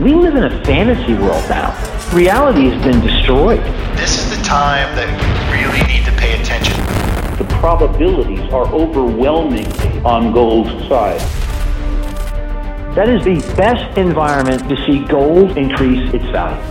We 0.00 0.14
live 0.14 0.34
in 0.34 0.44
a 0.44 0.64
fantasy 0.64 1.12
world 1.12 1.46
now. 1.50 1.76
Reality 2.14 2.70
has 2.70 2.82
been 2.82 3.02
destroyed. 3.02 3.60
This 3.98 4.16
is 4.16 4.34
the 4.34 4.42
time 4.42 4.96
that 4.96 5.06
you 5.52 5.68
really 5.68 5.86
need 5.92 6.06
to 6.06 6.12
pay 6.12 6.40
attention. 6.40 6.74
The 7.36 7.44
probabilities 7.60 8.50
are 8.50 8.66
overwhelming 8.68 9.66
on 10.02 10.32
gold's 10.32 10.70
side. 10.88 11.20
That 12.94 13.10
is 13.10 13.22
the 13.24 13.54
best 13.56 13.98
environment 13.98 14.66
to 14.70 14.76
see 14.86 15.04
gold 15.04 15.58
increase 15.58 16.14
its 16.14 16.24
value. 16.30 16.62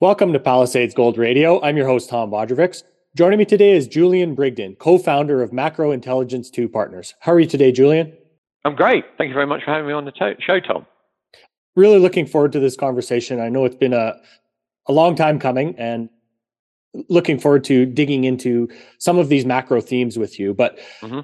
Welcome 0.00 0.32
to 0.32 0.40
Palisades 0.40 0.92
Gold 0.92 1.18
Radio. 1.18 1.62
I'm 1.62 1.76
your 1.76 1.86
host, 1.86 2.10
Tom 2.10 2.32
Bodrovics. 2.32 2.82
Joining 3.14 3.38
me 3.38 3.44
today 3.44 3.76
is 3.76 3.86
Julian 3.86 4.34
Brigden, 4.34 4.76
co 4.76 4.98
founder 4.98 5.40
of 5.40 5.52
Macro 5.52 5.92
Intelligence 5.92 6.50
2 6.50 6.68
Partners. 6.68 7.14
How 7.20 7.30
are 7.30 7.38
you 7.38 7.46
today, 7.46 7.70
Julian? 7.70 8.12
I'm 8.64 8.74
great. 8.74 9.04
Thank 9.18 9.28
you 9.28 9.34
very 9.34 9.46
much 9.46 9.62
for 9.62 9.70
having 9.70 9.86
me 9.86 9.92
on 9.92 10.04
the 10.04 10.10
to- 10.10 10.34
show, 10.40 10.58
Tom. 10.58 10.86
Really 11.76 11.98
looking 11.98 12.26
forward 12.26 12.52
to 12.52 12.60
this 12.60 12.76
conversation. 12.76 13.40
I 13.40 13.48
know 13.48 13.64
it's 13.64 13.76
been 13.76 13.92
a, 13.92 14.14
a 14.86 14.92
long 14.92 15.16
time 15.16 15.38
coming 15.38 15.74
and 15.78 16.08
looking 17.08 17.38
forward 17.38 17.64
to 17.64 17.86
digging 17.86 18.24
into 18.24 18.68
some 18.98 19.18
of 19.18 19.28
these 19.28 19.44
macro 19.44 19.80
themes 19.80 20.18
with 20.18 20.38
you. 20.38 20.54
But 20.54 20.78
mm-hmm. 21.00 21.20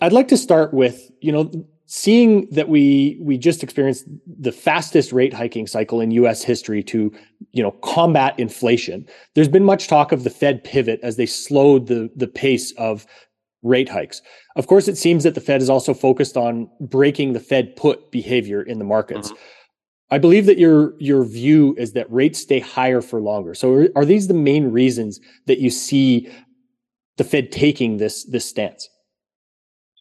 I'd 0.00 0.12
like 0.12 0.28
to 0.28 0.36
start 0.36 0.74
with, 0.74 1.10
you 1.20 1.32
know, 1.32 1.50
seeing 1.86 2.48
that 2.50 2.68
we 2.68 3.18
we 3.20 3.36
just 3.36 3.62
experienced 3.62 4.06
the 4.26 4.52
fastest 4.52 5.12
rate 5.12 5.34
hiking 5.34 5.66
cycle 5.66 6.00
in 6.00 6.10
US 6.12 6.42
history 6.42 6.82
to 6.84 7.12
you 7.52 7.62
know 7.62 7.72
combat 7.82 8.38
inflation 8.38 9.06
there's 9.34 9.48
been 9.48 9.64
much 9.64 9.86
talk 9.86 10.10
of 10.10 10.24
the 10.24 10.30
fed 10.30 10.64
pivot 10.64 10.98
as 11.02 11.16
they 11.16 11.26
slowed 11.26 11.86
the 11.86 12.10
the 12.16 12.26
pace 12.26 12.72
of 12.72 13.06
rate 13.62 13.88
hikes 13.88 14.22
of 14.56 14.66
course 14.66 14.88
it 14.88 14.96
seems 14.96 15.24
that 15.24 15.34
the 15.34 15.40
fed 15.40 15.60
is 15.60 15.68
also 15.68 15.92
focused 15.92 16.38
on 16.38 16.68
breaking 16.80 17.34
the 17.34 17.40
fed 17.40 17.76
put 17.76 18.10
behavior 18.10 18.62
in 18.62 18.78
the 18.78 18.84
markets 18.84 19.28
mm-hmm. 19.28 19.42
I 20.10 20.18
believe 20.18 20.46
that 20.46 20.58
your 20.58 20.94
your 20.98 21.24
view 21.24 21.74
is 21.78 21.92
that 21.92 22.10
rates 22.12 22.38
stay 22.38 22.60
higher 22.60 23.00
for 23.00 23.20
longer. 23.20 23.54
So 23.54 23.72
are, 23.72 23.88
are 23.96 24.04
these 24.04 24.28
the 24.28 24.34
main 24.34 24.70
reasons 24.70 25.20
that 25.46 25.58
you 25.58 25.70
see 25.70 26.30
the 27.16 27.24
Fed 27.24 27.50
taking 27.50 27.96
this 27.96 28.24
this 28.24 28.44
stance? 28.44 28.88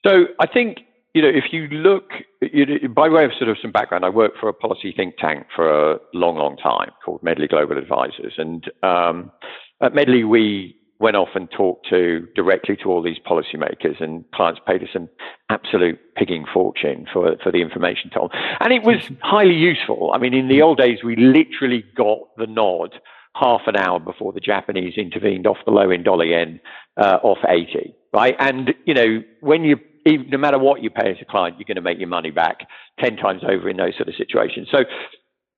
So 0.05 0.25
I 0.39 0.47
think 0.47 0.79
you 1.13 1.21
know, 1.21 1.29
if 1.29 1.45
you 1.51 1.67
look, 1.67 2.09
you 2.41 2.65
know, 2.65 2.87
by 2.89 3.07
way 3.07 3.23
of 3.23 3.31
sort 3.37 3.49
of 3.49 3.57
some 3.61 3.71
background, 3.71 4.03
I 4.03 4.09
worked 4.09 4.39
for 4.39 4.49
a 4.49 4.53
policy 4.53 4.91
think 4.95 5.15
tank 5.17 5.45
for 5.55 5.93
a 5.93 5.99
long, 6.13 6.37
long 6.37 6.57
time 6.57 6.89
called 7.05 7.21
Medley 7.21 7.47
Global 7.47 7.77
Advisors. 7.77 8.33
And 8.37 8.69
um, 8.81 9.31
at 9.79 9.93
Medley, 9.93 10.23
we 10.23 10.75
went 11.03 11.17
off 11.17 11.27
and 11.35 11.51
talked 11.51 11.87
to 11.89 12.25
directly 12.33 12.77
to 12.77 12.89
all 12.89 13.03
these 13.03 13.19
policymakers, 13.29 14.01
and 14.01 14.23
clients 14.33 14.61
paid 14.65 14.81
us 14.81 14.89
an 14.93 15.09
absolute 15.49 15.99
pigging 16.15 16.45
fortune 16.51 17.05
for, 17.11 17.35
for 17.43 17.51
the 17.51 17.61
information, 17.61 18.09
Tom. 18.09 18.29
And 18.61 18.71
it 18.71 18.83
was 18.83 19.11
highly 19.21 19.53
useful. 19.53 20.11
I 20.15 20.17
mean, 20.17 20.33
in 20.33 20.47
the 20.47 20.61
old 20.61 20.77
days, 20.77 20.99
we 21.03 21.17
literally 21.17 21.83
got 21.95 22.19
the 22.37 22.47
nod 22.47 22.95
half 23.35 23.61
an 23.67 23.75
hour 23.75 23.99
before 23.99 24.31
the 24.31 24.39
Japanese 24.39 24.93
intervened 24.95 25.45
off 25.45 25.57
the 25.65 25.71
low 25.71 25.89
end 25.89 26.05
dollar 26.05 26.25
yen 26.25 26.61
uh, 26.97 27.19
off 27.21 27.39
80, 27.47 27.93
right? 28.13 28.35
And, 28.39 28.73
you 28.85 28.93
know, 28.93 29.23
when 29.41 29.65
you 29.65 29.77
even, 30.05 30.29
no 30.29 30.37
matter 30.37 30.57
what 30.57 30.81
you 30.81 30.89
pay 30.89 31.11
as 31.11 31.17
a 31.21 31.25
client, 31.25 31.57
you're 31.57 31.65
going 31.65 31.75
to 31.75 31.81
make 31.81 31.99
your 31.99 32.09
money 32.09 32.31
back 32.31 32.67
10 32.99 33.17
times 33.17 33.41
over 33.47 33.69
in 33.69 33.77
those 33.77 33.95
sort 33.97 34.07
of 34.07 34.15
situations. 34.15 34.67
So 34.71 34.79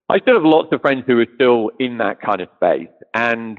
I 0.10 0.20
still 0.20 0.36
have 0.36 0.44
lots 0.44 0.70
of 0.72 0.82
friends 0.82 1.04
who 1.06 1.20
are 1.20 1.28
still 1.36 1.72
in 1.80 1.98
that 1.98 2.22
kind 2.22 2.42
of 2.42 2.50
space. 2.56 2.88
And 3.14 3.58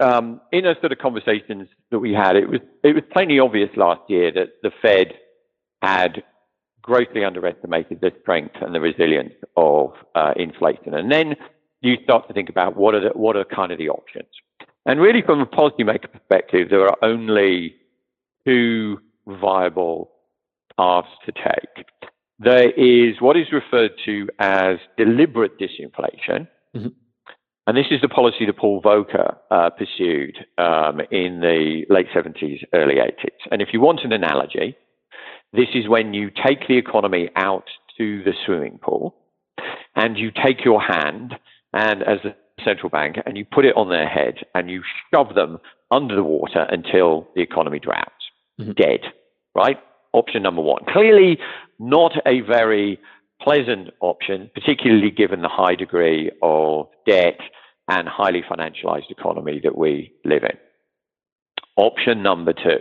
um, 0.00 0.40
in 0.52 0.64
those 0.64 0.76
sort 0.80 0.92
of 0.92 0.98
conversations 0.98 1.68
that 1.90 1.98
we 1.98 2.12
had, 2.12 2.36
it 2.36 2.48
was, 2.48 2.60
it 2.82 2.94
was 2.94 3.04
plainly 3.12 3.38
obvious 3.38 3.70
last 3.76 4.00
year 4.08 4.32
that 4.32 4.48
the 4.62 4.70
Fed 4.82 5.14
had 5.82 6.22
grossly 6.82 7.24
underestimated 7.24 8.00
the 8.00 8.12
strength 8.22 8.56
and 8.60 8.74
the 8.74 8.80
resilience 8.80 9.34
of 9.56 9.92
uh, 10.14 10.32
inflation. 10.36 10.94
And 10.94 11.10
then 11.10 11.36
you 11.82 11.96
start 12.02 12.26
to 12.28 12.34
think 12.34 12.48
about 12.48 12.76
what 12.76 12.94
are 12.94 13.00
the, 13.00 13.08
what 13.10 13.36
are 13.36 13.44
kind 13.44 13.72
of 13.72 13.78
the 13.78 13.88
options. 13.88 14.28
And 14.86 15.00
really, 15.00 15.22
from 15.22 15.40
a 15.40 15.46
policymaker 15.46 16.10
perspective, 16.10 16.68
there 16.70 16.86
are 16.86 16.96
only 17.02 17.74
two 18.46 19.00
viable 19.26 20.10
paths 20.76 21.08
to 21.26 21.32
take. 21.32 21.86
There 22.38 22.70
is 22.70 23.20
what 23.20 23.36
is 23.36 23.52
referred 23.52 23.92
to 24.06 24.28
as 24.38 24.78
deliberate 24.96 25.58
disinflation. 25.58 26.48
Mm-hmm. 26.74 26.88
And 27.70 27.78
this 27.78 27.86
is 27.92 28.00
the 28.00 28.08
policy 28.08 28.46
that 28.46 28.56
Paul 28.56 28.82
Volcker 28.82 29.36
uh, 29.48 29.70
pursued 29.70 30.38
um, 30.58 31.00
in 31.12 31.38
the 31.38 31.84
late 31.88 32.08
70s, 32.12 32.64
early 32.74 32.96
80s. 32.96 33.46
And 33.52 33.62
if 33.62 33.68
you 33.72 33.80
want 33.80 34.00
an 34.02 34.12
analogy, 34.12 34.76
this 35.52 35.68
is 35.72 35.88
when 35.88 36.12
you 36.12 36.30
take 36.30 36.66
the 36.66 36.76
economy 36.76 37.30
out 37.36 37.66
to 37.96 38.24
the 38.24 38.32
swimming 38.44 38.80
pool 38.82 39.14
and 39.94 40.18
you 40.18 40.32
take 40.32 40.64
your 40.64 40.82
hand 40.82 41.34
and 41.72 42.02
as 42.02 42.18
a 42.24 42.34
central 42.64 42.90
bank 42.90 43.18
and 43.24 43.36
you 43.36 43.44
put 43.44 43.64
it 43.64 43.76
on 43.76 43.88
their 43.88 44.08
head 44.08 44.38
and 44.52 44.68
you 44.68 44.82
shove 45.14 45.36
them 45.36 45.58
under 45.92 46.16
the 46.16 46.24
water 46.24 46.66
until 46.70 47.28
the 47.36 47.40
economy 47.40 47.78
drowns, 47.78 48.08
mm-hmm. 48.60 48.72
dead, 48.72 49.02
right? 49.54 49.78
option 50.12 50.42
number 50.42 50.60
one. 50.60 50.82
Clearly, 50.88 51.38
not 51.78 52.14
a 52.26 52.40
very 52.40 52.98
pleasant 53.40 53.90
option, 54.00 54.50
particularly 54.54 55.12
given 55.12 55.40
the 55.40 55.48
high 55.48 55.76
degree 55.76 56.32
of 56.42 56.88
debt 57.06 57.38
and 57.90 58.08
highly 58.08 58.42
financialized 58.42 59.10
economy 59.10 59.60
that 59.64 59.76
we 59.76 60.12
live 60.24 60.44
in. 60.44 60.56
Option 61.76 62.22
number 62.22 62.52
two, 62.52 62.78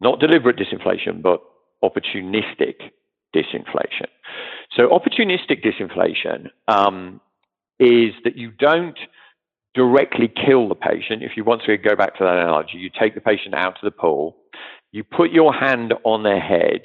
not 0.00 0.18
deliberate 0.18 0.56
disinflation, 0.56 1.22
but 1.22 1.40
opportunistic 1.84 2.90
disinflation. 3.34 4.08
So, 4.76 4.88
opportunistic 4.88 5.64
disinflation 5.64 6.48
um, 6.66 7.20
is 7.78 8.12
that 8.24 8.36
you 8.36 8.50
don't 8.50 8.98
directly 9.74 10.28
kill 10.28 10.68
the 10.68 10.74
patient. 10.74 11.22
If 11.22 11.32
you 11.36 11.44
want 11.44 11.62
to 11.66 11.76
go 11.76 11.94
back 11.94 12.18
to 12.18 12.24
that 12.24 12.38
analogy, 12.38 12.78
you 12.78 12.90
take 12.90 13.14
the 13.14 13.20
patient 13.20 13.54
out 13.54 13.74
to 13.80 13.84
the 13.84 13.92
pool, 13.92 14.36
you 14.90 15.04
put 15.04 15.30
your 15.30 15.54
hand 15.54 15.94
on 16.04 16.24
their 16.24 16.40
head. 16.40 16.82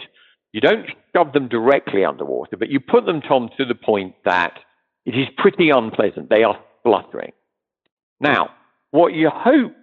You 0.52 0.62
don't 0.62 0.86
shove 1.16 1.34
them 1.34 1.48
directly 1.48 2.06
underwater, 2.06 2.58
but 2.58 2.70
you 2.70 2.80
put 2.80 3.08
them, 3.08 3.22
Tom, 3.22 3.50
to 3.58 3.66
the 3.66 3.74
point 3.74 4.14
that 4.24 4.60
it 5.04 5.16
is 5.16 5.28
pretty 5.36 5.72
unpleasant. 5.72 6.30
They 6.30 6.44
are 6.44 6.60
spluttering. 6.84 7.32
Now, 8.20 8.50
what 8.92 9.14
you 9.14 9.30
hope 9.30 9.74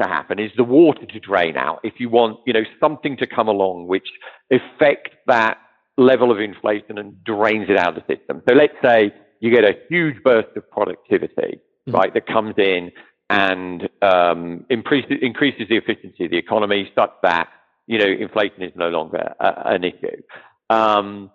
to 0.00 0.08
happen 0.08 0.38
is 0.38 0.50
the 0.56 0.64
water 0.64 1.06
to 1.06 1.20
drain 1.20 1.56
out 1.56 1.80
if 1.84 1.94
you 1.98 2.08
want, 2.08 2.40
you 2.46 2.52
know, 2.52 2.64
something 2.80 3.16
to 3.18 3.26
come 3.26 3.48
along 3.48 3.86
which 3.86 4.08
affects 4.50 5.12
that 5.26 5.58
level 5.96 6.30
of 6.30 6.40
inflation 6.40 6.98
and 6.98 7.22
drains 7.24 7.68
it 7.68 7.76
out 7.76 7.96
of 7.96 8.02
the 8.06 8.16
system. 8.16 8.42
So 8.48 8.54
let's 8.54 8.74
say 8.82 9.12
you 9.40 9.50
get 9.50 9.64
a 9.64 9.74
huge 9.88 10.22
burst 10.22 10.56
of 10.56 10.68
productivity, 10.70 11.60
mm-hmm. 11.86 11.92
right, 11.92 12.14
that 12.14 12.26
comes 12.26 12.54
in 12.56 12.92
and 13.28 13.88
um, 14.02 14.64
increases, 14.70 15.18
increases 15.20 15.68
the 15.68 15.76
efficiency 15.76 16.24
of 16.24 16.30
the 16.30 16.38
economy 16.38 16.90
such 16.94 17.12
that 17.22 17.48
you 17.86 17.98
know 17.98 18.06
inflation 18.06 18.62
is 18.62 18.72
no 18.76 18.88
longer 18.88 19.34
a, 19.40 19.74
an 19.74 19.84
issue. 19.84 20.22
Um, 20.70 21.30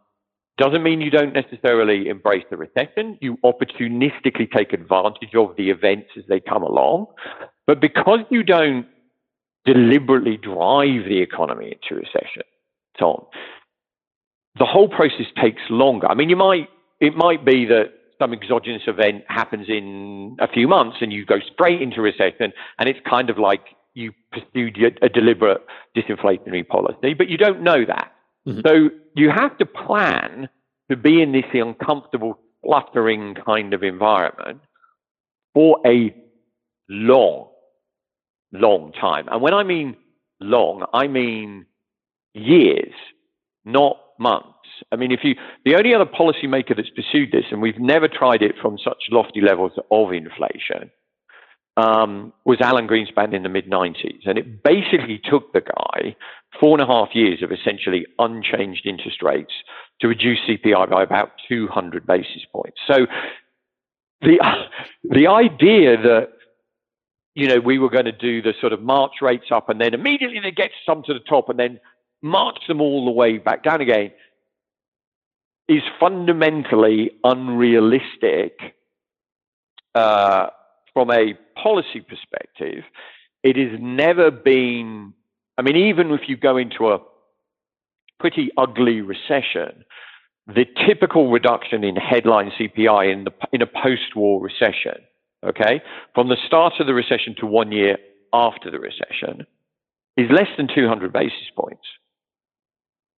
doesn't 0.58 0.82
mean 0.82 1.02
you 1.02 1.12
don't 1.12 1.34
necessarily 1.34 2.10
embrace 2.10 2.44
the 2.50 2.58
recession. 2.58 3.18
You 3.22 3.38
opportunistically 3.44 4.52
take 4.52 4.74
advantage 4.74 5.36
of 5.36 5.56
the 5.56 5.70
events 5.70 6.10
as 6.18 6.24
they 6.28 6.40
come 6.40 6.64
along. 6.64 7.08
But 7.68 7.80
because 7.80 8.20
you 8.30 8.44
don't 8.44 8.88
deliberately 9.66 10.38
drive 10.38 11.06
the 11.06 11.20
economy 11.22 11.76
into 11.76 12.02
recession, 12.02 12.44
Tom, 13.00 13.26
the 14.58 14.66
whole 14.66 14.90
process 14.90 15.28
takes 15.40 15.62
longer. 15.70 16.08
I 16.08 16.16
mean, 16.16 16.30
you 16.30 16.36
might 16.36 16.70
it 17.00 17.16
might 17.16 17.46
be 17.46 17.66
that 17.66 17.94
some 18.20 18.34
exogenous 18.34 18.82
event 18.88 19.24
happens 19.28 19.68
in 19.70 20.36
a 20.40 20.48
few 20.48 20.68
months 20.68 20.98
and 21.02 21.14
you 21.14 21.24
go 21.24 21.38
straight 21.54 21.82
into 21.82 22.02
recession 22.02 22.52
and 22.80 22.90
it's 22.90 23.00
kind 23.08 23.30
of 23.30 23.38
like 23.38 23.62
you 23.94 24.12
pursued 24.32 24.78
a 25.02 25.10
deliberate 25.10 25.62
disinflationary 25.96 26.68
policy, 26.68 27.14
but 27.14 27.30
you 27.30 27.38
don't 27.38 27.62
know 27.62 27.86
that. 27.86 28.12
Mm-hmm. 28.48 28.62
So 28.66 28.90
you 29.16 29.30
have 29.30 29.58
to 29.58 29.66
plan 29.66 30.50
to 30.90 30.96
be 30.96 31.22
in 31.22 31.34
this 31.34 31.46
uncomfortable, 31.54 32.40
fluttering 32.64 33.36
kind 33.46 33.74
of 33.74 33.84
environment 33.84 34.62
for 35.54 35.80
a 35.86 36.16
long, 36.90 37.50
long 38.54 38.94
time. 38.94 39.28
And 39.30 39.42
when 39.42 39.54
I 39.54 39.64
mean 39.64 39.98
long, 40.40 40.86
I 40.94 41.08
mean 41.08 41.66
years, 42.34 42.94
not 43.66 43.98
months. 44.20 44.54
I 44.92 44.96
mean, 44.96 45.12
if 45.12 45.20
you, 45.24 45.36
the 45.66 45.76
only 45.76 45.94
other 45.94 46.06
policymaker 46.06 46.76
that's 46.76 46.90
pursued 46.90 47.32
this, 47.32 47.46
and 47.52 47.62
we've 47.62 47.80
never 47.80 48.08
tried 48.08 48.42
it 48.42 48.56
from 48.62 48.78
such 48.84 48.98
lofty 49.12 49.42
levels 49.42 49.74
of 49.92 50.14
inflation, 50.14 50.92
um, 51.78 52.34
was 52.44 52.60
Alan 52.60 52.88
Greenspan 52.88 53.34
in 53.34 53.44
the 53.44 53.50
mid 53.50 53.70
90s. 53.70 54.26
And 54.26 54.38
it 54.38 54.64
basically 54.64 55.22
took 55.24 55.54
the 55.54 55.62
guy 55.62 56.16
four 56.60 56.74
and 56.78 56.82
a 56.82 56.88
half 56.88 57.10
years 57.14 57.44
of 57.44 57.52
essentially 57.52 58.06
unchanged 58.20 58.86
interest 58.86 59.22
rates 59.22 59.54
to 60.02 60.08
reduce 60.08 60.40
CPI 60.48 60.90
by 60.90 61.04
about 61.04 61.32
200 61.48 62.06
basis 62.06 62.44
points. 62.52 62.80
So 62.88 63.06
the, 64.22 64.40
the 65.04 65.28
idea 65.28 65.98
that 65.98 66.30
you 67.36 67.48
know, 67.48 67.60
we 67.60 67.78
were 67.78 67.92
going 67.92 68.06
to 68.06 68.12
do 68.12 68.42
the 68.42 68.56
sort 68.60 68.74
of 68.74 68.82
march 68.82 69.22
rates 69.22 69.46
up 69.52 69.70
and 69.70 69.80
then 69.80 69.94
immediately 69.94 70.40
they 70.40 70.50
get 70.50 70.72
some 70.84 71.04
to 71.04 71.14
the 71.14 71.20
top 71.20 71.50
and 71.50 71.60
then 71.60 71.80
march 72.24 72.58
them 72.68 72.82
all 72.82 73.06
the 73.06 73.12
way 73.12 73.38
back 73.38 73.64
down 73.64 73.80
again 73.80 74.12
is 75.70 75.84
fundamentally 76.00 77.12
unrealistic 77.24 78.58
uh, 79.94 80.48
from 80.96 81.12
a 81.12 81.38
policy 81.62 82.02
perspective. 82.02 82.84
It 83.44 83.56
has 83.56 83.80
never 83.80 84.32
been, 84.32 85.14
I 85.58 85.62
mean, 85.62 85.76
even 85.76 86.12
if 86.12 86.22
you 86.28 86.38
go 86.38 86.58
into 86.58 86.90
a 86.90 87.00
pretty 88.20 88.50
ugly 88.58 89.02
recession, 89.02 89.86
the 90.48 90.66
typical 90.88 91.30
reduction 91.30 91.84
in 91.84 91.96
headline 91.96 92.52
CPI 92.60 93.12
in, 93.12 93.26
the, 93.26 93.32
in 93.52 93.62
a 93.62 93.68
post 93.68 94.16
war 94.16 94.42
recession, 94.42 95.04
okay, 95.46 95.82
from 96.16 96.30
the 96.30 96.38
start 96.48 96.74
of 96.80 96.88
the 96.88 96.94
recession 96.94 97.36
to 97.40 97.46
one 97.46 97.72
year 97.72 97.98
after 98.34 98.72
the 98.72 98.80
recession, 98.80 99.46
is 100.16 100.32
less 100.32 100.48
than 100.58 100.68
200 100.74 101.14
basis 101.14 101.52
points. 101.56 101.84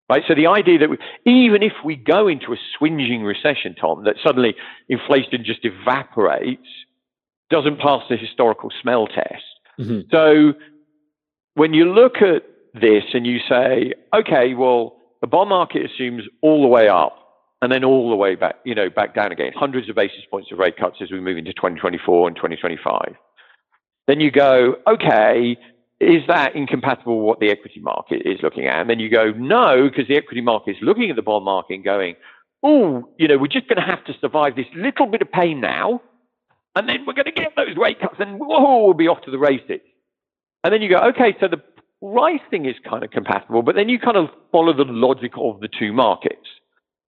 Right? 0.09 0.23
So 0.27 0.33
the 0.33 0.47
idea 0.47 0.79
that 0.79 0.89
we, 0.89 0.97
even 1.25 1.61
if 1.61 1.73
we 1.85 1.95
go 1.95 2.27
into 2.27 2.51
a 2.51 2.57
swinging 2.77 3.23
recession, 3.23 3.75
Tom, 3.79 4.05
that 4.05 4.15
suddenly 4.25 4.55
inflation 4.89 5.43
just 5.45 5.63
evaporates, 5.63 6.67
doesn't 7.49 7.79
pass 7.79 8.03
the 8.09 8.17
historical 8.17 8.69
smell 8.81 9.07
test. 9.07 9.43
Mm-hmm. 9.79 10.01
So 10.11 10.53
when 11.55 11.73
you 11.73 11.91
look 11.91 12.17
at 12.17 12.43
this 12.73 13.03
and 13.13 13.25
you 13.25 13.39
say, 13.49 13.93
okay, 14.13 14.53
well, 14.53 14.97
the 15.21 15.27
bond 15.27 15.49
market 15.49 15.89
assumes 15.89 16.23
all 16.41 16.61
the 16.61 16.67
way 16.67 16.87
up 16.87 17.15
and 17.61 17.71
then 17.71 17.83
all 17.83 18.09
the 18.09 18.15
way 18.15 18.35
back, 18.35 18.55
you 18.63 18.75
know, 18.75 18.89
back 18.89 19.15
down 19.15 19.31
again, 19.31 19.51
hundreds 19.55 19.89
of 19.89 19.95
basis 19.95 20.21
points 20.29 20.51
of 20.51 20.59
rate 20.59 20.77
cuts 20.77 20.97
as 21.01 21.11
we 21.11 21.19
move 21.19 21.37
into 21.37 21.53
2024 21.53 22.27
and 22.27 22.35
2025. 22.35 23.15
Then 24.07 24.19
you 24.19 24.31
go, 24.31 24.75
okay, 24.87 25.57
is 25.99 26.21
that 26.27 26.55
incompatible 26.55 27.17
with 27.17 27.25
what 27.25 27.39
the 27.39 27.49
equity 27.51 27.81
market 27.81 28.21
is 28.25 28.39
looking 28.41 28.67
at? 28.67 28.79
And 28.79 28.89
then 28.89 28.99
you 28.99 29.09
go, 29.09 29.31
no, 29.31 29.89
because 29.89 30.07
the 30.07 30.15
equity 30.15 30.41
market 30.41 30.71
is 30.71 30.77
looking 30.81 31.09
at 31.09 31.15
the 31.15 31.21
bond 31.21 31.45
market 31.45 31.75
and 31.75 31.83
going, 31.83 32.15
oh, 32.63 33.09
you 33.17 33.27
know, 33.27 33.37
we're 33.37 33.47
just 33.47 33.67
going 33.67 33.79
to 33.79 33.85
have 33.85 34.03
to 34.05 34.13
survive 34.19 34.55
this 34.55 34.65
little 34.75 35.07
bit 35.07 35.21
of 35.21 35.31
pain 35.31 35.59
now, 35.59 36.01
and 36.75 36.87
then 36.87 37.05
we're 37.05 37.13
going 37.13 37.25
to 37.25 37.31
get 37.31 37.53
those 37.55 37.75
rate 37.77 37.99
cuts, 37.99 38.15
and 38.19 38.39
whoa, 38.39 38.83
we'll 38.83 38.93
be 38.93 39.07
off 39.07 39.21
to 39.23 39.31
the 39.31 39.39
races. 39.39 39.81
And 40.63 40.73
then 40.73 40.81
you 40.81 40.89
go, 40.89 40.99
okay, 41.09 41.35
so 41.39 41.47
the 41.47 41.61
pricing 42.01 42.65
is 42.65 42.75
kind 42.87 43.03
of 43.03 43.11
compatible, 43.11 43.61
but 43.61 43.75
then 43.75 43.89
you 43.89 43.99
kind 43.99 44.17
of 44.17 44.29
follow 44.51 44.73
the 44.73 44.85
logic 44.85 45.33
of 45.37 45.59
the 45.59 45.67
two 45.67 45.93
markets. 45.93 46.47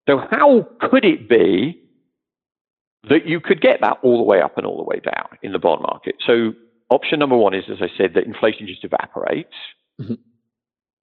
So 0.07 0.17
how 0.29 0.67
could 0.79 1.05
it 1.05 1.29
be 1.29 1.79
that 3.09 3.25
you 3.25 3.39
could 3.39 3.61
get 3.61 3.81
that 3.81 3.97
all 4.03 4.17
the 4.17 4.23
way 4.23 4.41
up 4.41 4.57
and 4.57 4.65
all 4.65 4.77
the 4.77 4.83
way 4.83 4.99
down 4.99 5.37
in 5.41 5.51
the 5.51 5.59
bond 5.59 5.81
market? 5.81 6.15
So 6.25 6.53
Option 6.91 7.19
number 7.19 7.37
one 7.37 7.53
is, 7.53 7.63
as 7.71 7.77
I 7.81 7.87
said, 7.97 8.15
that 8.15 8.25
inflation 8.25 8.67
just 8.67 8.83
evaporates. 8.83 9.55
Mm-hmm. 9.99 10.15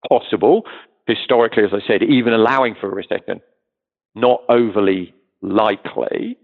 Possible. 0.07 0.65
Historically, 1.07 1.65
as 1.65 1.71
I 1.73 1.81
said, 1.87 2.03
even 2.03 2.35
allowing 2.35 2.75
for 2.79 2.93
a 2.93 2.95
recession, 2.95 3.41
not 4.15 4.43
overly 4.51 5.15
likely. 5.41 6.37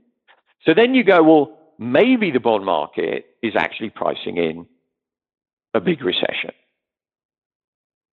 So 0.65 0.73
then 0.73 0.95
you 0.95 1.05
go, 1.05 1.23
well, 1.23 1.59
maybe 1.79 2.31
the 2.31 2.41
bond 2.41 2.65
market 2.65 3.27
is 3.43 3.55
actually 3.57 3.91
pricing 3.91 4.37
in 4.37 4.67
a 5.75 5.81
big 5.81 6.03
recession. 6.03 6.53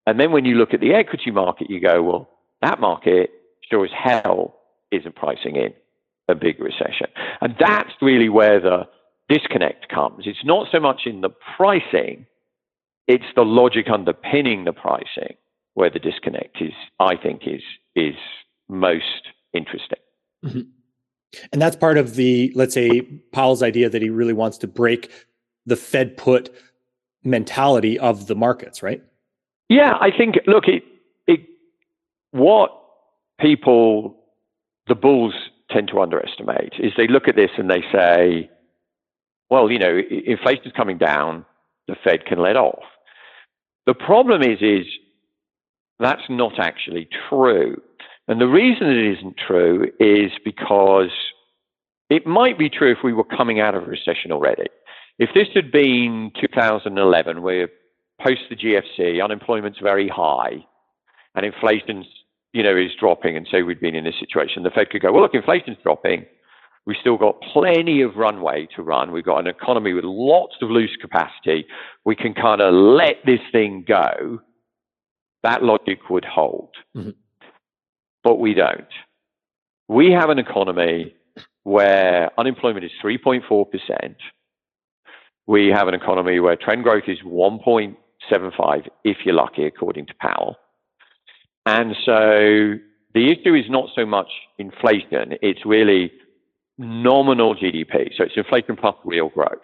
And 0.06 0.19
then 0.19 0.31
when 0.31 0.46
you 0.46 0.56
look 0.56 0.74
at 0.74 0.80
the 0.80 0.94
equity 0.94 1.31
market, 1.31 1.69
you 1.69 1.80
go, 1.80 2.02
well, 2.02 2.30
that 2.62 2.80
market 2.80 3.31
sure 3.69 3.86
as 3.86 3.92
hell 3.92 4.60
isn't 4.92 5.16
pricing 5.16 5.56
in 5.56 5.74
a 6.28 6.36
big 6.36 6.60
recession. 6.60 7.08
And 7.40 7.56
that's 7.60 7.92
really 8.02 8.30
where 8.30 8.60
the 8.60 8.88
disconnect 9.30 9.90
comes. 9.90 10.25
It's 10.28 10.44
not 10.44 10.68
so 10.72 10.80
much 10.80 11.02
in 11.06 11.22
the 11.22 11.30
pricing, 11.56 12.25
it's 13.08 13.25
the 13.36 13.44
logic 13.44 13.90
underpinning 13.90 14.66
the 14.66 14.74
pricing 14.74 15.36
where 15.74 15.90
the 15.90 16.00
disconnect 16.00 16.62
is, 16.62 16.74
I 17.00 17.16
think, 17.16 17.44
is 17.46 17.62
is 17.96 18.16
most 18.68 19.30
interesting. 19.54 20.00
Mm-hmm. 20.44 20.62
And 21.51 21.62
that's 21.62 21.75
part 21.75 21.98
of 21.98 22.16
the, 22.16 22.51
let's 22.56 22.74
say, 22.74 23.01
Powell's 23.31 23.63
idea 23.63 23.89
that 23.89 24.01
he 24.01 24.10
really 24.10 24.33
wants 24.33 24.57
to 24.60 24.68
break 24.68 25.12
the 25.66 25.75
Fed 25.75 26.18
put 26.18 26.54
mentality 27.24 27.98
of 28.00 28.28
the 28.28 28.36
markets, 28.36 28.83
right? 28.83 29.01
Yeah, 29.69 29.98
I 30.01 30.12
think. 30.16 30.36
Look, 30.48 30.68
it, 30.68 30.83
it 31.28 31.42
what 32.31 32.72
people, 33.39 34.18
the 34.88 34.95
bulls, 34.95 35.33
tend 35.72 35.88
to 35.88 36.01
underestimate 36.01 36.74
is 36.80 36.92
they 36.98 37.07
look 37.07 37.28
at 37.28 37.36
this 37.36 37.51
and 37.57 37.69
they 37.69 37.81
say, 37.92 38.50
well, 39.50 39.72
you 39.72 39.80
know, 39.80 40.01
inflation's 40.25 40.74
coming 40.75 40.98
down, 40.98 41.45
the 41.88 41.95
Fed 42.04 42.25
can 42.25 42.39
let 42.39 42.56
off. 42.56 42.84
The 43.86 43.94
problem 43.94 44.42
is, 44.42 44.62
is 44.62 44.86
that's 46.00 46.24
not 46.30 46.60
actually 46.60 47.07
true. 47.30 47.81
And 48.31 48.39
the 48.39 48.48
reason 48.48 48.88
it 48.88 49.18
isn't 49.18 49.36
true 49.45 49.92
is 50.00 50.31
because 50.45 51.12
it 52.10 52.25
might 52.25 52.57
be 52.57 52.69
true 52.69 52.89
if 52.89 53.00
we 53.04 53.12
were 53.12 53.25
coming 53.25 53.60
out 53.60 53.75
of 53.75 53.83
a 53.83 53.88
recession 53.88 54.31
already. 54.31 54.68
If 55.19 55.31
this 55.36 55.50
had 55.54 55.69
been 55.69 56.31
2011, 56.39 57.42
where 57.42 57.68
post 58.22 58.39
the 58.50 58.56
GFC, 58.56 59.22
unemployment's 59.22 59.80
very 59.80 60.07
high, 60.07 60.66
and 61.36 61.45
inflation's 61.45 62.06
you 62.54 62.63
know 62.63 62.74
is 62.74 62.92
dropping, 62.98 63.36
and 63.36 63.45
so 63.51 63.66
we'd 63.66 63.81
been 63.81 63.95
in 63.95 64.06
this 64.06 64.16
situation, 64.18 64.63
the 64.63 64.69
Fed 64.69 64.92
could 64.92 65.01
go, 65.01 65.12
well, 65.12 65.24
look, 65.24 65.36
inflation's 65.36 65.77
dropping. 65.84 66.25
We've 66.86 66.95
still 67.01 67.18
got 67.18 67.42
plenty 67.51 68.01
of 68.01 68.16
runway 68.16 68.66
to 68.77 68.81
run. 68.81 69.12
We've 69.12 69.25
got 69.25 69.39
an 69.39 69.48
economy 69.48 69.92
with 69.92 70.06
lots 70.06 70.56
of 70.62 70.69
loose 70.69 70.95
capacity. 71.01 71.66
We 72.06 72.16
can 72.16 72.34
kind 72.34 72.62
of 72.62 72.74
let 72.74 73.18
this 73.25 73.42
thing 73.51 73.84
go. 73.86 74.39
That 75.44 75.63
logic 75.63 76.10
would 76.10 76.24
hold. 76.24 76.69
Mm-hmm. 76.95 77.10
But 78.23 78.39
we 78.39 78.53
don't. 78.53 78.88
We 79.88 80.12
have 80.12 80.29
an 80.29 80.39
economy 80.39 81.15
where 81.63 82.31
unemployment 82.38 82.85
is 82.85 82.91
3.4%. 83.03 84.15
We 85.47 85.68
have 85.68 85.88
an 85.88 85.94
economy 85.94 86.39
where 86.39 86.56
trend 86.56 86.83
growth 86.83 87.03
is 87.07 87.19
1.75, 87.25 88.88
if 89.03 89.18
you're 89.25 89.35
lucky, 89.35 89.65
according 89.65 90.06
to 90.07 90.13
Powell. 90.19 90.56
And 91.65 91.95
so 92.06 92.75
the 93.13 93.31
issue 93.31 93.53
is 93.53 93.65
not 93.69 93.89
so 93.95 94.06
much 94.06 94.29
inflation, 94.57 95.38
it's 95.41 95.65
really 95.65 96.12
nominal 96.77 97.56
GDP. 97.56 98.12
So 98.17 98.24
it's 98.24 98.38
inflation 98.38 98.75
plus 98.75 98.95
real 99.03 99.29
growth. 99.29 99.62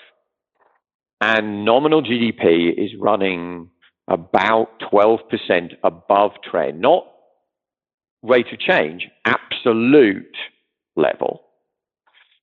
And 1.21 1.65
nominal 1.65 2.03
GDP 2.03 2.73
is 2.77 2.91
running 2.99 3.69
about 4.07 4.79
12% 4.91 5.19
above 5.83 6.31
trend, 6.43 6.79
not 6.79 7.05
rate 8.23 8.51
of 8.51 8.59
change, 8.59 9.07
absolute 9.25 10.35
level. 10.95 11.43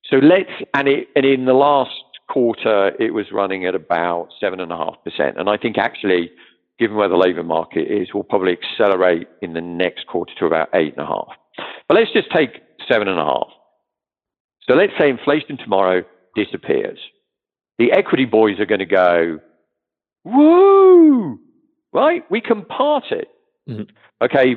So 0.09 0.17
let's, 0.17 0.51
and, 0.73 0.87
it, 0.87 1.07
and 1.15 1.25
in 1.25 1.45
the 1.45 1.53
last 1.53 1.91
quarter, 2.29 2.91
it 2.99 3.13
was 3.13 3.25
running 3.31 3.65
at 3.65 3.75
about 3.75 4.29
7.5%. 4.41 5.39
And 5.39 5.49
I 5.49 5.57
think 5.57 5.77
actually, 5.77 6.31
given 6.79 6.97
where 6.97 7.09
the 7.09 7.17
labor 7.17 7.43
market 7.43 7.91
is, 7.91 8.09
we'll 8.13 8.23
probably 8.23 8.53
accelerate 8.53 9.27
in 9.41 9.53
the 9.53 9.61
next 9.61 10.07
quarter 10.07 10.33
to 10.39 10.45
about 10.45 10.71
8.5. 10.71 11.27
But 11.87 11.97
let's 11.97 12.11
just 12.13 12.31
take 12.31 12.61
7.5. 12.89 13.49
So 14.67 14.75
let's 14.75 14.93
say 14.99 15.09
inflation 15.09 15.57
tomorrow 15.57 16.03
disappears. 16.35 16.99
The 17.77 17.91
equity 17.91 18.25
boys 18.25 18.59
are 18.59 18.65
going 18.65 18.79
to 18.79 18.85
go, 18.85 19.39
woo, 20.23 21.39
right? 21.93 22.23
We 22.29 22.41
can 22.41 22.63
part 22.65 23.05
it. 23.11 23.27
Mm-hmm. 23.69 23.83
Okay. 24.23 24.55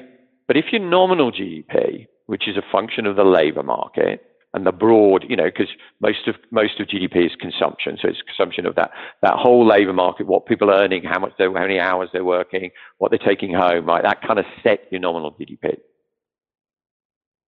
But 0.48 0.56
if 0.56 0.72
your 0.72 0.80
nominal 0.80 1.30
GDP, 1.30 2.08
which 2.26 2.48
is 2.48 2.56
a 2.56 2.72
function 2.72 3.06
of 3.06 3.16
the 3.16 3.24
labor 3.24 3.62
market 3.62 4.24
and 4.54 4.66
the 4.66 4.72
broad, 4.72 5.26
you 5.28 5.36
know, 5.36 5.44
because 5.44 5.68
most 6.00 6.26
of 6.26 6.34
most 6.50 6.80
of 6.80 6.88
GDP 6.88 7.26
is 7.26 7.32
consumption, 7.38 7.98
so 8.00 8.08
it's 8.08 8.22
consumption 8.22 8.66
of 8.66 8.74
that 8.76 8.90
that 9.22 9.34
whole 9.34 9.66
labor 9.66 9.92
market, 9.92 10.26
what 10.26 10.46
people 10.46 10.70
are 10.70 10.82
earning, 10.82 11.04
how 11.04 11.18
much 11.18 11.32
they 11.38 11.44
how 11.44 11.52
many 11.52 11.78
hours 11.78 12.08
they're 12.12 12.24
working, 12.24 12.70
what 12.96 13.10
they're 13.10 13.18
taking 13.18 13.52
home, 13.52 13.86
right? 13.86 14.02
That 14.02 14.22
kind 14.26 14.38
of 14.38 14.46
sets 14.62 14.82
your 14.90 15.00
nominal 15.00 15.32
GDP. 15.32 15.76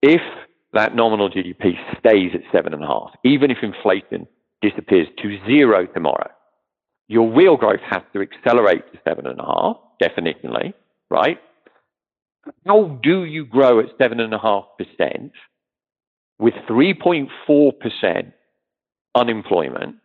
If 0.02 0.22
that 0.72 0.94
nominal 0.94 1.30
GDP 1.30 1.72
stays 1.98 2.30
at 2.34 2.42
seven 2.52 2.74
and 2.74 2.84
a 2.84 2.86
half, 2.86 3.10
even 3.24 3.50
if 3.50 3.58
inflation 3.62 4.28
disappears 4.62 5.08
to 5.22 5.38
zero 5.46 5.86
tomorrow. 5.86 6.30
Your 7.08 7.32
real 7.34 7.56
growth 7.56 7.80
has 7.88 8.02
to 8.12 8.20
accelerate 8.20 8.92
to 8.92 9.00
seven 9.06 9.26
and 9.26 9.40
a 9.40 9.44
half, 9.44 9.76
definitely, 9.98 10.74
right? 11.10 11.38
How 12.66 12.98
do 13.02 13.24
you 13.24 13.44
grow 13.44 13.80
at 13.80 13.86
seven 13.98 14.20
and 14.20 14.32
a 14.32 14.38
half 14.38 14.64
percent 14.78 15.32
with 16.38 16.54
3.4% 16.68 18.32
unemployment, 19.14 19.96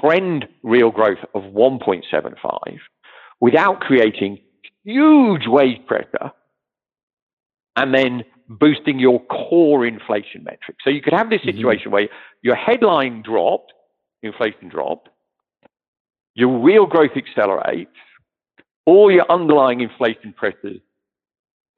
trend 0.00 0.46
real 0.62 0.90
growth 0.90 1.18
of 1.34 1.42
1.75 1.44 2.78
without 3.40 3.80
creating 3.80 4.38
huge 4.84 5.46
wage 5.46 5.84
pressure 5.86 6.32
and 7.76 7.94
then 7.94 8.24
boosting 8.48 8.98
your 8.98 9.20
core 9.26 9.84
inflation 9.84 10.44
metric? 10.44 10.76
So 10.84 10.90
you 10.90 11.02
could 11.02 11.12
have 11.12 11.30
this 11.30 11.40
mm-hmm. 11.40 11.56
situation 11.56 11.84
mm-hmm. 11.86 11.92
where 11.92 12.08
your 12.42 12.54
headline 12.54 13.22
dropped, 13.22 13.72
inflation 14.22 14.68
dropped, 14.68 15.08
your 16.34 16.60
real 16.60 16.86
growth 16.86 17.16
accelerates, 17.16 17.90
all 18.86 19.10
your 19.10 19.30
underlying 19.30 19.80
inflation 19.80 20.32
pressures 20.32 20.80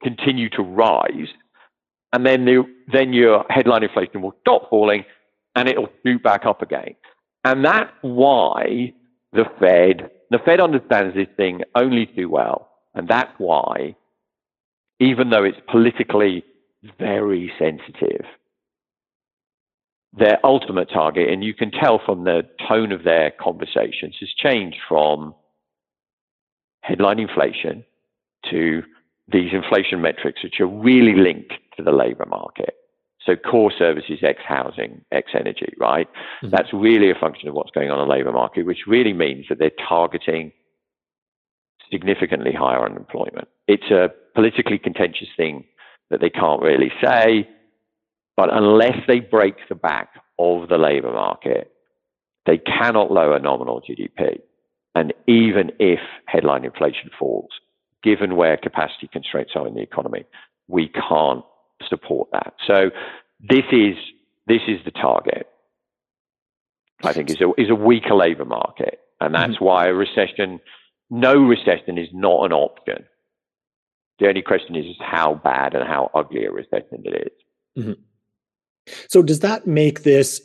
continue 0.03 0.49
to 0.49 0.61
rise, 0.61 1.27
and 2.11 2.25
then 2.25 2.45
the, 2.45 2.63
then 2.91 3.13
your 3.13 3.45
headline 3.49 3.83
inflation 3.83 4.21
will 4.21 4.35
stop 4.41 4.69
falling, 4.69 5.05
and 5.55 5.67
it'll 5.67 5.89
shoot 6.05 6.21
back 6.21 6.45
up 6.45 6.61
again. 6.61 6.95
And 7.43 7.63
that's 7.65 7.91
why 8.01 8.93
the 9.33 9.45
Fed, 9.59 10.11
the 10.29 10.39
Fed 10.39 10.59
understands 10.59 11.15
this 11.15 11.27
thing 11.35 11.61
only 11.75 12.05
too 12.05 12.29
well, 12.29 12.69
and 12.93 13.07
that's 13.07 13.33
why, 13.37 13.95
even 14.99 15.29
though 15.29 15.43
it's 15.43 15.59
politically 15.69 16.43
very 16.99 17.51
sensitive, 17.57 18.25
their 20.15 20.39
ultimate 20.45 20.89
target, 20.93 21.29
and 21.29 21.43
you 21.43 21.53
can 21.53 21.71
tell 21.71 21.99
from 22.05 22.23
the 22.23 22.43
tone 22.69 22.91
of 22.91 23.03
their 23.03 23.31
conversations, 23.31 24.15
has 24.19 24.29
changed 24.29 24.77
from 24.87 25.33
headline 26.81 27.19
inflation 27.19 27.83
to 28.51 28.83
these 29.27 29.53
inflation 29.53 30.01
metrics, 30.01 30.43
which 30.43 30.59
are 30.59 30.67
really 30.67 31.15
linked 31.15 31.53
to 31.77 31.83
the 31.83 31.91
labor 31.91 32.25
market. 32.25 32.75
So 33.25 33.35
core 33.35 33.71
services, 33.77 34.19
ex 34.21 34.41
housing, 34.45 35.03
ex 35.11 35.31
energy, 35.33 35.73
right? 35.79 36.07
Mm-hmm. 36.07 36.49
That's 36.49 36.73
really 36.73 37.09
a 37.09 37.15
function 37.15 37.47
of 37.47 37.55
what's 37.55 37.71
going 37.71 37.89
on 37.89 37.99
in 37.99 38.07
the 38.07 38.13
labor 38.13 38.33
market, 38.33 38.65
which 38.65 38.85
really 38.85 39.13
means 39.13 39.45
that 39.49 39.59
they're 39.59 39.71
targeting 39.87 40.51
significantly 41.89 42.51
higher 42.51 42.83
unemployment. 42.85 43.47
It's 43.67 43.91
a 43.91 44.09
politically 44.35 44.77
contentious 44.77 45.29
thing 45.37 45.63
that 46.09 46.19
they 46.19 46.29
can't 46.29 46.61
really 46.61 46.91
say, 47.01 47.47
but 48.35 48.51
unless 48.51 48.97
they 49.07 49.19
break 49.19 49.55
the 49.69 49.75
back 49.75 50.09
of 50.39 50.67
the 50.67 50.77
labor 50.77 51.13
market, 51.13 51.71
they 52.45 52.57
cannot 52.57 53.11
lower 53.11 53.39
nominal 53.39 53.81
GDP. 53.81 54.39
And 54.95 55.13
even 55.27 55.71
if 55.79 55.99
headline 56.25 56.65
inflation 56.65 57.09
falls, 57.17 57.49
given 58.03 58.35
where 58.35 58.57
capacity 58.57 59.07
constraints 59.11 59.53
are 59.55 59.67
in 59.67 59.75
the 59.75 59.81
economy, 59.81 60.25
we 60.67 60.89
can't 60.89 61.43
support 61.87 62.29
that. 62.31 62.53
So 62.67 62.91
this 63.39 63.65
is 63.71 63.95
this 64.47 64.61
is 64.67 64.79
the 64.85 64.91
target. 64.91 65.47
I 67.03 67.13
think 67.13 67.29
is 67.29 67.41
a 67.41 67.49
is 67.57 67.69
a 67.69 67.75
weaker 67.75 68.15
labour 68.15 68.45
market, 68.45 68.99
and 69.19 69.33
that's 69.33 69.55
mm-hmm. 69.55 69.65
why 69.65 69.87
a 69.87 69.93
recession, 69.93 70.59
no 71.09 71.35
recession, 71.35 71.97
is 71.97 72.09
not 72.13 72.45
an 72.45 72.53
option. 72.53 73.05
The 74.19 74.27
only 74.27 74.41
question 74.41 74.75
is, 74.75 74.85
is 74.85 74.95
how 74.99 75.35
bad 75.35 75.73
and 75.73 75.87
how 75.87 76.11
ugly 76.13 76.45
a 76.45 76.51
recession 76.51 77.03
it 77.03 77.27
is. 77.27 77.83
Mm-hmm. 77.83 78.01
So 79.09 79.21
does 79.21 79.39
that 79.39 79.65
make 79.65 80.03
this 80.03 80.41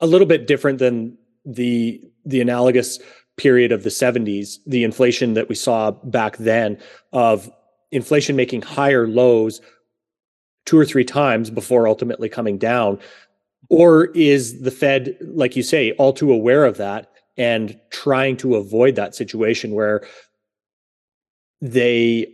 a 0.00 0.06
little 0.06 0.26
bit 0.26 0.46
different 0.46 0.78
than 0.78 1.18
the 1.44 2.00
the 2.24 2.40
analogous 2.40 2.98
period 3.40 3.72
of 3.72 3.84
the 3.84 3.88
70s, 3.88 4.58
the 4.66 4.84
inflation 4.84 5.32
that 5.32 5.48
we 5.48 5.54
saw 5.54 5.90
back 5.90 6.36
then 6.36 6.78
of 7.14 7.50
inflation 7.90 8.36
making 8.36 8.60
higher 8.60 9.08
lows 9.08 9.62
two 10.66 10.78
or 10.78 10.84
three 10.84 11.04
times 11.04 11.48
before 11.48 11.88
ultimately 11.88 12.28
coming 12.28 12.58
down? 12.58 12.98
Or 13.70 14.06
is 14.08 14.60
the 14.60 14.70
Fed, 14.70 15.16
like 15.22 15.56
you 15.56 15.62
say, 15.62 15.92
all 15.92 16.12
too 16.12 16.30
aware 16.30 16.66
of 16.66 16.76
that 16.76 17.10
and 17.38 17.80
trying 17.90 18.36
to 18.38 18.56
avoid 18.56 18.94
that 18.96 19.14
situation 19.14 19.72
where 19.72 20.06
they, 21.62 22.26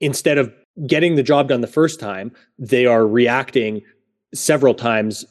instead 0.00 0.38
of 0.38 0.50
getting 0.86 1.16
the 1.16 1.22
job 1.22 1.48
done 1.48 1.60
the 1.60 1.66
first 1.66 2.00
time, 2.00 2.32
they 2.58 2.86
are 2.86 3.06
reacting 3.06 3.82
several 4.32 4.72
times 4.72 5.26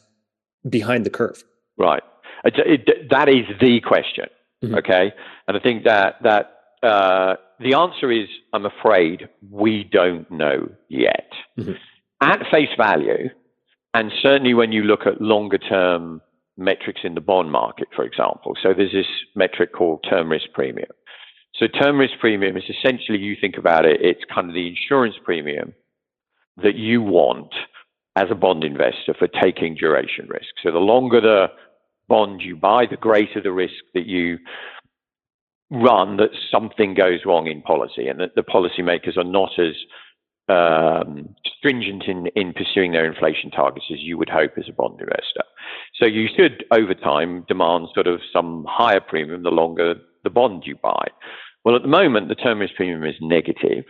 behind 0.68 1.04
the 1.04 1.10
curve? 1.10 1.42
Right. 1.76 2.02
It, 2.44 3.10
that 3.10 3.28
is 3.28 3.46
the 3.60 3.80
question. 3.80 4.26
Mm-hmm. 4.64 4.74
Okay. 4.76 5.12
And 5.48 5.56
I 5.56 5.60
think 5.60 5.84
that, 5.84 6.16
that, 6.22 6.52
uh, 6.82 7.36
the 7.58 7.74
answer 7.74 8.10
is, 8.10 8.28
I'm 8.52 8.66
afraid 8.66 9.28
we 9.50 9.84
don't 9.84 10.30
know 10.30 10.68
yet. 10.88 11.30
Mm-hmm 11.58 11.72
at 12.20 12.40
face 12.50 12.70
value, 12.76 13.28
and 13.94 14.12
certainly 14.22 14.54
when 14.54 14.72
you 14.72 14.82
look 14.82 15.06
at 15.06 15.20
longer 15.20 15.58
term 15.58 16.20
metrics 16.56 17.00
in 17.04 17.14
the 17.14 17.20
bond 17.20 17.52
market, 17.52 17.88
for 17.94 18.04
example. 18.04 18.54
So 18.62 18.72
there's 18.74 18.92
this 18.92 19.06
metric 19.34 19.74
called 19.74 20.04
term 20.08 20.30
risk 20.30 20.46
premium. 20.54 20.88
So 21.54 21.66
term 21.66 21.98
risk 21.98 22.14
premium 22.20 22.56
is 22.56 22.64
essentially, 22.68 23.18
you 23.18 23.36
think 23.38 23.56
about 23.56 23.84
it, 23.84 24.00
it's 24.00 24.22
kind 24.34 24.48
of 24.48 24.54
the 24.54 24.68
insurance 24.68 25.16
premium 25.22 25.74
that 26.62 26.76
you 26.76 27.02
want 27.02 27.54
as 28.14 28.28
a 28.30 28.34
bond 28.34 28.64
investor 28.64 29.14
for 29.18 29.28
taking 29.28 29.74
duration 29.74 30.26
risk. 30.28 30.48
So 30.62 30.70
the 30.70 30.78
longer 30.78 31.20
the 31.20 31.48
bond 32.08 32.40
you 32.42 32.56
buy, 32.56 32.86
the 32.86 32.96
greater 32.96 33.40
the 33.40 33.52
risk 33.52 33.74
that 33.94 34.06
you 34.06 34.38
run 35.70 36.16
that 36.18 36.30
something 36.50 36.94
goes 36.94 37.20
wrong 37.24 37.46
in 37.48 37.60
policy 37.62 38.06
and 38.06 38.20
that 38.20 38.34
the 38.36 38.42
policymakers 38.42 39.16
are 39.16 39.24
not 39.24 39.50
as 39.58 39.74
um, 40.48 41.34
stringent 41.58 42.04
in, 42.04 42.28
in 42.36 42.52
pursuing 42.52 42.92
their 42.92 43.04
inflation 43.04 43.50
targets 43.50 43.86
as 43.92 43.98
you 44.00 44.16
would 44.16 44.28
hope 44.28 44.52
as 44.56 44.68
a 44.68 44.72
bond 44.72 45.00
investor. 45.00 45.42
So 46.00 46.06
you 46.06 46.28
should, 46.36 46.64
over 46.70 46.94
time, 46.94 47.44
demand 47.48 47.88
sort 47.94 48.06
of 48.06 48.20
some 48.32 48.64
higher 48.68 49.00
premium 49.00 49.42
the 49.42 49.50
longer 49.50 49.96
the 50.22 50.30
bond 50.30 50.64
you 50.66 50.76
buy. 50.76 51.08
Well, 51.64 51.74
at 51.74 51.82
the 51.82 51.88
moment, 51.88 52.28
the 52.28 52.36
term 52.36 52.60
risk 52.60 52.74
premium 52.74 53.04
is 53.04 53.16
negative, 53.20 53.84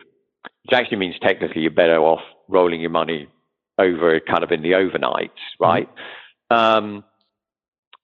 which 0.64 0.73
actually 0.73 0.96
means 0.96 1.16
technically 1.20 1.62
you're 1.62 1.70
better 1.70 1.99
off 1.99 2.23
rolling 2.49 2.80
your 2.80 2.90
money 2.90 3.28
over 3.78 4.18
kind 4.20 4.42
of 4.42 4.50
in 4.50 4.62
the 4.62 4.73
overnights, 4.73 5.28
mm-hmm. 5.61 5.64
right? 5.64 5.88
Mm-hmm. 6.50 6.54
Um, 6.54 7.04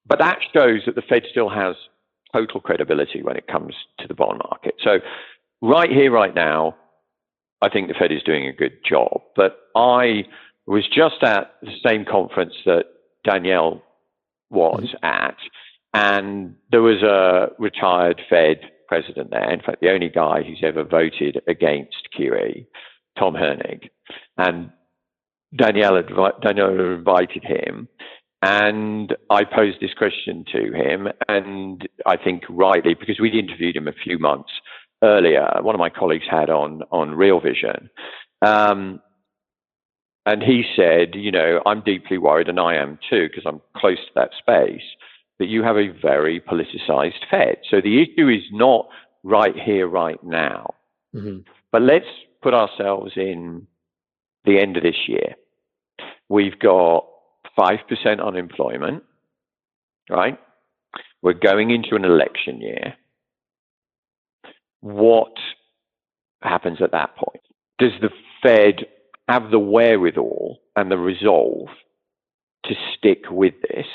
but 0.07 0.19
that 0.19 0.39
shows 0.53 0.83
that 0.87 0.95
the 0.95 1.03
Fed 1.03 1.25
still 1.31 1.49
has 1.49 1.77
total 2.33 2.61
credibility 2.61 3.23
when 3.23 3.37
it 3.37 3.47
comes 3.47 3.75
to 3.99 4.09
the 4.09 4.15
bond 4.15 4.41
market. 4.51 4.75
So 4.83 4.99
right 5.61 5.91
here, 5.91 6.11
right 6.11 6.35
now, 6.35 6.77
I 7.61 7.69
think 7.69 7.89
the 7.89 7.95
Fed 7.95 8.11
is 8.11 8.23
doing 8.23 8.47
a 8.47 8.53
good 8.53 8.79
job. 8.85 9.23
But 9.37 9.59
I 9.77 10.25
was 10.67 10.87
just 10.89 11.23
at 11.23 11.53
the 11.63 11.73
same 11.85 12.05
conference 12.05 12.55
that 12.67 12.87
Danielle 13.25 13.83
was 14.51 14.85
mm-hmm. 14.85 15.05
at, 15.05 15.37
and 15.95 16.57
there 16.71 16.83
was 16.83 17.03
a 17.03 17.51
retired 17.59 18.21
Fed 18.29 18.61
president 18.89 19.31
there. 19.31 19.51
In 19.51 19.61
fact, 19.61 19.81
the 19.81 19.93
only 19.93 20.09
guy 20.09 20.43
who's 20.43 20.63
ever 20.63 20.85
voted 20.85 21.41
against 21.47 22.09
QE, 22.19 22.67
Tom 23.19 23.35
Hoenig. 23.35 23.89
And 24.37 24.71
Danielle, 25.57 26.03
Danielle 26.43 26.81
invited 26.95 27.45
him, 27.45 27.89
and 28.43 29.17
I 29.31 29.45
posed 29.45 29.81
this 29.81 29.95
question 29.95 30.45
to 30.53 30.73
him, 30.73 31.09
and 31.29 31.89
I 32.07 32.17
think 32.17 32.43
rightly, 32.49 32.95
because 32.95 33.21
we'd 33.21 33.35
interviewed 33.35 33.77
him 33.77 33.89
a 33.89 33.93
few 33.93 34.19
months 34.19 34.51
earlier, 35.03 35.49
one 35.61 35.75
of 35.75 35.79
my 35.79 35.91
colleagues 35.91 36.27
had 36.31 36.51
on 36.51 36.83
on 36.91 37.15
Real 37.15 37.41
Vision. 37.41 37.89
Um, 38.45 39.01
and 40.27 40.43
he 40.43 40.65
said, 40.77 41.15
you 41.15 41.33
know, 41.33 41.61
I'm 41.67 41.83
deeply 41.83 42.19
worried, 42.19 42.49
and 42.49 42.61
I 42.61 42.75
am 42.77 42.99
too, 43.09 43.29
because 43.29 43.45
I'm 43.47 43.61
close 43.77 43.99
to 43.99 44.13
that 44.15 44.31
space, 44.39 44.83
that 45.39 45.47
you 45.47 45.63
have 45.63 45.77
a 45.77 45.89
very 45.89 46.41
politicized 46.41 47.25
Fed. 47.31 47.59
So 47.71 47.81
the 47.81 48.03
issue 48.03 48.29
is 48.29 48.43
not 48.53 48.89
right 49.25 49.57
here, 49.57 49.89
right 49.89 50.23
now. 50.23 50.75
Mm-hmm. 51.15 51.41
But 51.73 51.83
let's 51.83 52.07
put 52.43 52.55
ourselves 52.55 53.13
in 53.17 53.67
the 54.45 54.59
end 54.59 54.77
of 54.77 54.83
this 54.83 55.09
year. 55.09 55.35
We've 56.29 56.59
got 56.59 57.07
5% 57.59 58.25
unemployment, 58.25 59.03
right? 60.11 60.39
We're 61.23 61.35
going 61.35 61.71
into 61.71 61.95
an 61.95 62.05
election 62.05 62.61
year 62.61 62.95
what 64.83 65.33
happens 66.43 66.79
at 66.83 66.93
that 66.93 67.17
point? 67.17 67.41
Does 67.79 67.93
the 68.01 68.11
Fed 68.43 68.87
have 69.29 69.51
the 69.51 69.59
wherewithal 69.59 70.59
and 70.77 70.91
the 70.91 70.99
resolve 70.99 71.69
to 72.67 72.75
stick 72.97 73.31
with 73.31 73.55
this? 73.63 73.87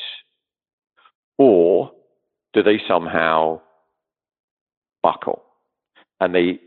Or 1.37 1.91
do 2.53 2.63
they 2.63 2.81
somehow 2.87 3.61
buckle 5.03 5.43
and 6.19 6.33
they 6.33 6.59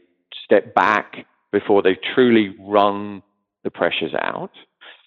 step 0.45 0.75
back 0.75 1.27
before 1.51 1.83
they've 1.83 1.97
truly 2.15 2.55
run 2.61 3.23
the 3.65 3.71
pressures 3.71 4.15
out? 4.15 4.53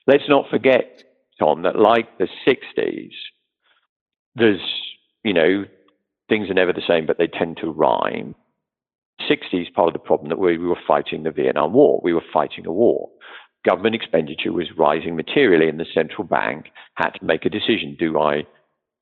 Let's 0.07 0.27
not 0.27 0.49
forget, 0.49 1.03
Tom, 1.39 1.63
that 1.63 1.77
like 1.77 2.17
the 2.17 2.27
60s, 2.47 3.11
there's, 4.35 4.61
you 5.23 5.33
know, 5.33 5.65
things 6.29 6.49
are 6.49 6.53
never 6.55 6.73
the 6.73 6.81
same, 6.87 7.05
but 7.05 7.17
they 7.17 7.27
tend 7.27 7.57
to 7.57 7.71
rhyme. 7.71 8.35
60s 9.29 9.73
part 9.73 9.87
of 9.87 9.93
the 9.93 9.99
problem 9.99 10.29
that 10.29 10.39
we, 10.39 10.57
we 10.57 10.67
were 10.67 10.77
fighting 10.87 11.23
the 11.23 11.31
Vietnam 11.31 11.73
War. 11.73 12.01
We 12.03 12.13
were 12.13 12.23
fighting 12.33 12.65
a 12.65 12.71
war. 12.71 13.09
Government 13.65 13.95
expenditure 13.95 14.51
was 14.51 14.67
rising 14.77 15.15
materially, 15.15 15.69
and 15.69 15.79
the 15.79 15.85
central 15.93 16.25
bank 16.25 16.65
had 16.95 17.11
to 17.11 17.25
make 17.25 17.45
a 17.45 17.49
decision. 17.49 17.95
Do 17.97 18.19
I 18.19 18.43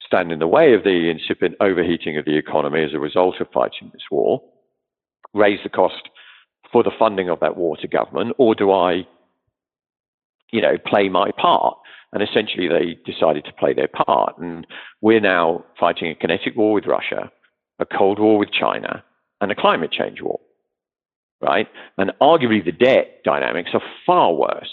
stand 0.05 0.31
in 0.31 0.39
the 0.39 0.47
way 0.47 0.73
of 0.73 0.83
the 0.83 1.09
incipient 1.09 1.55
overheating 1.59 2.17
of 2.17 2.25
the 2.25 2.37
economy 2.37 2.83
as 2.83 2.93
a 2.93 2.99
result 2.99 3.39
of 3.39 3.47
fighting 3.53 3.89
this 3.93 4.03
war, 4.11 4.41
raise 5.33 5.59
the 5.63 5.69
cost 5.69 6.09
for 6.71 6.83
the 6.83 6.91
funding 6.99 7.29
of 7.29 7.39
that 7.39 7.57
war 7.57 7.77
to 7.77 7.87
government, 7.87 8.35
or 8.37 8.53
do 8.53 8.71
I, 8.71 9.07
you 10.51 10.61
know, 10.61 10.77
play 10.85 11.09
my 11.09 11.31
part? 11.31 11.77
And 12.13 12.21
essentially, 12.21 12.67
they 12.67 12.97
decided 13.09 13.45
to 13.45 13.53
play 13.53 13.73
their 13.73 13.87
part. 13.87 14.37
And 14.37 14.67
we're 15.01 15.21
now 15.21 15.63
fighting 15.79 16.11
a 16.11 16.15
kinetic 16.15 16.55
war 16.55 16.73
with 16.73 16.85
Russia, 16.85 17.31
a 17.79 17.85
Cold 17.85 18.19
War 18.19 18.37
with 18.37 18.51
China, 18.51 19.03
and 19.39 19.51
a 19.51 19.55
climate 19.55 19.91
change 19.91 20.21
war, 20.21 20.39
right? 21.41 21.67
And 21.97 22.11
arguably 22.21 22.63
the 22.63 22.71
debt 22.71 23.21
dynamics 23.23 23.71
are 23.73 23.81
far 24.05 24.33
worse 24.33 24.71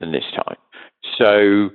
than 0.00 0.12
this 0.12 0.24
time. 0.34 0.56
So 1.18 1.70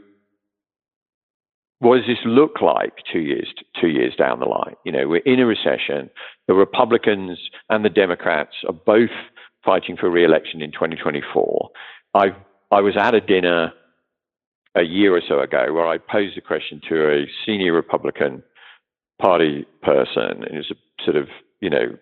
what 1.84 1.98
does 1.98 2.08
this 2.08 2.26
look 2.26 2.62
like 2.62 2.94
two 3.12 3.20
years 3.20 3.54
two 3.80 3.90
years 3.90 4.16
down 4.16 4.40
the 4.40 4.46
line? 4.46 4.76
You 4.86 4.92
know, 4.92 5.08
we're 5.08 5.18
in 5.18 5.40
a 5.40 5.46
recession. 5.46 6.10
The 6.48 6.54
Republicans 6.54 7.38
and 7.70 7.84
the 7.84 7.90
Democrats 7.90 8.56
are 8.68 8.74
both 8.74 9.10
fighting 9.66 9.98
for 9.98 10.10
re-election 10.10 10.62
in 10.62 10.72
2024. 10.72 11.70
I 12.16 12.36
I 12.72 12.82
was 12.82 12.96
at 12.98 13.14
a 13.14 13.22
dinner 13.22 13.74
a 14.76 14.84
year 14.84 15.16
or 15.16 15.22
so 15.28 15.40
ago 15.40 15.72
where 15.72 15.88
I 15.88 15.98
posed 15.98 16.38
a 16.38 16.42
question 16.42 16.82
to 16.90 17.10
a 17.10 17.26
senior 17.46 17.74
Republican 17.74 18.44
Party 19.22 19.66
person, 19.82 20.44
and 20.44 20.56
it 20.56 20.58
was 20.58 20.72
a 20.72 21.04
sort 21.04 21.18
of 21.18 21.28
you 21.62 21.70
know 21.70 21.98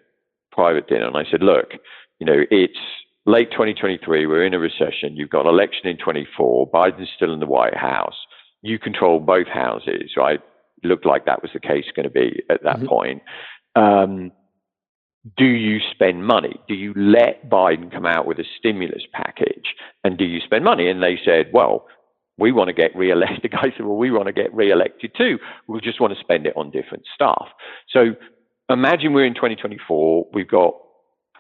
private 0.52 0.88
dinner, 0.88 1.08
and 1.08 1.18
I 1.18 1.24
said, 1.30 1.44
look, 1.44 1.72
you 2.20 2.26
know, 2.26 2.44
it's 2.50 2.80
late 3.26 3.52
2023. 3.52 4.26
We're 4.26 4.46
in 4.46 4.54
a 4.54 4.60
recession. 4.60 5.16
You've 5.16 5.30
got 5.30 5.46
an 5.46 5.54
election 5.54 5.88
in 5.88 5.98
24. 5.98 6.70
Biden's 6.72 7.10
still 7.16 7.34
in 7.34 7.40
the 7.40 7.46
White 7.46 7.78
House 7.78 8.16
you 8.62 8.80
control 8.80 9.20
both 9.20 9.48
houses, 9.48 10.12
right? 10.16 10.40
It 10.84 10.88
looked 10.88 11.06
like 11.06 11.26
that 11.26 11.42
was 11.42 11.52
the 11.54 11.60
case 11.60 11.86
going 11.96 12.04
to 12.04 12.10
be 12.10 12.44
at 12.50 12.64
that 12.64 12.78
mm-hmm. 12.78 12.88
point. 12.88 13.22
Um, 13.76 14.32
do 15.38 15.46
you 15.46 15.80
spend 15.92 16.26
money? 16.26 16.60
Do 16.68 16.74
you 16.74 16.94
let 16.96 17.50
Biden 17.50 17.92
come 17.92 18.06
out 18.06 18.26
with 18.26 18.40
a 18.40 18.46
stimulus 18.58 19.04
package? 19.14 19.76
And 20.04 20.18
do 20.18 20.26
you 20.26 20.40
spend 20.40 20.64
money? 20.64 20.90
And 20.90 21.02
they 21.02 21.20
said, 21.24 21.52
well, 21.54 21.86
we 22.42 22.52
want 22.52 22.68
to 22.68 22.74
get 22.74 22.96
re-elected. 22.96 23.42
The 23.44 23.50
guy 23.50 23.74
said, 23.76 23.86
well, 23.86 23.98
we 23.98 24.12
want 24.12 24.28
to 24.28 24.34
get 24.34 24.54
re-elected 24.54 25.12
too. 25.18 25.40
We 25.68 25.80
just 25.82 26.02
want 26.02 26.14
to 26.14 26.20
spend 26.20 26.46
it 26.46 26.54
on 26.58 26.72
different 26.72 27.06
stuff. 27.14 27.48
So 27.90 28.16
imagine 28.70 29.14
we're 29.14 29.26
in 29.26 29.36
2024. 29.36 30.28
We've 30.34 30.48
got 30.48 30.74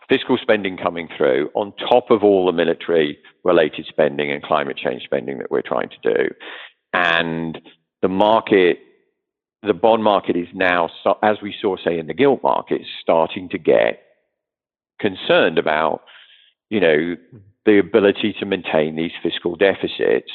fiscal 0.07 0.37
spending 0.41 0.77
coming 0.77 1.09
through 1.17 1.49
on 1.55 1.73
top 1.89 2.11
of 2.11 2.23
all 2.23 2.45
the 2.45 2.51
military 2.53 3.17
related 3.43 3.85
spending 3.89 4.31
and 4.31 4.41
climate 4.41 4.77
change 4.77 5.03
spending 5.03 5.39
that 5.39 5.51
we're 5.51 5.61
trying 5.61 5.89
to 5.89 6.13
do 6.13 6.29
and 6.93 7.59
the 8.01 8.07
market, 8.07 8.79
the 9.63 9.73
bond 9.73 10.03
market 10.03 10.35
is 10.35 10.47
now, 10.53 10.89
as 11.21 11.37
we 11.41 11.55
saw, 11.61 11.77
say, 11.77 11.99
in 11.99 12.07
the 12.07 12.13
gilt 12.13 12.43
market, 12.43 12.81
starting 13.01 13.49
to 13.49 13.57
get 13.57 14.01
concerned 14.99 15.57
about, 15.57 16.01
you 16.69 16.79
know, 16.79 16.87
mm-hmm. 16.97 17.37
the 17.65 17.77
ability 17.77 18.35
to 18.39 18.45
maintain 18.45 18.95
these 18.95 19.11
fiscal 19.23 19.55
deficits 19.55 20.31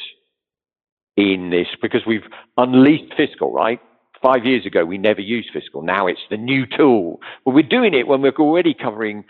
in 1.17 1.49
this 1.49 1.67
because 1.81 2.01
we've 2.05 2.27
unleashed 2.55 3.13
fiscal, 3.17 3.51
right? 3.51 3.81
Five 4.21 4.45
years 4.45 4.65
ago, 4.65 4.85
we 4.85 4.97
never 4.97 5.21
used 5.21 5.49
fiscal. 5.51 5.81
Now 5.81 6.07
it's 6.07 6.21
the 6.29 6.37
new 6.37 6.65
tool. 6.65 7.19
But 7.43 7.53
we're 7.53 7.63
doing 7.63 7.93
it 7.93 8.07
when 8.07 8.21
we're 8.21 8.31
already 8.31 8.73
covering, 8.73 9.25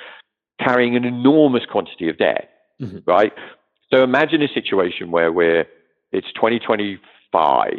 carrying 0.60 0.96
an 0.96 1.06
enormous 1.06 1.64
quantity 1.70 2.10
of 2.10 2.18
debt, 2.18 2.50
mm-hmm. 2.82 3.00
right? 3.06 3.34
So 3.94 4.04
imagine 4.04 4.42
a 4.44 4.48
situation 4.48 5.12
where 5.12 5.32
we're, 5.32 5.66
it's 6.12 6.28
2025, 6.36 7.72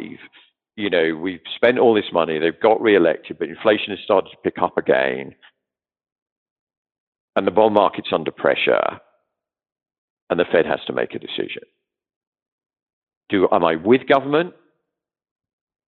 you 0.75 0.89
know, 0.89 1.15
we've 1.15 1.41
spent 1.55 1.77
all 1.77 1.93
this 1.93 2.11
money, 2.11 2.39
they've 2.39 2.59
got 2.59 2.81
re-elected, 2.81 3.37
but 3.37 3.49
inflation 3.49 3.89
has 3.89 3.99
started 4.03 4.29
to 4.31 4.37
pick 4.43 4.59
up 4.61 4.77
again, 4.77 5.35
and 7.35 7.45
the 7.45 7.51
bond 7.51 7.73
market's 7.73 8.09
under 8.11 8.31
pressure, 8.31 8.99
and 10.29 10.39
the 10.39 10.45
Fed 10.51 10.65
has 10.65 10.79
to 10.87 10.93
make 10.93 11.13
a 11.13 11.19
decision. 11.19 11.63
Do 13.29 13.47
am 13.51 13.63
I 13.63 13.75
with 13.75 14.07
government? 14.07 14.53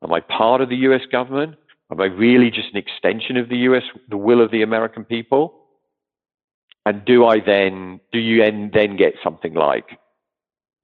Am 0.04 0.14
I 0.14 0.20
part 0.20 0.62
of 0.62 0.70
the 0.70 0.78
US 0.78 1.02
government? 1.12 1.56
Am 1.92 2.00
I 2.00 2.06
really 2.06 2.50
just 2.50 2.70
an 2.72 2.78
extension 2.78 3.38
of 3.38 3.50
the 3.50 3.58
US, 3.70 3.84
the 4.10 4.18
will 4.18 4.42
of 4.42 4.52
the 4.52 4.62
American 4.62 5.04
people? 5.04 5.58
And 6.86 7.06
do 7.06 7.26
I 7.26 7.40
then, 7.40 8.00
do 8.12 8.20
you 8.20 8.42
then 8.74 8.96
get 8.98 9.14
something 9.24 9.54
like 9.54 10.00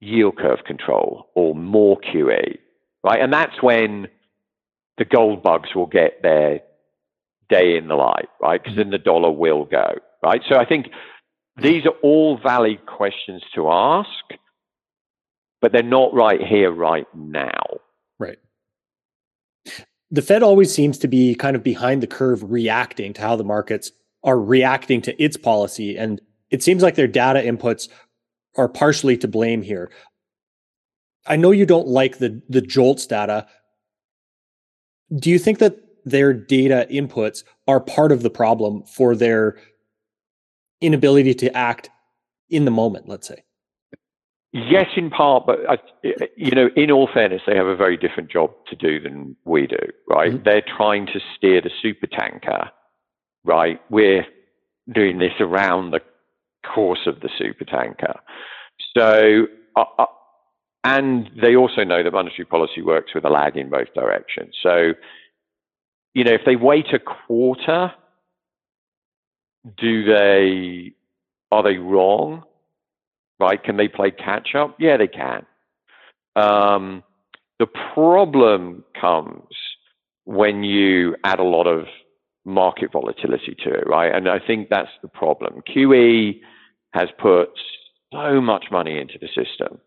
yield 0.00 0.36
curve 0.36 0.62
control 0.64 1.28
or 1.34 1.54
more 1.54 1.98
QE 2.00 2.58
right? 3.02 3.20
And 3.20 3.32
that's 3.32 3.62
when 3.62 4.08
the 4.96 5.04
gold 5.04 5.42
bugs 5.42 5.74
will 5.74 5.86
get 5.86 6.22
their 6.22 6.60
day 7.48 7.76
in 7.76 7.88
the 7.88 7.94
light, 7.94 8.28
right? 8.40 8.62
Because 8.62 8.76
then 8.76 8.90
the 8.90 8.98
dollar 8.98 9.30
will 9.30 9.64
go, 9.64 9.94
right? 10.22 10.42
So 10.48 10.56
I 10.56 10.64
think 10.64 10.88
these 11.56 11.86
are 11.86 11.94
all 12.02 12.38
valid 12.38 12.84
questions 12.86 13.42
to 13.54 13.70
ask, 13.70 14.08
but 15.60 15.72
they're 15.72 15.82
not 15.82 16.14
right 16.14 16.40
here, 16.40 16.70
right 16.70 17.06
now. 17.14 17.64
Right. 18.18 18.38
The 20.10 20.22
Fed 20.22 20.42
always 20.42 20.72
seems 20.72 20.98
to 20.98 21.08
be 21.08 21.34
kind 21.34 21.56
of 21.56 21.62
behind 21.62 22.02
the 22.02 22.06
curve 22.06 22.50
reacting 22.50 23.12
to 23.14 23.20
how 23.20 23.36
the 23.36 23.44
markets 23.44 23.92
are 24.24 24.40
reacting 24.40 25.02
to 25.02 25.22
its 25.22 25.36
policy. 25.36 25.96
And 25.96 26.20
it 26.50 26.62
seems 26.62 26.82
like 26.82 26.94
their 26.94 27.06
data 27.06 27.40
inputs 27.40 27.88
are 28.56 28.68
partially 28.68 29.16
to 29.18 29.28
blame 29.28 29.62
here. 29.62 29.90
I 31.26 31.36
know 31.36 31.50
you 31.50 31.66
don't 31.66 31.86
like 31.86 32.18
the 32.18 32.40
the 32.48 32.62
JOLTS 32.62 33.06
data. 33.06 33.46
Do 35.14 35.30
you 35.30 35.38
think 35.38 35.58
that 35.58 35.76
their 36.04 36.32
data 36.32 36.86
inputs 36.90 37.44
are 37.66 37.80
part 37.80 38.12
of 38.12 38.22
the 38.22 38.30
problem 38.30 38.82
for 38.84 39.14
their 39.14 39.58
inability 40.80 41.34
to 41.34 41.54
act 41.56 41.90
in 42.48 42.64
the 42.64 42.70
moment, 42.70 43.08
let's 43.08 43.28
say? 43.28 43.44
Yes, 44.66 44.86
in 44.96 45.10
part, 45.10 45.46
but 45.46 45.58
I, 45.68 45.78
you 46.36 46.50
know, 46.52 46.68
in 46.76 46.90
all 46.90 47.08
fairness, 47.12 47.42
they 47.46 47.56
have 47.56 47.66
a 47.66 47.76
very 47.76 47.96
different 47.96 48.30
job 48.30 48.52
to 48.68 48.76
do 48.76 49.00
than 49.00 49.36
we 49.44 49.66
do, 49.66 49.76
right? 50.08 50.32
Mm-hmm. 50.32 50.44
They're 50.44 50.64
trying 50.76 51.06
to 51.06 51.20
steer 51.36 51.60
the 51.60 51.70
super 51.82 52.06
tanker, 52.06 52.70
right? 53.44 53.80
We're 53.90 54.26
doing 54.92 55.18
this 55.18 55.34
around 55.40 55.90
the 55.90 56.00
course 56.74 57.06
of 57.06 57.20
the 57.20 57.28
super 57.38 57.64
tanker. 57.64 58.20
So 58.96 59.46
uh, 59.76 60.06
and 60.84 61.30
they 61.40 61.56
also 61.56 61.84
know 61.84 62.02
that 62.02 62.12
monetary 62.12 62.44
policy 62.44 62.82
works 62.82 63.12
with 63.14 63.24
a 63.24 63.28
lag 63.28 63.56
in 63.56 63.68
both 63.68 63.92
directions. 63.94 64.54
So, 64.62 64.92
you 66.14 66.24
know, 66.24 66.32
if 66.32 66.42
they 66.46 66.56
wait 66.56 66.86
a 66.94 66.98
quarter, 66.98 67.92
do 69.76 70.04
they, 70.04 70.94
are 71.50 71.62
they 71.62 71.78
wrong? 71.78 72.44
Right? 73.40 73.62
Can 73.62 73.76
they 73.76 73.88
play 73.88 74.10
catch 74.10 74.54
up? 74.54 74.76
Yeah, 74.78 74.96
they 74.96 75.08
can. 75.08 75.46
Um, 76.34 77.04
the 77.58 77.66
problem 77.66 78.84
comes 79.00 79.54
when 80.24 80.62
you 80.62 81.16
add 81.24 81.38
a 81.38 81.44
lot 81.44 81.66
of 81.66 81.86
market 82.44 82.92
volatility 82.92 83.54
to 83.64 83.72
it, 83.72 83.86
right? 83.86 84.14
And 84.14 84.28
I 84.28 84.38
think 84.44 84.68
that's 84.68 84.90
the 85.02 85.08
problem. 85.08 85.62
QE 85.68 86.40
has 86.92 87.08
put 87.18 87.50
so 88.12 88.40
much 88.40 88.66
money 88.70 88.98
into 88.98 89.18
the 89.20 89.28
system 89.28 89.80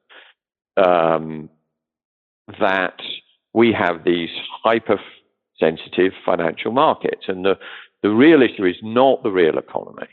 um, 0.78 1.50
that 2.60 3.00
we 3.54 3.74
have 3.74 4.04
these 4.04 4.30
hyper 4.64 5.00
sensitive 5.60 6.14
financial 6.26 6.72
markets. 6.72 7.26
And 7.28 7.46
the, 7.46 7.58
the 8.04 8.10
real 8.10 8.42
issue 8.42 8.66
is 8.66 8.78
not 8.82 9.24
the 9.24 9.32
real 9.32 9.58
economy. 9.58 10.08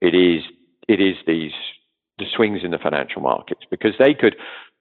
It 0.00 0.14
is, 0.14 0.42
it 0.88 1.00
is 1.00 1.16
these, 1.26 1.52
the 1.52 1.83
swings 2.34 2.60
in 2.62 2.70
the 2.70 2.78
financial 2.78 3.22
markets 3.22 3.62
because 3.70 3.92
they 3.98 4.14
could 4.14 4.36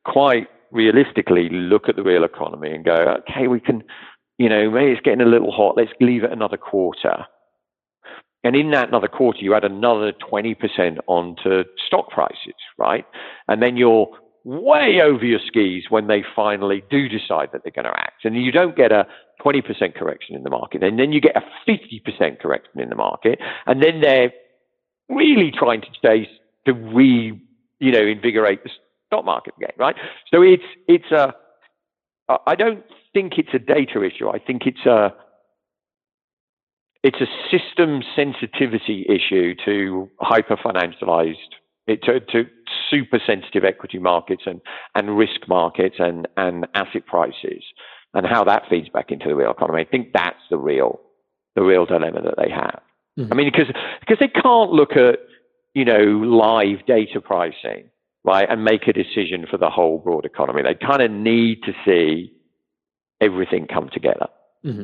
quite 0.05 0.47
realistically 0.71 1.49
look 1.49 1.87
at 1.87 1.95
the 1.95 2.03
real 2.03 2.23
economy 2.23 2.71
and 2.71 2.83
go, 2.83 3.17
okay, 3.19 3.47
we 3.47 3.59
can, 3.59 3.83
you 4.37 4.49
know, 4.49 4.69
maybe 4.69 4.91
it's 4.91 5.01
getting 5.01 5.21
a 5.21 5.29
little 5.29 5.51
hot. 5.51 5.77
Let's 5.77 5.91
leave 6.01 6.23
it 6.23 6.31
another 6.31 6.57
quarter. 6.57 7.25
And 8.43 8.55
in 8.55 8.71
that 8.71 8.89
another 8.89 9.07
quarter, 9.07 9.39
you 9.39 9.53
add 9.53 9.63
another 9.63 10.11
20% 10.11 10.97
onto 11.07 11.63
stock 11.87 12.09
prices, 12.09 12.55
right? 12.77 13.05
And 13.47 13.61
then 13.61 13.77
you're 13.77 14.07
way 14.43 14.99
over 15.01 15.23
your 15.23 15.39
skis 15.45 15.85
when 15.89 16.07
they 16.07 16.23
finally 16.35 16.83
do 16.89 17.07
decide 17.07 17.49
that 17.53 17.61
they're 17.63 17.71
going 17.71 17.85
to 17.85 17.97
act. 17.97 18.25
And 18.25 18.35
you 18.35 18.51
don't 18.51 18.75
get 18.75 18.91
a 18.91 19.07
20% 19.45 19.95
correction 19.95 20.35
in 20.35 20.43
the 20.43 20.49
market. 20.49 20.83
And 20.83 20.99
then 20.99 21.13
you 21.13 21.21
get 21.21 21.37
a 21.37 21.43
50% 21.69 22.39
correction 22.41 22.81
in 22.81 22.89
the 22.89 22.95
market. 22.95 23.39
And 23.65 23.81
then 23.81 24.01
they're 24.01 24.33
really 25.07 25.51
trying 25.51 25.81
to 25.81 25.87
chase 26.05 26.27
to 26.65 26.73
re, 26.73 27.39
you 27.80 27.91
know, 27.91 28.02
invigorate 28.02 28.63
the 28.63 28.69
stock 29.08 29.26
market 29.26 29.54
again, 29.58 29.73
right? 29.78 29.95
So 30.32 30.41
it's, 30.41 30.63
it's 30.88 31.12
a, 31.12 31.34
I 32.47 32.56
don't 32.56 32.84
think 33.13 33.38
it's 33.38 33.54
a 33.54 33.60
data 33.60 34.04
issue. 34.04 34.30
I 34.30 34.39
think 34.39 34.65
it's 34.65 34.86
a, 34.86 35.13
it's 37.04 37.19
a 37.19 37.28
system 37.52 38.02
sensitivity 38.15 39.06
issue 39.10 39.56
to 39.65 40.10
hyper 40.19 40.56
financialized 40.56 41.36
it, 41.86 42.02
to, 42.04 42.21
to 42.21 42.49
super 42.89 43.19
sensitive 43.26 43.65
equity 43.65 43.99
markets 43.99 44.43
and, 44.45 44.62
and 44.95 45.17
risk 45.17 45.47
markets 45.49 45.95
and, 45.99 46.28
and 46.38 46.65
asset 46.76 47.06
prices 47.06 47.63
and 48.13 48.26
how 48.26 48.43
that 48.45 48.63
feeds 48.69 48.89
back 48.89 49.12
into 49.12 49.28
the 49.28 49.36
real 49.36 49.52
economy. 49.52 49.82
I 49.82 49.86
think 49.86 50.13
that's 50.13 50.39
the 50.49 50.58
real 50.58 51.02
the 51.56 51.62
real 51.62 51.86
dilemma 51.86 52.21
that 52.21 52.36
they 52.38 52.49
have. 52.49 52.82
Mm-hmm. 53.19 53.32
I 53.32 53.36
mean, 53.36 53.52
because 53.52 53.73
because 53.99 54.17
they 54.19 54.28
can't 54.28 54.71
look 54.71 54.93
at 54.93 55.19
you 55.73 55.86
know 55.86 56.03
live 56.03 56.86
data 56.86 57.19
pricing 57.21 57.89
right 58.23 58.47
and 58.49 58.63
make 58.63 58.88
a 58.88 58.93
decision 58.93 59.45
for 59.49 59.57
the 59.57 59.69
whole 59.69 59.97
broad 59.99 60.25
economy. 60.25 60.62
They 60.62 60.75
kind 60.75 61.01
of 61.01 61.12
need 61.12 61.63
to 61.63 61.73
see 61.86 62.33
everything 63.21 63.67
come 63.67 63.89
together. 63.89 64.27
Mm-hmm. 64.65 64.83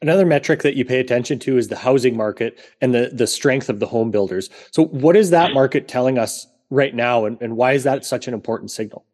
Another 0.00 0.24
metric 0.24 0.62
that 0.62 0.74
you 0.74 0.84
pay 0.84 1.00
attention 1.00 1.38
to 1.40 1.58
is 1.58 1.68
the 1.68 1.76
housing 1.76 2.16
market 2.16 2.58
and 2.80 2.94
the 2.94 3.10
the 3.12 3.26
strength 3.26 3.68
of 3.68 3.80
the 3.80 3.86
home 3.86 4.10
builders. 4.10 4.48
So 4.70 4.84
what 4.86 5.16
is 5.16 5.30
that 5.30 5.52
market 5.52 5.88
telling 5.88 6.18
us 6.18 6.46
right 6.70 6.94
now, 6.94 7.24
and, 7.24 7.40
and 7.40 7.56
why 7.56 7.72
is 7.72 7.84
that 7.84 8.04
such 8.04 8.26
an 8.26 8.34
important 8.34 8.70
signal? 8.70 9.04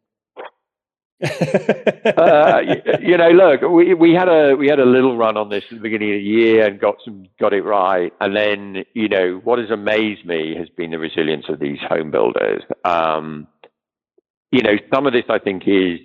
Uh, 1.23 2.61
you, 2.67 3.09
you, 3.09 3.17
know, 3.17 3.29
look, 3.29 3.61
we, 3.61 3.93
we 3.93 4.13
had 4.13 4.27
a 4.27 4.55
we 4.55 4.67
had 4.67 4.79
a 4.79 4.85
little 4.85 5.17
run 5.17 5.37
on 5.37 5.49
this 5.49 5.63
at 5.71 5.77
the 5.77 5.81
beginning 5.81 6.09
of 6.09 6.15
the 6.15 6.23
year 6.23 6.67
and 6.67 6.79
got 6.79 6.95
some 7.03 7.25
got 7.39 7.53
it 7.53 7.63
right, 7.63 8.11
and 8.19 8.35
then 8.35 8.83
you 8.93 9.07
know 9.07 9.41
what 9.43 9.59
has 9.59 9.69
amazed 9.69 10.25
me 10.25 10.55
has 10.57 10.69
been 10.69 10.91
the 10.91 10.99
resilience 10.99 11.45
of 11.49 11.59
these 11.59 11.79
home 11.87 12.11
builders. 12.11 12.63
Um, 12.83 13.47
you 14.51 14.61
know, 14.61 14.77
some 14.93 15.07
of 15.07 15.13
this 15.13 15.25
I 15.29 15.39
think 15.39 15.63
is 15.65 15.99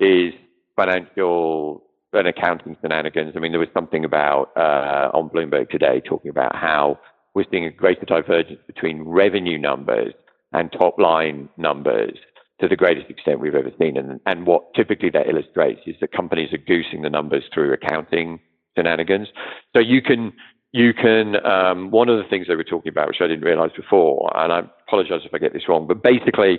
is 0.00 0.32
financial 0.76 1.82
and 2.12 2.26
accounting 2.26 2.76
shenanigans. 2.80 3.34
I 3.36 3.40
mean, 3.40 3.52
there 3.52 3.60
was 3.60 3.68
something 3.74 4.04
about 4.04 4.50
uh, 4.56 5.10
on 5.12 5.28
Bloomberg 5.28 5.70
today 5.70 6.00
talking 6.00 6.30
about 6.30 6.56
how 6.56 6.98
we're 7.34 7.44
seeing 7.50 7.64
a 7.64 7.70
greater 7.70 8.06
divergence 8.06 8.60
between 8.66 9.02
revenue 9.02 9.58
numbers 9.58 10.14
and 10.52 10.72
top 10.72 10.98
line 10.98 11.48
numbers 11.56 12.18
to 12.60 12.68
the 12.68 12.76
greatest 12.76 13.08
extent 13.08 13.40
we've 13.40 13.54
ever 13.54 13.70
seen. 13.80 13.96
And, 13.96 14.20
and 14.26 14.46
what 14.46 14.74
typically 14.74 15.10
that 15.10 15.28
illustrates 15.28 15.80
is 15.86 15.96
that 16.00 16.12
companies 16.12 16.52
are 16.52 16.58
goosing 16.58 17.02
the 17.02 17.10
numbers 17.10 17.44
through 17.52 17.72
accounting 17.72 18.40
shenanigans. 18.76 19.28
So 19.76 19.80
you 19.80 20.02
can, 20.02 20.32
you 20.72 20.92
can, 20.92 21.36
um, 21.46 21.90
one 21.90 22.08
of 22.08 22.18
the 22.18 22.28
things 22.28 22.46
they 22.48 22.56
were 22.56 22.64
talking 22.64 22.90
about, 22.90 23.08
which 23.08 23.20
I 23.20 23.26
didn't 23.26 23.44
realize 23.44 23.70
before, 23.76 24.30
and 24.36 24.52
I 24.52 24.62
apologize 24.86 25.20
if 25.24 25.34
I 25.34 25.38
get 25.38 25.52
this 25.52 25.68
wrong, 25.68 25.86
but 25.86 26.02
basically, 26.02 26.58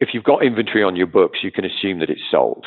if 0.00 0.10
you've 0.12 0.24
got 0.24 0.44
inventory 0.44 0.82
on 0.82 0.96
your 0.96 1.06
books, 1.06 1.38
you 1.42 1.50
can 1.50 1.64
assume 1.64 2.00
that 2.00 2.10
it's 2.10 2.20
sold. 2.30 2.66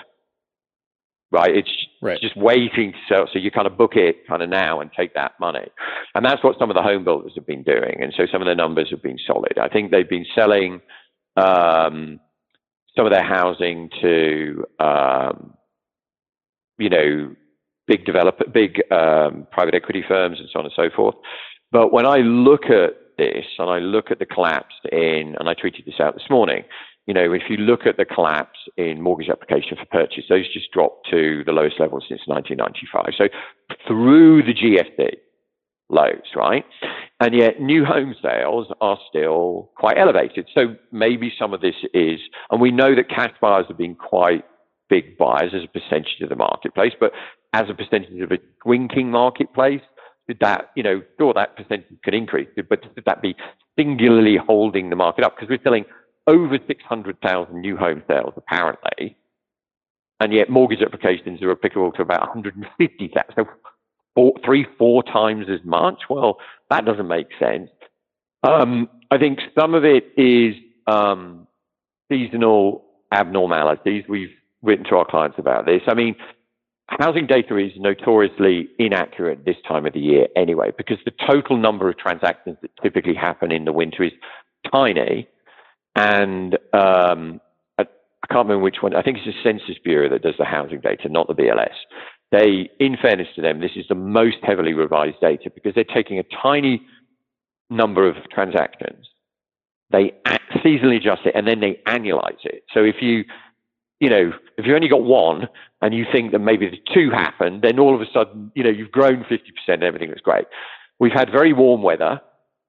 Right? 1.32 1.56
It's 1.56 1.86
right. 2.02 2.22
just 2.22 2.38
waiting 2.38 2.94
to 2.94 2.98
sell. 3.14 3.30
So 3.34 3.40
you 3.40 3.52
kind 3.52 3.68
of 3.68 3.78
book 3.78 3.96
it 3.96 4.26
kind 4.28 4.42
of 4.42 4.48
now 4.48 4.80
and 4.80 4.90
take 4.96 5.16
that 5.16 5.34
money. 5.40 5.68
And 6.14 6.24
that's 6.24 6.42
what 6.44 6.58
some 6.58 6.70
of 6.70 6.76
the 6.76 6.82
home 6.82 7.04
builders 7.04 7.34
have 7.36 7.46
been 7.46 7.64
doing. 7.64 8.02
And 8.02 8.14
so 8.16 8.26
some 8.32 8.42
of 8.42 8.48
the 8.48 8.56
numbers 8.56 8.90
have 8.92 9.04
been 9.04 9.18
solid. 9.28 9.58
I 9.60 9.68
think 9.68 9.92
they've 9.92 10.08
been 10.08 10.26
selling 10.34 10.82
um, 11.36 12.22
some 12.96 13.06
of 13.06 13.12
their 13.12 13.24
housing 13.24 13.90
to, 14.02 14.66
um, 14.80 15.54
you 16.78 16.90
know, 16.90 17.36
big 17.88 18.06
developer, 18.06 18.46
big 18.52 18.82
um, 18.92 19.48
private 19.52 19.76
equity 19.76 20.04
firms, 20.08 20.40
and 20.40 20.50
so 20.52 20.60
on 20.60 20.66
and 20.66 20.74
so 20.76 20.90
forth. 20.96 21.16
But 21.72 21.92
when 21.92 22.06
I 22.06 22.18
look 22.18 22.66
at 22.66 22.96
this 23.18 23.46
and 23.60 23.70
I 23.70 23.80
look 23.80 24.12
at 24.12 24.20
the 24.20 24.26
collapse 24.26 24.76
in, 24.92 25.36
and 25.40 25.50
I 25.50 25.54
tweeted 25.54 25.86
this 25.86 26.00
out 26.00 26.14
this 26.14 26.30
morning. 26.30 26.64
You 27.08 27.14
know, 27.14 27.34
if 27.34 27.44
you 27.50 27.58
look 27.58 27.86
at 27.86 27.98
the 27.98 28.06
collapse 28.06 28.58
in 28.78 29.02
mortgage 29.02 29.30
application 29.30 29.78
for 29.78 29.86
purchase, 29.86 30.24
those 30.28 30.52
just 30.52 30.72
dropped 30.72 31.08
to 31.12 31.44
the 31.46 31.52
lowest 31.52 31.80
level 31.80 32.00
since 32.00 32.22
1995. 32.26 33.14
So 33.16 33.26
through 33.88 34.42
the 34.44 34.54
GFC, 34.54 35.18
lows, 35.90 36.34
right? 36.36 36.66
And 37.20 37.34
yet 37.34 37.62
new 37.62 37.86
home 37.86 38.16
sales 38.22 38.68
are 38.82 38.98
still 39.10 39.72
quite 39.76 39.98
elevated. 39.98 40.48
So 40.54 40.76
maybe 40.92 41.32
some 41.38 41.54
of 41.54 41.62
this 41.62 41.76
is, 41.94 42.20
and 42.50 42.60
we 42.60 42.72
know 42.72 42.96
that 42.96 43.10
cash 43.10 43.34
buyers 43.42 43.66
have 43.68 43.78
been 43.78 43.96
quite 43.96 44.44
big 44.90 45.18
buyers 45.18 45.52
as 45.54 45.64
a 45.64 45.68
percentage 45.68 46.22
of 46.22 46.30
the 46.30 46.36
marketplace, 46.36 46.94
but 47.00 47.12
as 47.54 47.70
a 47.70 47.74
percentage 47.74 48.22
of 48.22 48.32
a 48.32 48.38
shrinking 48.64 49.12
marketplace, 49.12 49.82
did 50.28 50.40
that, 50.42 50.72
you 50.76 50.84
know, 50.84 51.02
sure, 51.20 51.34
that 51.34 51.56
percentage 51.56 51.86
could 52.04 52.14
increase, 52.14 52.48
but 52.56 52.84
should 52.84 53.06
that 53.06 53.22
be 53.22 53.36
singularly 53.78 54.38
holding 54.38 54.90
the 54.90 54.96
market 54.96 55.24
up? 55.24 55.36
Because 55.36 55.50
we're 55.50 55.64
selling 55.64 55.86
over 56.28 56.58
600,000 56.66 57.62
new 57.62 57.78
home 57.78 58.02
sales, 58.08 58.34
apparently, 58.36 59.16
and 60.20 60.34
yet 60.34 60.50
mortgage 60.50 60.82
applications 60.82 61.42
are 61.42 61.52
applicable 61.52 61.92
to 61.92 62.02
about 62.02 62.22
150,000. 62.22 63.34
So 63.36 63.46
four, 64.16 64.34
three, 64.44 64.66
four 64.78 65.04
times 65.04 65.48
as 65.50 65.64
much. 65.64 66.04
Well, 66.10 66.38
that 66.70 66.86
doesn't 66.86 67.08
make 67.08 67.28
sense. 67.38 67.70
Um, 68.44 68.90
I 69.12 69.18
think 69.18 69.40
some 69.60 69.76
of 69.76 69.84
it 69.84 70.06
is 70.18 70.56
um, 70.88 71.48
seasonal 72.12 72.86
abnormalities. 73.12 74.06
We've 74.08 74.34
written 74.62 74.86
to 74.86 74.96
our 74.96 75.06
clients 75.06 75.38
about 75.38 75.66
this. 75.66 75.82
I 75.88 75.94
mean, 75.94 76.16
housing 76.88 77.28
data 77.28 77.58
is 77.58 77.72
notoriously 77.78 78.70
inaccurate 78.80 79.46
this 79.46 79.58
time 79.68 79.86
of 79.86 79.94
the 79.94 80.00
year 80.00 80.28
anyway, 80.36 80.72
because 80.76 80.98
the 81.06 81.14
total 81.28 81.58
number 81.58 81.90
of 81.90 81.98
transactions 81.98 82.58
that 82.62 82.72
typically 82.82 83.16
happen 83.16 83.52
in 83.52 83.66
the 83.66 83.74
winter 83.74 84.04
is 84.04 84.14
tiny. 84.72 85.28
And 85.96 86.56
um, 86.74 87.42
I, 87.78 87.84
I 87.84 88.28
can't 88.28 88.48
remember 88.48 88.60
which 88.60 88.78
one. 88.82 88.96
I 88.96 89.02
think 89.02 89.18
it's 89.18 89.26
the 89.26 89.44
Census 89.44 89.78
Bureau 89.84 90.10
that 90.10 90.22
does 90.22 90.36
the 90.38 90.46
housing 90.46 90.82
data, 90.82 91.10
not 91.10 91.28
the 91.28 91.36
BLS 91.36 91.74
they, 92.36 92.70
in 92.80 92.98
fairness 93.02 93.30
to 93.36 93.42
them, 93.42 93.62
this 93.62 93.72
is 93.76 93.86
the 93.88 93.96
most 93.96 94.38
heavily 94.44 94.74
revised 94.74 95.20
data 95.22 95.50
because 95.54 95.74
they're 95.74 95.84
taking 95.84 96.20
a 96.20 96.24
tiny 96.24 96.86
number 97.70 98.08
of 98.08 98.16
transactions, 98.30 99.08
they 99.90 100.12
seasonally 100.56 100.98
adjust 100.98 101.22
it, 101.26 101.34
and 101.36 101.48
then 101.48 101.62
they 101.62 101.80
annualize 101.88 102.44
it. 102.44 102.64
So 102.74 102.84
if 102.84 102.96
you, 103.02 103.24
you 104.00 104.10
know, 104.10 104.34
if 104.58 104.66
you 104.66 104.76
only 104.76 104.90
got 104.90 105.04
one 105.04 105.48
and 105.82 105.94
you 105.94 106.06
think 106.12 106.34
that 106.34 106.40
maybe 106.40 106.70
the 106.70 106.78
two 106.94 107.10
happened, 107.10 107.62
then 107.62 107.80
all 107.80 107.96
of 107.96 108.02
a 108.02 108.06
sudden, 108.12 108.52
you 108.54 108.64
know, 108.64 108.70
you've 108.70 108.92
grown 108.92 109.24
50% 109.24 109.40
and 109.68 109.84
everything 109.84 110.10
looks 110.10 110.22
great. 110.22 110.46
We've 111.00 111.14
had 111.14 111.32
very 111.32 111.54
warm 111.54 111.84
weather. 111.84 112.20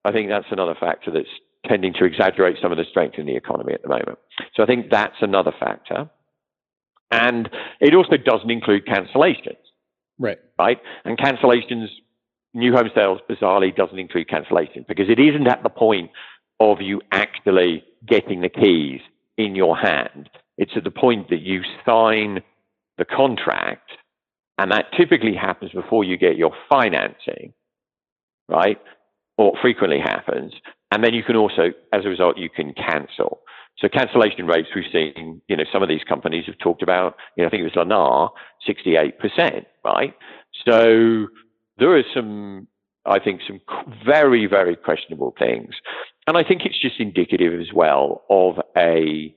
I 0.04 0.12
think 0.12 0.28
that's 0.28 0.46
another 0.50 0.76
factor 0.78 1.10
that's 1.10 1.28
tending 1.66 1.92
to 1.94 2.04
exaggerate 2.04 2.58
some 2.62 2.70
of 2.70 2.78
the 2.78 2.84
strength 2.84 3.18
in 3.18 3.26
the 3.26 3.34
economy 3.34 3.72
at 3.72 3.82
the 3.82 3.88
moment. 3.88 4.18
So 4.54 4.62
I 4.62 4.66
think 4.66 4.90
that's 4.90 5.16
another 5.20 5.52
factor. 5.58 6.08
And 7.10 7.48
it 7.80 7.94
also 7.94 8.16
doesn't 8.16 8.50
include 8.50 8.86
cancellations. 8.86 9.56
Right. 10.18 10.38
Right. 10.58 10.78
And 11.04 11.18
cancellations, 11.18 11.88
new 12.54 12.72
home 12.72 12.90
sales 12.94 13.20
bizarrely 13.28 13.74
doesn't 13.74 13.98
include 13.98 14.28
cancellations 14.28 14.86
because 14.86 15.08
it 15.08 15.18
isn't 15.18 15.46
at 15.46 15.62
the 15.62 15.68
point 15.68 16.10
of 16.58 16.80
you 16.80 17.00
actually 17.12 17.84
getting 18.06 18.40
the 18.40 18.48
keys 18.48 19.00
in 19.36 19.54
your 19.54 19.76
hand. 19.76 20.30
It's 20.58 20.72
at 20.76 20.84
the 20.84 20.90
point 20.90 21.28
that 21.30 21.42
you 21.42 21.62
sign 21.84 22.40
the 22.96 23.04
contract, 23.04 23.90
and 24.56 24.72
that 24.72 24.86
typically 24.96 25.34
happens 25.34 25.70
before 25.72 26.02
you 26.02 26.16
get 26.16 26.36
your 26.36 26.52
financing, 26.70 27.52
right? 28.48 28.80
Or 29.36 29.52
frequently 29.60 30.00
happens. 30.00 30.54
And 30.90 31.04
then 31.04 31.12
you 31.12 31.22
can 31.22 31.36
also, 31.36 31.72
as 31.92 32.06
a 32.06 32.08
result, 32.08 32.38
you 32.38 32.48
can 32.48 32.72
cancel. 32.72 33.40
So 33.78 33.88
cancellation 33.88 34.46
rates 34.46 34.68
we've 34.74 34.84
seen, 34.90 35.42
you 35.48 35.56
know, 35.56 35.64
some 35.70 35.82
of 35.82 35.88
these 35.88 36.02
companies 36.08 36.46
have 36.46 36.58
talked 36.58 36.82
about, 36.82 37.16
you 37.36 37.42
know, 37.42 37.48
I 37.48 37.50
think 37.50 37.60
it 37.60 37.76
was 37.76 37.86
Lennar, 37.86 38.30
68%, 38.66 39.66
right? 39.84 40.14
So 40.64 41.26
there 41.76 41.94
are 41.94 42.02
some, 42.14 42.68
I 43.04 43.18
think, 43.18 43.42
some 43.46 43.60
very, 44.04 44.46
very 44.46 44.76
questionable 44.76 45.34
things. 45.38 45.74
And 46.26 46.38
I 46.38 46.42
think 46.42 46.62
it's 46.64 46.80
just 46.80 46.98
indicative 46.98 47.60
as 47.60 47.72
well 47.74 48.24
of 48.30 48.58
a 48.76 49.34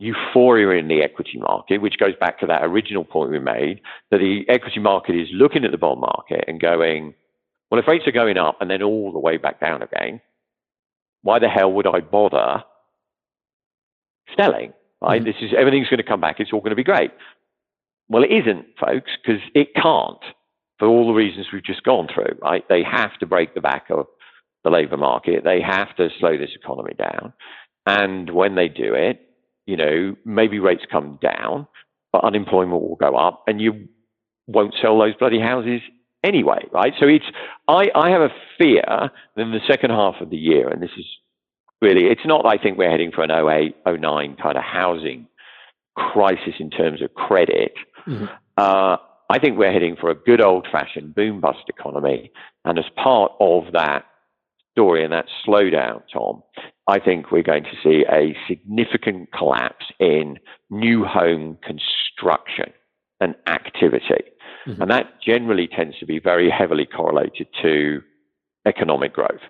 euphoria 0.00 0.78
in 0.78 0.88
the 0.88 1.02
equity 1.02 1.38
market, 1.38 1.78
which 1.78 1.98
goes 1.98 2.14
back 2.20 2.38
to 2.40 2.46
that 2.46 2.64
original 2.64 3.04
point 3.04 3.30
we 3.30 3.38
made 3.38 3.80
that 4.10 4.18
the 4.18 4.44
equity 4.48 4.80
market 4.80 5.14
is 5.14 5.28
looking 5.32 5.64
at 5.64 5.70
the 5.70 5.78
bond 5.78 6.00
market 6.00 6.44
and 6.46 6.60
going, 6.60 7.14
well, 7.70 7.80
if 7.80 7.86
rates 7.86 8.06
are 8.06 8.12
going 8.12 8.38
up 8.38 8.56
and 8.60 8.70
then 8.70 8.82
all 8.82 9.12
the 9.12 9.18
way 9.18 9.36
back 9.36 9.60
down 9.60 9.82
again, 9.82 10.20
why 11.22 11.38
the 11.38 11.48
hell 11.48 11.72
would 11.72 11.86
I 11.86 12.00
bother 12.00 12.62
selling, 14.36 14.72
right? 15.00 15.22
Mm-hmm. 15.22 15.30
This 15.30 15.36
is 15.40 15.50
everything's 15.56 15.88
going 15.88 15.98
to 15.98 16.04
come 16.04 16.20
back. 16.20 16.40
It's 16.40 16.52
all 16.52 16.60
going 16.60 16.70
to 16.70 16.76
be 16.76 16.84
great. 16.84 17.10
Well, 18.08 18.22
it 18.22 18.32
isn't, 18.32 18.66
folks, 18.80 19.10
because 19.22 19.42
it 19.54 19.74
can't 19.74 20.22
for 20.78 20.88
all 20.88 21.06
the 21.06 21.12
reasons 21.12 21.46
we've 21.52 21.64
just 21.64 21.82
gone 21.82 22.08
through, 22.12 22.38
right? 22.40 22.64
They 22.68 22.82
have 22.82 23.18
to 23.18 23.26
break 23.26 23.54
the 23.54 23.60
back 23.60 23.86
of 23.90 24.06
the 24.64 24.70
labor 24.70 24.96
market. 24.96 25.44
They 25.44 25.60
have 25.60 25.94
to 25.96 26.08
slow 26.18 26.38
this 26.38 26.50
economy 26.54 26.94
down. 26.96 27.32
And 27.86 28.30
when 28.30 28.54
they 28.54 28.68
do 28.68 28.94
it, 28.94 29.20
you 29.66 29.76
know, 29.76 30.16
maybe 30.24 30.58
rates 30.58 30.84
come 30.90 31.18
down, 31.20 31.66
but 32.12 32.24
unemployment 32.24 32.80
will 32.80 32.96
go 32.96 33.16
up 33.16 33.44
and 33.46 33.60
you 33.60 33.88
won't 34.46 34.74
sell 34.80 34.98
those 34.98 35.14
bloody 35.14 35.40
houses 35.40 35.80
anyway, 36.24 36.64
right? 36.72 36.94
So 36.98 37.06
it's, 37.06 37.24
I, 37.66 37.90
I 37.94 38.10
have 38.10 38.22
a 38.22 38.30
fear 38.56 38.82
that 38.86 39.42
in 39.42 39.52
the 39.52 39.60
second 39.66 39.90
half 39.90 40.16
of 40.20 40.30
the 40.30 40.36
year, 40.36 40.68
and 40.68 40.82
this 40.82 40.90
is 40.96 41.06
really. 41.80 42.06
It's 42.06 42.26
not, 42.26 42.46
I 42.46 42.58
think, 42.58 42.78
we're 42.78 42.90
heading 42.90 43.12
for 43.12 43.22
an 43.22 43.30
08, 43.30 43.76
09 43.86 44.36
kind 44.40 44.56
of 44.56 44.64
housing 44.64 45.26
crisis 45.96 46.54
in 46.58 46.70
terms 46.70 47.02
of 47.02 47.14
credit. 47.14 47.72
Mm-hmm. 48.06 48.26
Uh, 48.56 48.96
I 49.30 49.38
think 49.38 49.58
we're 49.58 49.72
heading 49.72 49.96
for 50.00 50.10
a 50.10 50.14
good 50.14 50.40
old 50.40 50.66
fashioned 50.70 51.14
boom 51.14 51.40
bust 51.40 51.64
economy. 51.68 52.30
And 52.64 52.78
as 52.78 52.86
part 52.96 53.32
of 53.40 53.72
that 53.72 54.04
story 54.72 55.04
and 55.04 55.12
that 55.12 55.26
slowdown, 55.46 56.02
Tom, 56.12 56.42
I 56.86 56.98
think 56.98 57.30
we're 57.30 57.42
going 57.42 57.64
to 57.64 57.76
see 57.82 58.04
a 58.10 58.36
significant 58.48 59.30
collapse 59.32 59.86
in 59.98 60.38
new 60.70 61.04
home 61.04 61.58
construction 61.62 62.72
and 63.20 63.34
activity. 63.46 64.24
Mm-hmm. 64.66 64.82
And 64.82 64.90
that 64.90 65.20
generally 65.24 65.68
tends 65.68 65.98
to 65.98 66.06
be 66.06 66.18
very 66.18 66.48
heavily 66.48 66.86
correlated 66.86 67.48
to 67.62 68.00
economic 68.66 69.12
growth 69.12 69.40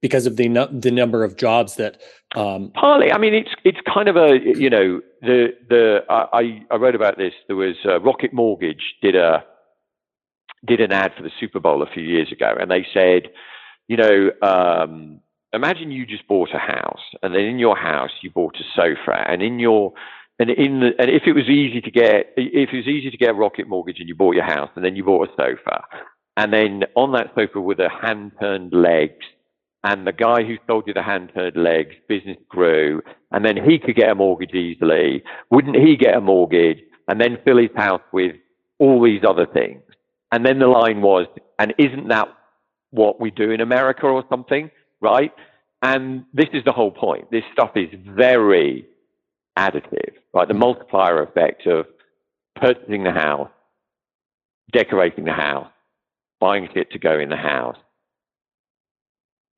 because 0.00 0.26
of 0.26 0.36
the 0.36 0.48
the 0.72 0.90
number 0.90 1.24
of 1.24 1.36
jobs 1.36 1.76
that 1.76 2.00
um, 2.36 2.70
partly 2.74 3.12
i 3.12 3.18
mean 3.18 3.34
it's 3.34 3.50
it's 3.64 3.78
kind 3.92 4.08
of 4.08 4.16
a 4.16 4.38
you 4.42 4.70
know 4.70 5.00
the 5.22 5.48
the 5.68 6.00
i 6.08 6.62
i 6.70 6.76
wrote 6.76 6.94
about 6.94 7.18
this. 7.18 7.32
There 7.46 7.56
was 7.56 7.76
uh, 7.84 8.00
rocket 8.00 8.32
mortgage 8.32 8.94
did 9.02 9.16
a 9.16 9.44
did 10.66 10.80
an 10.80 10.92
ad 10.92 11.12
for 11.16 11.22
the 11.22 11.30
super 11.38 11.60
bowl 11.60 11.82
a 11.82 11.90
few 11.92 12.02
years 12.02 12.30
ago 12.32 12.54
and 12.58 12.70
they 12.70 12.86
said 12.92 13.30
you 13.86 13.96
know 13.96 14.30
um, 14.42 15.20
imagine 15.52 15.90
you 15.90 16.06
just 16.06 16.26
bought 16.28 16.50
a 16.54 16.58
house, 16.58 17.02
and 17.22 17.34
then 17.34 17.42
in 17.42 17.58
your 17.58 17.76
house 17.76 18.10
you 18.22 18.30
bought 18.30 18.56
a 18.56 18.64
sofa, 18.74 19.24
and 19.28 19.42
in 19.42 19.58
your 19.58 19.92
and 20.38 20.50
in 20.50 20.80
the, 20.80 20.90
and 20.98 21.10
if 21.10 21.22
it 21.26 21.32
was 21.32 21.48
easy 21.48 21.80
to 21.80 21.90
get 21.90 22.32
if 22.36 22.70
it 22.72 22.76
was 22.76 22.86
easy 22.86 23.10
to 23.10 23.16
get 23.16 23.30
a 23.30 23.34
rocket 23.34 23.68
mortgage 23.68 23.98
and 23.98 24.08
you 24.08 24.14
bought 24.14 24.34
your 24.34 24.44
house 24.44 24.70
and 24.76 24.84
then 24.84 24.94
you 24.94 25.02
bought 25.02 25.28
a 25.28 25.32
sofa 25.32 25.82
and 26.36 26.52
then 26.52 26.84
on 26.94 27.10
that 27.12 27.32
sofa 27.34 27.60
were 27.60 27.74
the 27.74 27.88
hand 27.88 28.30
turned 28.38 28.72
legs 28.72 29.26
and 29.84 30.06
the 30.06 30.12
guy 30.12 30.42
who 30.42 30.56
sold 30.66 30.84
you 30.86 30.94
the 30.94 31.02
hand 31.02 31.30
turned 31.34 31.56
legs 31.56 31.94
business 32.08 32.36
grew. 32.48 33.00
And 33.30 33.44
then 33.44 33.56
he 33.56 33.78
could 33.78 33.96
get 33.96 34.10
a 34.10 34.14
mortgage 34.14 34.54
easily. 34.54 35.22
Wouldn't 35.50 35.76
he 35.76 35.96
get 35.96 36.16
a 36.16 36.20
mortgage 36.20 36.78
and 37.06 37.20
then 37.20 37.38
fill 37.44 37.58
his 37.58 37.70
house 37.76 38.02
with 38.12 38.34
all 38.78 39.02
these 39.02 39.22
other 39.26 39.46
things? 39.46 39.82
And 40.32 40.44
then 40.44 40.58
the 40.58 40.66
line 40.66 41.00
was 41.00 41.26
and 41.58 41.74
isn't 41.78 42.08
that 42.08 42.28
what 42.90 43.20
we 43.20 43.30
do 43.30 43.50
in 43.50 43.60
america 43.60 44.06
or 44.06 44.24
something? 44.28 44.70
Right? 45.00 45.32
And 45.82 46.24
this 46.34 46.48
is 46.52 46.64
the 46.64 46.72
whole 46.72 46.90
point. 46.90 47.30
This 47.30 47.44
stuff 47.52 47.70
is 47.76 47.88
very 48.04 48.86
additive 49.56 50.14
right? 50.34 50.48
The 50.48 50.54
mm. 50.54 50.58
multiplier 50.58 51.22
effect 51.22 51.66
of 51.66 51.86
purchasing 52.56 53.04
the 53.04 53.12
house 53.12 53.50
decorating 54.72 55.24
the 55.24 55.32
house 55.32 55.70
buying 56.40 56.68
it 56.74 56.90
to 56.90 56.98
go 56.98 57.18
in 57.18 57.30
the 57.30 57.36
house 57.36 57.76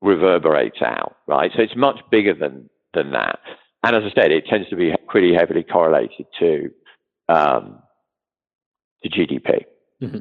reverberates 0.01 0.81
out, 0.81 1.17
right? 1.27 1.51
So 1.55 1.61
it's 1.61 1.75
much 1.75 1.99
bigger 2.09 2.33
than 2.33 2.69
than 2.93 3.11
that. 3.11 3.39
And 3.83 3.95
as 3.95 4.03
I 4.03 4.21
said, 4.21 4.31
it 4.31 4.45
tends 4.47 4.69
to 4.69 4.75
be 4.75 4.93
pretty 5.07 5.33
heavily 5.33 5.63
correlated 5.63 6.25
to 6.39 6.71
um, 7.29 7.81
to 9.03 9.09
GDP. 9.09 9.65
Mm-hmm. 10.01 10.19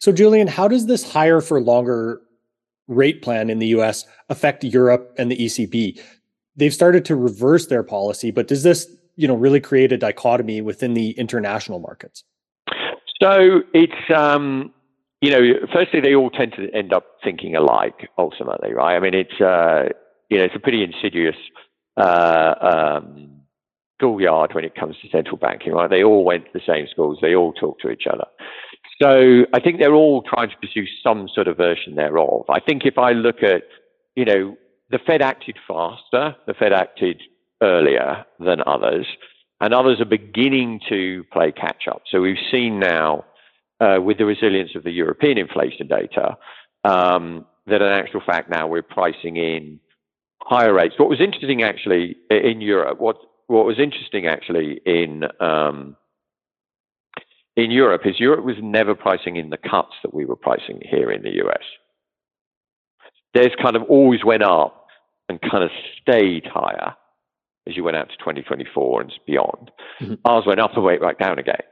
So, 0.00 0.12
Julian, 0.12 0.46
how 0.46 0.68
does 0.68 0.86
this 0.86 1.12
higher 1.12 1.40
for 1.40 1.60
longer 1.60 2.20
rate 2.88 3.22
plan 3.22 3.50
in 3.50 3.58
the 3.58 3.68
US 3.68 4.06
affect 4.28 4.64
Europe 4.64 5.14
and 5.18 5.30
the 5.30 5.36
ECB? 5.36 6.00
They've 6.54 6.74
started 6.74 7.04
to 7.06 7.16
reverse 7.16 7.66
their 7.66 7.82
policy, 7.82 8.30
but 8.30 8.46
does 8.46 8.62
this, 8.62 8.86
you 9.16 9.26
know, 9.26 9.34
really 9.34 9.60
create 9.60 9.90
a 9.90 9.96
dichotomy 9.96 10.60
within 10.60 10.94
the 10.94 11.10
international 11.12 11.78
markets? 11.78 12.24
So 13.20 13.62
it's 13.72 14.10
um, 14.14 14.72
you 15.22 15.30
know, 15.30 15.40
firstly, 15.72 16.00
they 16.00 16.14
all 16.14 16.30
tend 16.30 16.52
to 16.56 16.68
end 16.74 16.92
up 16.92 17.06
thinking 17.22 17.54
alike 17.54 18.10
ultimately, 18.18 18.74
right? 18.74 18.96
I 18.96 19.00
mean, 19.00 19.14
it's 19.14 19.40
uh, 19.40 19.84
you 20.28 20.38
know, 20.38 20.44
it's 20.44 20.56
a 20.56 20.58
pretty 20.58 20.82
insidious 20.82 21.36
uh, 21.96 22.54
um, 22.60 23.42
schoolyard 23.96 24.52
when 24.54 24.64
it 24.64 24.74
comes 24.74 24.96
to 25.00 25.08
central 25.10 25.36
banking, 25.36 25.72
right? 25.72 25.88
They 25.88 26.02
all 26.02 26.24
went 26.24 26.46
to 26.46 26.50
the 26.52 26.60
same 26.66 26.86
schools, 26.90 27.18
they 27.22 27.36
all 27.36 27.52
talk 27.52 27.78
to 27.80 27.90
each 27.90 28.04
other. 28.12 28.24
So 29.00 29.46
I 29.54 29.60
think 29.60 29.78
they're 29.78 29.94
all 29.94 30.22
trying 30.22 30.50
to 30.50 30.56
pursue 30.60 30.86
some 31.02 31.28
sort 31.32 31.46
of 31.46 31.56
version 31.56 31.94
thereof. 31.94 32.44
I 32.48 32.60
think 32.60 32.82
if 32.84 32.98
I 32.98 33.12
look 33.12 33.42
at, 33.42 33.62
you 34.16 34.24
know, 34.24 34.56
the 34.90 34.98
Fed 34.98 35.22
acted 35.22 35.56
faster, 35.68 36.34
the 36.46 36.54
Fed 36.54 36.72
acted 36.72 37.22
earlier 37.62 38.24
than 38.40 38.60
others, 38.66 39.06
and 39.60 39.72
others 39.72 40.00
are 40.00 40.06
beginning 40.06 40.80
to 40.88 41.24
play 41.32 41.52
catch 41.52 41.86
up. 41.88 42.02
So 42.10 42.20
we've 42.20 42.36
seen 42.50 42.80
now 42.80 43.24
uh, 43.82 44.00
with 44.00 44.18
the 44.18 44.24
resilience 44.24 44.70
of 44.76 44.84
the 44.84 44.92
European 44.92 45.38
inflation 45.38 45.88
data, 45.88 46.36
um, 46.84 47.44
that 47.66 47.82
in 47.82 47.88
actual 47.88 48.20
fact 48.24 48.48
now 48.50 48.66
we're 48.66 48.82
pricing 48.82 49.36
in 49.36 49.80
higher 50.42 50.72
rates. 50.72 50.94
What 50.98 51.08
was 51.08 51.20
interesting 51.20 51.62
actually 51.62 52.16
in 52.30 52.60
Europe, 52.60 53.00
what 53.00 53.16
what 53.48 53.66
was 53.66 53.78
interesting 53.78 54.26
actually 54.26 54.80
in 54.86 55.24
um, 55.40 55.96
in 57.56 57.70
Europe 57.70 58.02
is 58.04 58.20
Europe 58.20 58.44
was 58.44 58.56
never 58.62 58.94
pricing 58.94 59.36
in 59.36 59.50
the 59.50 59.58
cuts 59.58 59.94
that 60.02 60.14
we 60.14 60.24
were 60.24 60.36
pricing 60.36 60.80
here 60.82 61.10
in 61.10 61.22
the 61.22 61.42
US. 61.44 61.64
Theirs 63.34 63.52
kind 63.60 63.76
of 63.76 63.82
always 63.84 64.24
went 64.24 64.42
up 64.42 64.86
and 65.28 65.40
kind 65.40 65.64
of 65.64 65.70
stayed 66.00 66.46
higher 66.46 66.94
as 67.66 67.76
you 67.76 67.84
went 67.84 67.96
out 67.96 68.10
to 68.10 68.16
2024 68.16 69.00
and 69.00 69.12
beyond. 69.26 69.70
Mm-hmm. 70.00 70.14
Ours 70.24 70.44
went 70.46 70.60
up 70.60 70.74
and 70.74 70.84
went 70.84 71.00
right 71.00 71.18
down 71.18 71.38
again. 71.38 71.62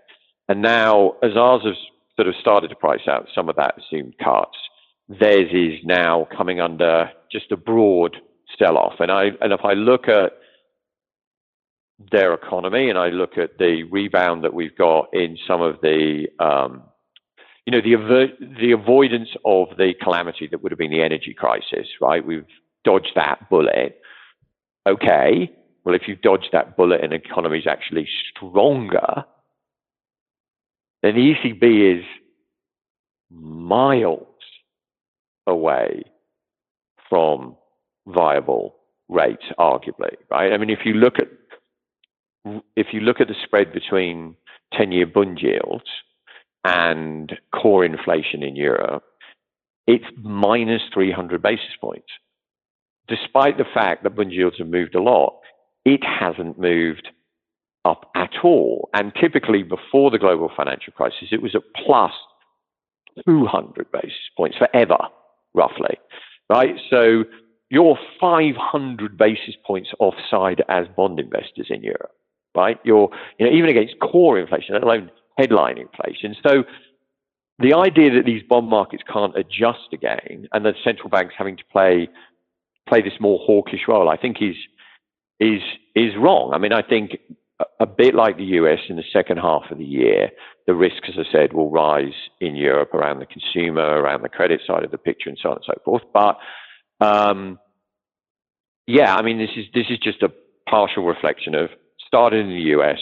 And 0.48 0.62
now, 0.62 1.14
as 1.22 1.36
ours 1.36 1.62
has 1.64 1.76
sort 2.20 2.28
of 2.28 2.34
started 2.38 2.68
to 2.68 2.76
price 2.76 3.08
out 3.08 3.28
some 3.34 3.48
of 3.48 3.56
that 3.56 3.76
assumed 3.78 4.14
cuts. 4.22 4.58
Theirs 5.08 5.48
is 5.52 5.80
now 5.84 6.28
coming 6.36 6.60
under 6.60 7.10
just 7.32 7.50
a 7.50 7.56
broad 7.56 8.14
sell-off. 8.58 9.00
And 9.00 9.10
I 9.10 9.30
and 9.40 9.54
if 9.54 9.60
I 9.64 9.72
look 9.72 10.06
at 10.06 10.32
their 12.12 12.34
economy 12.34 12.90
and 12.90 12.98
I 12.98 13.08
look 13.08 13.38
at 13.38 13.56
the 13.56 13.84
rebound 13.84 14.44
that 14.44 14.52
we've 14.52 14.76
got 14.76 15.08
in 15.14 15.38
some 15.48 15.62
of 15.62 15.80
the 15.80 16.26
um, 16.38 16.82
you 17.64 17.72
know 17.72 17.80
the 17.80 18.26
the 18.60 18.72
avoidance 18.72 19.30
of 19.46 19.68
the 19.78 19.94
calamity 20.02 20.46
that 20.50 20.62
would 20.62 20.72
have 20.72 20.78
been 20.78 20.90
the 20.90 21.02
energy 21.02 21.32
crisis, 21.32 21.88
right? 22.02 22.24
We've 22.24 22.44
dodged 22.84 23.12
that 23.14 23.48
bullet. 23.48 23.98
Okay, 24.86 25.50
well 25.84 25.94
if 25.94 26.02
you've 26.06 26.20
dodged 26.20 26.50
that 26.52 26.76
bullet 26.76 27.02
and 27.02 27.14
is 27.14 27.66
actually 27.66 28.06
stronger, 28.36 29.24
then 31.02 31.14
the 31.14 31.34
ECB 31.34 31.98
is 31.98 32.04
miles 33.30 34.26
away 35.46 36.04
from 37.08 37.56
viable 38.06 38.76
rates, 39.08 39.44
arguably, 39.58 40.14
right? 40.30 40.52
I 40.52 40.56
mean, 40.56 40.70
if 40.70 40.80
you 40.84 40.94
look 40.94 41.18
at 41.18 41.28
if 42.74 42.88
you 42.92 43.00
look 43.00 43.20
at 43.20 43.28
the 43.28 43.34
spread 43.44 43.70
between 43.70 44.34
10-year 44.72 45.06
bund 45.06 45.40
yields 45.42 45.84
and 46.64 47.36
core 47.54 47.84
inflation 47.84 48.42
in 48.42 48.56
Europe, 48.56 49.04
it's 49.86 50.06
minus 50.16 50.80
300 50.94 51.42
basis 51.42 51.76
points. 51.80 52.08
Despite 53.08 53.58
the 53.58 53.66
fact 53.74 54.04
that 54.04 54.16
bund 54.16 54.32
yields 54.32 54.56
have 54.58 54.68
moved 54.68 54.94
a 54.94 55.02
lot, 55.02 55.40
it 55.84 56.00
hasn't 56.02 56.58
moved 56.58 57.08
up 57.84 58.10
at 58.14 58.30
all. 58.42 58.88
And 58.94 59.12
typically 59.14 59.62
before 59.62 60.10
the 60.10 60.18
global 60.18 60.50
financial 60.54 60.92
crisis, 60.92 61.28
it 61.32 61.42
was 61.42 61.54
at 61.54 61.62
plus 61.84 62.12
200 63.26 63.90
basis 63.90 64.30
points 64.36 64.56
forever, 64.56 64.98
roughly, 65.54 65.98
right? 66.48 66.76
So 66.90 67.24
you're 67.70 67.98
500 68.20 69.16
basis 69.16 69.54
points 69.64 69.90
offside 69.98 70.62
as 70.68 70.86
bond 70.96 71.20
investors 71.20 71.68
in 71.70 71.82
Europe, 71.82 72.12
right? 72.54 72.78
You're, 72.84 73.10
you 73.38 73.46
know, 73.46 73.52
even 73.52 73.70
against 73.70 73.98
core 74.00 74.38
inflation, 74.38 74.74
let 74.74 74.82
alone 74.82 75.10
headline 75.38 75.78
inflation. 75.78 76.36
So 76.42 76.64
the 77.58 77.74
idea 77.74 78.10
that 78.14 78.24
these 78.24 78.42
bond 78.42 78.68
markets 78.68 79.02
can't 79.10 79.36
adjust 79.36 79.92
again 79.92 80.48
and 80.52 80.64
that 80.64 80.74
central 80.82 81.08
banks 81.08 81.34
having 81.36 81.56
to 81.56 81.64
play 81.70 82.08
play 82.88 83.02
this 83.02 83.20
more 83.20 83.38
hawkish 83.38 83.82
role, 83.86 84.08
I 84.08 84.16
think 84.16 84.38
is 84.40 84.56
is 85.38 85.60
is 85.94 86.16
wrong. 86.16 86.52
I 86.52 86.58
mean, 86.58 86.72
I 86.72 86.82
think 86.82 87.18
a 87.78 87.86
bit 87.86 88.14
like 88.14 88.36
the 88.36 88.44
US 88.44 88.78
in 88.88 88.96
the 88.96 89.04
second 89.12 89.38
half 89.38 89.70
of 89.70 89.78
the 89.78 89.84
year, 89.84 90.30
the 90.66 90.74
risk, 90.74 91.02
as 91.08 91.14
I 91.18 91.30
said, 91.32 91.52
will 91.52 91.70
rise 91.70 92.14
in 92.40 92.54
Europe 92.54 92.94
around 92.94 93.18
the 93.18 93.26
consumer, 93.26 93.82
around 93.82 94.22
the 94.22 94.28
credit 94.28 94.60
side 94.66 94.84
of 94.84 94.90
the 94.90 94.98
picture, 94.98 95.28
and 95.28 95.38
so 95.40 95.50
on 95.50 95.56
and 95.56 95.64
so 95.66 95.74
forth. 95.84 96.02
But 96.12 96.38
um, 97.04 97.58
yeah, 98.86 99.14
I 99.14 99.22
mean, 99.22 99.38
this 99.38 99.50
is 99.56 99.66
this 99.74 99.86
is 99.90 99.98
just 99.98 100.22
a 100.22 100.32
partial 100.68 101.04
reflection 101.04 101.54
of 101.54 101.70
starting 102.06 102.40
in 102.40 102.48
the 102.48 102.70
US, 102.80 102.98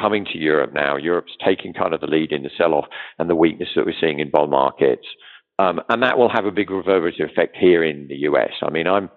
coming 0.00 0.24
to 0.26 0.38
Europe 0.38 0.72
now. 0.72 0.96
Europe's 0.96 1.36
taking 1.44 1.72
kind 1.72 1.94
of 1.94 2.00
the 2.00 2.06
lead 2.06 2.32
in 2.32 2.42
the 2.42 2.50
sell-off 2.56 2.86
and 3.18 3.28
the 3.28 3.34
weakness 3.34 3.68
that 3.76 3.86
we're 3.86 3.94
seeing 4.00 4.20
in 4.20 4.30
bond 4.30 4.50
markets, 4.50 5.06
um, 5.58 5.80
and 5.88 6.02
that 6.02 6.18
will 6.18 6.30
have 6.30 6.46
a 6.46 6.50
big 6.50 6.70
reverberative 6.70 7.28
effect 7.30 7.56
here 7.56 7.84
in 7.84 8.08
the 8.08 8.16
US. 8.28 8.52
I 8.62 8.70
mean, 8.70 8.86
I'm 8.86 9.10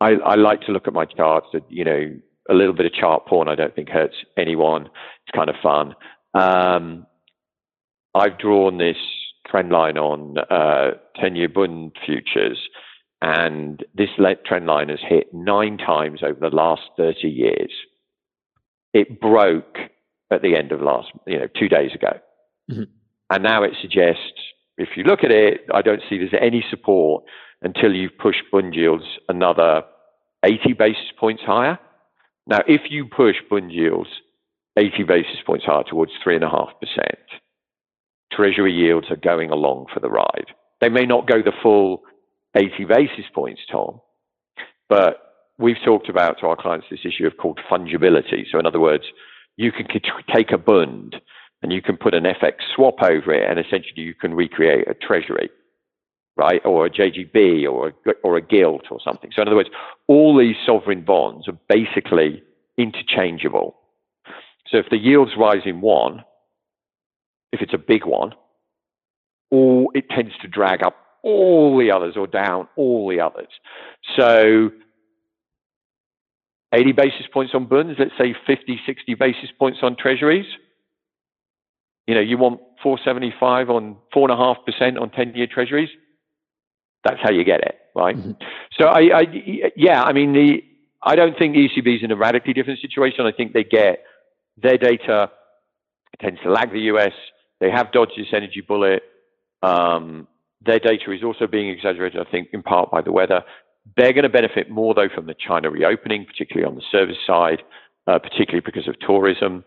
I, 0.00 0.12
I 0.24 0.34
like 0.34 0.60
to 0.62 0.72
look 0.72 0.88
at 0.88 0.92
my 0.92 1.04
charts 1.04 1.46
that 1.52 1.62
you 1.68 1.84
know 1.84 2.14
a 2.48 2.54
little 2.54 2.74
bit 2.74 2.86
of 2.86 2.92
chart 2.92 3.26
porn. 3.26 3.48
I 3.48 3.54
don't 3.54 3.74
think 3.74 3.88
hurts 3.88 4.16
anyone. 4.36 4.86
It's 4.86 5.34
kind 5.34 5.48
of 5.48 5.56
fun. 5.62 5.94
Um, 6.34 7.06
I've 8.14 8.38
drawn 8.38 8.78
this 8.78 8.96
trend 9.46 9.70
line 9.70 9.98
on 9.98 10.36
uh, 10.50 10.92
10 11.20 11.36
year 11.36 11.48
Bund 11.48 11.92
futures, 12.04 12.58
and 13.22 13.84
this 13.94 14.10
trend 14.46 14.66
line 14.66 14.88
has 14.88 15.00
hit 15.06 15.32
nine 15.32 15.78
times 15.78 16.20
over 16.22 16.38
the 16.38 16.54
last 16.54 16.82
30 16.96 17.28
years. 17.28 17.72
It 18.92 19.20
broke 19.20 19.78
at 20.30 20.42
the 20.42 20.56
end 20.56 20.72
of 20.72 20.80
last, 20.80 21.08
you 21.26 21.38
know, 21.38 21.48
two 21.58 21.68
days 21.68 21.92
ago. 21.94 22.18
Mm-hmm. 22.70 22.82
And 23.30 23.42
now 23.42 23.62
it 23.62 23.72
suggests, 23.80 24.40
if 24.76 24.90
you 24.96 25.04
look 25.04 25.24
at 25.24 25.30
it, 25.30 25.62
I 25.72 25.82
don't 25.82 26.02
see 26.08 26.18
there's 26.18 26.34
any 26.40 26.64
support 26.68 27.24
until 27.62 27.94
you've 27.94 28.16
pushed 28.18 28.42
Bund 28.52 28.74
yields 28.74 29.04
another 29.28 29.82
80 30.44 30.74
basis 30.74 31.12
points 31.18 31.42
higher. 31.44 31.78
Now, 32.46 32.60
if 32.66 32.82
you 32.90 33.06
push 33.06 33.36
bund 33.48 33.72
yields 33.72 34.10
80 34.76 35.04
basis 35.04 35.38
points 35.46 35.64
higher 35.64 35.84
towards 35.84 36.12
3.5%, 36.26 36.68
Treasury 38.32 38.72
yields 38.72 39.06
are 39.10 39.16
going 39.16 39.50
along 39.50 39.86
for 39.92 40.00
the 40.00 40.10
ride. 40.10 40.46
They 40.80 40.88
may 40.88 41.06
not 41.06 41.28
go 41.28 41.40
the 41.42 41.52
full 41.62 42.02
80 42.56 42.84
basis 42.84 43.24
points, 43.34 43.62
Tom, 43.70 44.00
but 44.88 45.20
we've 45.58 45.82
talked 45.84 46.08
about 46.08 46.40
to 46.40 46.46
our 46.46 46.56
clients 46.56 46.86
this 46.90 47.00
issue 47.04 47.26
of 47.26 47.36
called 47.36 47.60
fungibility. 47.70 48.44
So, 48.50 48.58
in 48.58 48.66
other 48.66 48.80
words, 48.80 49.04
you 49.56 49.70
can 49.72 49.86
take 50.34 50.50
a 50.52 50.58
bund 50.58 51.16
and 51.62 51.72
you 51.72 51.80
can 51.80 51.96
put 51.96 52.14
an 52.14 52.24
FX 52.24 52.54
swap 52.74 53.02
over 53.02 53.32
it, 53.32 53.48
and 53.48 53.58
essentially 53.58 54.02
you 54.02 54.14
can 54.14 54.34
recreate 54.34 54.86
a 54.88 54.94
treasury. 54.94 55.48
Right? 56.36 56.60
Or 56.64 56.86
a 56.86 56.90
JGB 56.90 57.70
or 57.70 57.88
a, 57.88 58.10
or 58.24 58.36
a 58.36 58.42
gilt 58.42 58.86
or 58.90 58.98
something. 59.04 59.30
So 59.34 59.42
in 59.42 59.48
other 59.48 59.56
words, 59.56 59.70
all 60.08 60.36
these 60.36 60.56
sovereign 60.66 61.04
bunds 61.04 61.46
are 61.46 61.58
basically 61.68 62.42
interchangeable. 62.76 63.76
So 64.66 64.78
if 64.78 64.86
the 64.90 64.98
yields 64.98 65.32
rise 65.38 65.62
in 65.64 65.80
one, 65.80 66.24
if 67.52 67.60
it's 67.60 67.74
a 67.74 67.78
big 67.78 68.04
one, 68.04 68.34
all 69.50 69.92
it 69.94 70.10
tends 70.10 70.32
to 70.42 70.48
drag 70.48 70.82
up 70.82 70.96
all 71.22 71.78
the 71.78 71.90
others 71.90 72.14
or 72.16 72.26
down 72.26 72.68
all 72.76 73.08
the 73.08 73.20
others. 73.20 73.48
So 74.16 74.70
80 76.72 76.92
basis 76.92 77.26
points 77.32 77.54
on 77.54 77.66
bonds, 77.66 77.94
let's 77.98 78.12
say 78.18 78.34
50, 78.46 78.80
60 78.84 79.14
basis 79.14 79.50
points 79.58 79.78
on 79.82 79.96
treasuries. 79.96 80.46
You 82.06 82.14
know, 82.14 82.20
you 82.20 82.36
want 82.36 82.60
475 82.82 83.70
on 83.70 83.96
4.5% 84.14 85.00
on 85.00 85.10
10 85.10 85.34
year 85.34 85.46
treasuries. 85.46 85.88
That's 87.04 87.20
how 87.22 87.30
you 87.30 87.44
get 87.44 87.60
it, 87.60 87.76
right? 87.94 88.16
Mm-hmm. 88.16 88.32
So 88.78 88.86
I, 88.86 89.20
I, 89.20 89.24
yeah, 89.76 90.02
I 90.02 90.12
mean, 90.12 90.32
the, 90.32 90.64
I 91.02 91.16
don't 91.16 91.36
think 91.38 91.54
the 91.54 91.68
ECB 91.68 91.96
is 91.96 92.02
in 92.02 92.10
a 92.10 92.16
radically 92.16 92.54
different 92.54 92.80
situation. 92.80 93.26
I 93.26 93.32
think 93.32 93.52
they 93.52 93.64
get 93.64 94.04
their 94.56 94.78
data 94.78 95.30
tends 96.20 96.40
to 96.42 96.50
lag 96.50 96.72
the 96.72 96.80
US. 96.92 97.12
They 97.60 97.70
have 97.70 97.92
dodged 97.92 98.12
this 98.16 98.28
energy 98.32 98.62
bullet. 98.66 99.02
Um, 99.62 100.26
their 100.64 100.78
data 100.78 101.12
is 101.12 101.22
also 101.22 101.46
being 101.46 101.68
exaggerated, 101.68 102.20
I 102.20 102.30
think, 102.30 102.48
in 102.52 102.62
part 102.62 102.90
by 102.90 103.02
the 103.02 103.12
weather. 103.12 103.42
They're 103.96 104.12
going 104.12 104.24
to 104.24 104.30
benefit 104.30 104.70
more, 104.70 104.94
though, 104.94 105.08
from 105.14 105.26
the 105.26 105.34
China 105.34 105.70
reopening, 105.70 106.24
particularly 106.24 106.66
on 106.66 106.74
the 106.74 106.82
service 106.90 107.18
side, 107.26 107.62
uh, 108.06 108.18
particularly 108.18 108.62
because 108.64 108.88
of 108.88 108.98
tourism. 109.00 109.64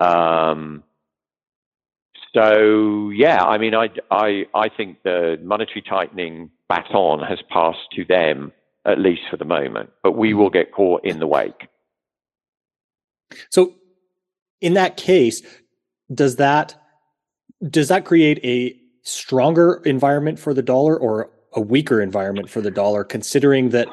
Um, 0.00 0.84
so, 2.34 3.10
yeah, 3.10 3.42
I 3.42 3.58
mean, 3.58 3.74
I, 3.74 3.88
I, 4.10 4.46
I 4.54 4.68
think 4.68 5.02
the 5.02 5.38
monetary 5.42 5.82
tightening 5.82 6.50
baton 6.68 7.20
has 7.20 7.38
passed 7.48 7.90
to 7.96 8.04
them, 8.04 8.52
at 8.84 8.98
least 8.98 9.22
for 9.30 9.36
the 9.36 9.44
moment, 9.44 9.90
but 10.02 10.12
we 10.12 10.34
will 10.34 10.50
get 10.50 10.72
caught 10.72 11.04
in 11.04 11.18
the 11.18 11.26
wake. 11.26 11.68
So, 13.50 13.74
in 14.60 14.74
that 14.74 14.96
case, 14.96 15.42
does 16.12 16.36
that 16.36 16.74
does 17.68 17.88
that 17.88 18.04
create 18.04 18.40
a 18.44 18.78
stronger 19.02 19.82
environment 19.84 20.38
for 20.38 20.54
the 20.54 20.62
dollar 20.62 20.96
or 20.96 21.30
a 21.52 21.60
weaker 21.60 22.00
environment 22.00 22.48
for 22.48 22.60
the 22.60 22.70
dollar, 22.70 23.04
considering 23.04 23.70
that 23.70 23.88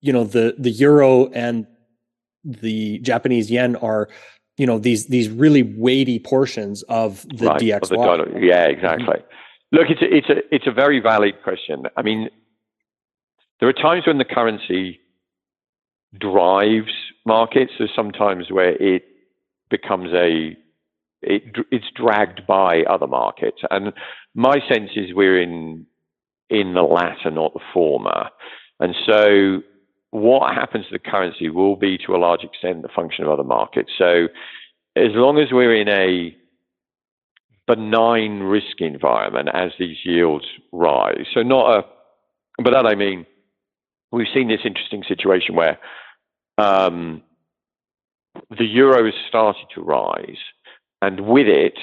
you 0.00 0.12
know 0.12 0.24
the 0.24 0.54
the 0.58 0.70
euro 0.70 1.30
and 1.30 1.66
the 2.44 2.98
Japanese 2.98 3.50
yen 3.50 3.76
are 3.76 4.08
you 4.62 4.66
know 4.66 4.78
these 4.78 5.06
these 5.06 5.28
really 5.28 5.64
weighty 5.64 6.20
portions 6.20 6.84
of 6.84 7.26
the 7.36 7.46
right, 7.46 7.60
DXY. 7.60 7.82
Of 7.82 7.88
the 7.88 7.96
dollar. 7.96 8.38
Yeah, 8.38 8.66
exactly. 8.66 9.06
Mm-hmm. 9.06 9.76
Look, 9.76 9.86
it's 9.90 10.02
a, 10.02 10.16
it's 10.16 10.28
a 10.28 10.54
it's 10.54 10.66
a 10.68 10.70
very 10.70 11.00
valid 11.00 11.42
question. 11.42 11.82
I 11.96 12.02
mean, 12.02 12.30
there 13.58 13.68
are 13.68 13.72
times 13.72 14.06
when 14.06 14.18
the 14.18 14.24
currency 14.24 15.00
drives 16.16 16.92
markets. 17.26 17.72
There's 17.76 17.90
sometimes 17.96 18.52
where 18.52 18.76
it 18.80 19.02
becomes 19.68 20.10
a 20.14 20.56
it, 21.22 21.42
it's 21.72 21.90
dragged 21.96 22.46
by 22.46 22.82
other 22.82 23.08
markets, 23.08 23.62
and 23.68 23.92
my 24.32 24.60
sense 24.68 24.90
is 24.94 25.12
we're 25.12 25.42
in 25.42 25.86
in 26.50 26.74
the 26.74 26.82
latter, 26.82 27.32
not 27.32 27.52
the 27.52 27.66
former. 27.74 28.28
And 28.78 28.94
so, 29.06 29.62
what 30.12 30.54
happens 30.54 30.84
to 30.86 30.92
the 30.92 30.98
currency 30.98 31.48
will 31.48 31.74
be 31.74 31.98
to 31.98 32.14
a 32.14 32.18
large 32.18 32.44
extent 32.44 32.82
the 32.82 32.88
function 32.88 33.24
of 33.24 33.30
other 33.30 33.42
markets. 33.42 33.90
So, 33.96 34.28
as 34.94 35.12
long 35.14 35.38
as 35.38 35.50
we're 35.50 35.74
in 35.74 35.88
a 35.88 36.36
benign 37.66 38.40
risk 38.40 38.80
environment 38.80 39.48
as 39.54 39.70
these 39.78 39.96
yields 40.04 40.44
rise, 40.70 41.24
so 41.32 41.42
not 41.42 41.78
a, 41.78 41.84
but 42.62 42.72
that 42.72 42.86
I 42.86 42.94
mean, 42.94 43.24
we've 44.10 44.26
seen 44.32 44.48
this 44.48 44.60
interesting 44.66 45.02
situation 45.08 45.54
where 45.54 45.78
um, 46.58 47.22
the 48.50 48.66
euro 48.66 49.06
has 49.06 49.14
started 49.28 49.64
to 49.74 49.80
rise, 49.80 50.36
and 51.00 51.20
with 51.20 51.46
it, 51.46 51.78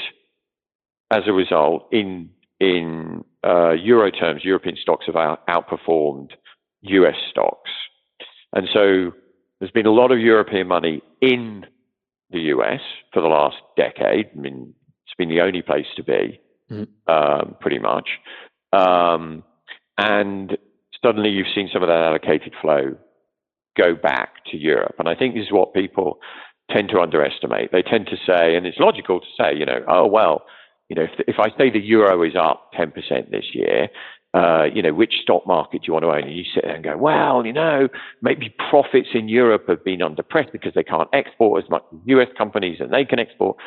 as 1.09 1.23
a 1.25 1.33
result, 1.33 1.87
in 1.91 2.29
in 2.59 3.23
uh, 3.43 3.71
euro 3.71 4.11
terms, 4.11 4.45
European 4.45 4.77
stocks 4.79 5.07
have 5.07 5.15
out- 5.15 5.47
outperformed 5.47 6.29
US 6.81 7.15
stocks. 7.31 7.71
And 8.53 8.67
so 8.73 9.11
there's 9.59 9.71
been 9.71 9.85
a 9.85 9.91
lot 9.91 10.11
of 10.11 10.19
European 10.19 10.67
money 10.67 11.01
in 11.21 11.65
the 12.31 12.39
US 12.53 12.81
for 13.13 13.21
the 13.21 13.27
last 13.27 13.57
decade. 13.75 14.29
I 14.35 14.39
mean, 14.39 14.73
it's 15.05 15.15
been 15.17 15.29
the 15.29 15.41
only 15.41 15.61
place 15.61 15.87
to 15.95 16.03
be, 16.03 16.39
mm-hmm. 16.71 17.11
um, 17.11 17.55
pretty 17.59 17.79
much. 17.79 18.09
Um, 18.71 19.43
and 19.97 20.57
suddenly 21.03 21.29
you've 21.29 21.47
seen 21.53 21.69
some 21.71 21.83
of 21.83 21.89
that 21.89 22.01
allocated 22.01 22.53
flow 22.61 22.95
go 23.77 23.95
back 23.95 24.45
to 24.51 24.57
Europe. 24.57 24.95
And 24.99 25.07
I 25.07 25.15
think 25.15 25.35
this 25.35 25.45
is 25.45 25.51
what 25.51 25.73
people 25.73 26.19
tend 26.71 26.89
to 26.89 26.99
underestimate. 26.99 27.71
They 27.71 27.81
tend 27.81 28.07
to 28.07 28.17
say, 28.27 28.55
and 28.55 28.65
it's 28.65 28.77
logical 28.79 29.19
to 29.19 29.27
say, 29.37 29.55
you 29.57 29.65
know, 29.65 29.83
oh, 29.87 30.05
well, 30.05 30.43
you 30.87 30.95
know, 30.95 31.03
if, 31.03 31.11
if 31.27 31.35
I 31.39 31.49
say 31.57 31.69
the 31.69 31.79
euro 31.79 32.23
is 32.23 32.35
up 32.35 32.71
10% 32.77 32.93
this 33.31 33.45
year, 33.53 33.89
uh, 34.33 34.65
you 34.73 34.81
know, 34.81 34.93
which 34.93 35.15
stock 35.23 35.47
market 35.47 35.81
do 35.81 35.87
you 35.87 35.93
want 35.93 36.03
to 36.03 36.09
own? 36.09 36.23
And 36.23 36.35
you 36.35 36.43
sit 36.53 36.63
there 36.63 36.75
and 36.75 36.83
go, 36.83 36.97
well, 36.97 37.45
you 37.45 37.53
know, 37.53 37.87
maybe 38.21 38.53
profits 38.69 39.09
in 39.13 39.27
Europe 39.27 39.65
have 39.67 39.83
been 39.83 40.01
under 40.01 40.21
pressure 40.21 40.51
because 40.51 40.73
they 40.75 40.83
can't 40.83 41.09
export 41.13 41.63
as 41.63 41.69
much 41.69 41.83
as 41.91 41.99
US 42.05 42.27
companies 42.37 42.77
and 42.79 42.93
they 42.93 43.05
can 43.05 43.19
export. 43.19 43.57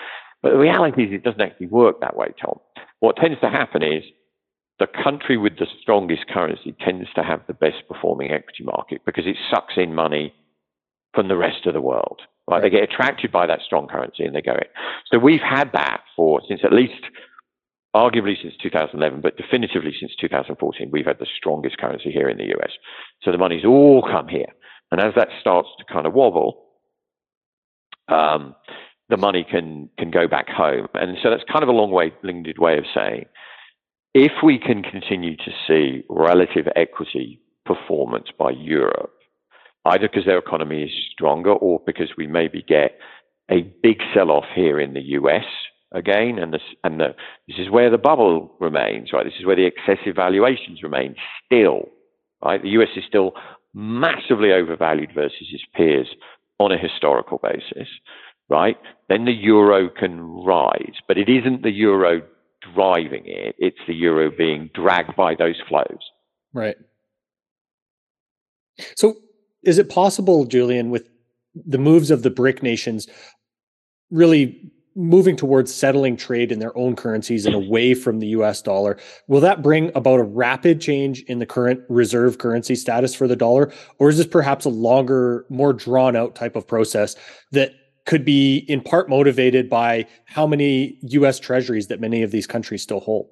But 0.42 0.50
the 0.50 0.58
reality 0.58 1.04
is 1.04 1.12
it 1.12 1.24
doesn't 1.24 1.40
actually 1.40 1.68
work 1.68 2.00
that 2.00 2.16
way, 2.16 2.28
Tom. 2.40 2.58
What 3.00 3.16
tends 3.16 3.40
to 3.40 3.50
happen 3.50 3.82
is 3.82 4.04
the 4.78 4.86
country 4.86 5.36
with 5.36 5.58
the 5.58 5.66
strongest 5.80 6.28
currency 6.28 6.74
tends 6.80 7.08
to 7.14 7.22
have 7.22 7.40
the 7.46 7.54
best 7.54 7.88
performing 7.88 8.30
equity 8.30 8.64
market 8.64 9.02
because 9.04 9.26
it 9.26 9.36
sucks 9.50 9.74
in 9.76 9.94
money 9.94 10.32
from 11.14 11.28
the 11.28 11.36
rest 11.36 11.66
of 11.66 11.74
the 11.74 11.80
world. 11.80 12.20
Right? 12.48 12.62
They 12.62 12.70
get 12.70 12.82
attracted 12.82 13.30
by 13.30 13.46
that 13.46 13.60
strong 13.64 13.86
currency 13.86 14.24
and 14.24 14.34
they 14.34 14.42
go 14.42 14.52
in. 14.52 14.66
So 15.10 15.18
we've 15.18 15.40
had 15.40 15.70
that 15.72 16.02
for 16.16 16.40
since 16.48 16.60
at 16.64 16.72
least 16.72 17.04
arguably 17.94 18.40
since 18.40 18.54
2011, 18.62 19.20
but 19.20 19.36
definitively 19.36 19.94
since 19.98 20.12
2014, 20.20 20.90
we've 20.90 21.06
had 21.06 21.18
the 21.18 21.26
strongest 21.36 21.78
currency 21.78 22.10
here 22.10 22.28
in 22.28 22.38
the 22.38 22.54
US. 22.58 22.72
So 23.22 23.32
the 23.32 23.38
money's 23.38 23.64
all 23.64 24.02
come 24.02 24.28
here. 24.28 24.52
And 24.90 25.00
as 25.00 25.14
that 25.16 25.28
starts 25.40 25.68
to 25.78 25.84
kind 25.92 26.06
of 26.06 26.12
wobble, 26.12 26.64
um, 28.08 28.54
the 29.08 29.16
money 29.16 29.44
can 29.48 29.88
can 29.98 30.10
go 30.10 30.26
back 30.26 30.48
home. 30.48 30.88
And 30.94 31.16
so 31.22 31.30
that's 31.30 31.44
kind 31.50 31.62
of 31.62 31.68
a 31.68 31.72
long 31.72 31.90
way 31.90 32.12
winded 32.22 32.58
way 32.58 32.78
of 32.78 32.84
saying 32.94 33.26
if 34.14 34.32
we 34.42 34.58
can 34.58 34.82
continue 34.82 35.36
to 35.36 35.50
see 35.66 36.04
relative 36.08 36.66
equity 36.76 37.40
performance 37.64 38.28
by 38.38 38.50
Europe, 38.50 39.14
either 39.86 40.08
because 40.08 40.26
their 40.26 40.38
economy 40.38 40.82
is 40.84 40.90
stronger 41.12 41.52
or 41.52 41.80
because 41.86 42.10
we 42.16 42.26
maybe 42.26 42.62
get 42.66 42.98
a 43.50 43.62
big 43.82 44.00
sell-off 44.14 44.44
here 44.54 44.78
in 44.78 44.94
the 44.94 45.00
US 45.18 45.44
again, 45.92 46.38
and 46.38 46.52
this 46.52 46.62
and 46.84 47.00
the, 47.00 47.14
this 47.46 47.56
is 47.58 47.70
where 47.70 47.90
the 47.90 47.98
bubble 47.98 48.54
remains, 48.60 49.12
right? 49.12 49.24
This 49.24 49.38
is 49.38 49.46
where 49.46 49.56
the 49.56 49.66
excessive 49.66 50.16
valuations 50.16 50.82
remain 50.82 51.14
still, 51.44 51.88
right? 52.44 52.62
The 52.62 52.70
US 52.70 52.88
is 52.96 53.04
still 53.06 53.32
massively 53.74 54.52
overvalued 54.52 55.12
versus 55.14 55.48
its 55.50 55.64
peers 55.74 56.08
on 56.58 56.72
a 56.72 56.78
historical 56.78 57.38
basis, 57.42 57.88
right? 58.48 58.76
Then 59.08 59.24
the 59.24 59.32
euro 59.32 59.88
can 59.88 60.20
rise, 60.20 60.94
but 61.08 61.18
it 61.18 61.28
isn't 61.28 61.62
the 61.62 61.72
euro 61.72 62.22
driving 62.74 63.24
it; 63.26 63.54
it's 63.58 63.80
the 63.86 63.94
euro 63.94 64.30
being 64.30 64.70
dragged 64.74 65.16
by 65.16 65.34
those 65.34 65.60
flows. 65.68 66.10
Right. 66.52 66.76
So 68.96 69.16
is 69.62 69.78
it 69.78 69.88
possible, 69.88 70.44
Julian, 70.44 70.90
with 70.90 71.08
the 71.54 71.78
moves 71.78 72.10
of 72.10 72.22
the 72.22 72.30
BRIC 72.30 72.62
nations 72.62 73.06
really 74.10 74.70
moving 74.94 75.36
towards 75.36 75.72
settling 75.72 76.16
trade 76.16 76.52
in 76.52 76.58
their 76.58 76.76
own 76.76 76.96
currencies 76.96 77.46
and 77.46 77.54
away 77.54 77.94
from 77.94 78.18
the 78.18 78.28
US 78.28 78.62
dollar, 78.62 78.98
will 79.26 79.40
that 79.40 79.62
bring 79.62 79.90
about 79.94 80.20
a 80.20 80.24
rapid 80.24 80.80
change 80.80 81.22
in 81.22 81.38
the 81.38 81.46
current 81.46 81.80
reserve 81.88 82.38
currency 82.38 82.74
status 82.74 83.14
for 83.14 83.26
the 83.26 83.36
dollar? 83.36 83.72
Or 83.98 84.08
is 84.08 84.18
this 84.18 84.26
perhaps 84.26 84.64
a 84.64 84.70
longer, 84.70 85.46
more 85.48 85.72
drawn 85.72 86.16
out 86.16 86.34
type 86.34 86.56
of 86.56 86.66
process 86.66 87.16
that 87.52 87.72
could 88.04 88.24
be 88.24 88.58
in 88.68 88.80
part 88.80 89.08
motivated 89.08 89.70
by 89.70 90.06
how 90.26 90.46
many 90.46 90.98
US 91.02 91.38
treasuries 91.38 91.86
that 91.88 92.00
many 92.00 92.22
of 92.22 92.30
these 92.30 92.46
countries 92.46 92.82
still 92.82 93.00
hold? 93.00 93.28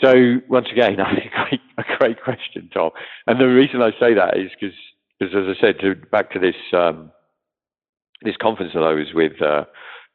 So 0.00 0.40
once 0.48 0.66
again, 0.72 0.98
a 1.78 1.84
great, 1.98 2.22
question, 2.22 2.68
Tom. 2.72 2.90
And 3.26 3.40
the 3.40 3.46
reason 3.46 3.80
I 3.80 3.90
say 3.98 4.14
that 4.14 4.36
is 4.36 4.50
because 4.58 4.76
as 5.20 5.28
I 5.32 5.60
said, 5.60 5.78
to, 5.80 5.94
back 6.10 6.32
to 6.32 6.38
this 6.38 6.56
um, 6.72 7.10
this 8.22 8.36
conference 8.40 8.72
that 8.74 8.82
I 8.82 8.92
was 8.92 9.06
with 9.14 9.40
uh, 9.40 9.64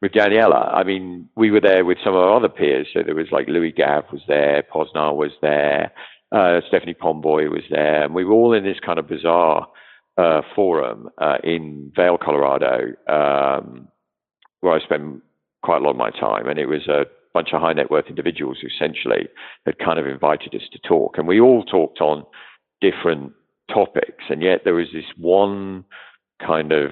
with 0.01 0.13
Daniela, 0.13 0.73
I 0.73 0.83
mean, 0.83 1.29
we 1.35 1.51
were 1.51 1.59
there 1.59 1.83
with 1.83 1.97
some 2.03 2.15
of 2.15 2.21
our 2.21 2.37
other 2.37 2.49
peers. 2.49 2.87
So 2.93 3.01
there 3.03 3.15
was 3.15 3.27
like 3.31 3.47
Louis 3.47 3.71
Gave 3.71 4.03
was 4.11 4.21
there, 4.27 4.63
Pozsar 4.73 5.15
was 5.15 5.31
there, 5.41 5.91
uh, 6.31 6.61
Stephanie 6.67 6.93
Pomboy 6.93 7.49
was 7.49 7.63
there, 7.69 8.03
and 8.03 8.15
we 8.15 8.23
were 8.23 8.33
all 8.33 8.53
in 8.53 8.63
this 8.63 8.79
kind 8.85 8.99
of 8.99 9.07
bizarre 9.07 9.67
uh, 10.17 10.41
forum 10.55 11.09
uh, 11.17 11.37
in 11.43 11.91
Vail, 11.95 12.17
Colorado, 12.17 12.93
um, 13.07 13.87
where 14.61 14.73
I 14.73 14.83
spent 14.83 15.21
quite 15.63 15.81
a 15.81 15.83
lot 15.83 15.91
of 15.91 15.97
my 15.97 16.11
time, 16.11 16.47
and 16.47 16.59
it 16.59 16.67
was 16.67 16.87
a 16.87 17.05
bunch 17.33 17.49
of 17.53 17.61
high 17.61 17.73
net 17.73 17.91
worth 17.91 18.07
individuals 18.07 18.57
who 18.61 18.67
essentially 18.67 19.27
had 19.65 19.79
kind 19.79 19.99
of 19.99 20.07
invited 20.07 20.55
us 20.55 20.67
to 20.71 20.79
talk. 20.79 21.17
And 21.17 21.27
we 21.27 21.39
all 21.39 21.63
talked 21.63 22.01
on 22.01 22.25
different 22.81 23.33
topics. 23.71 24.23
And 24.29 24.41
yet 24.41 24.61
there 24.63 24.73
was 24.73 24.87
this 24.93 25.05
one 25.17 25.85
kind 26.45 26.71
of 26.71 26.91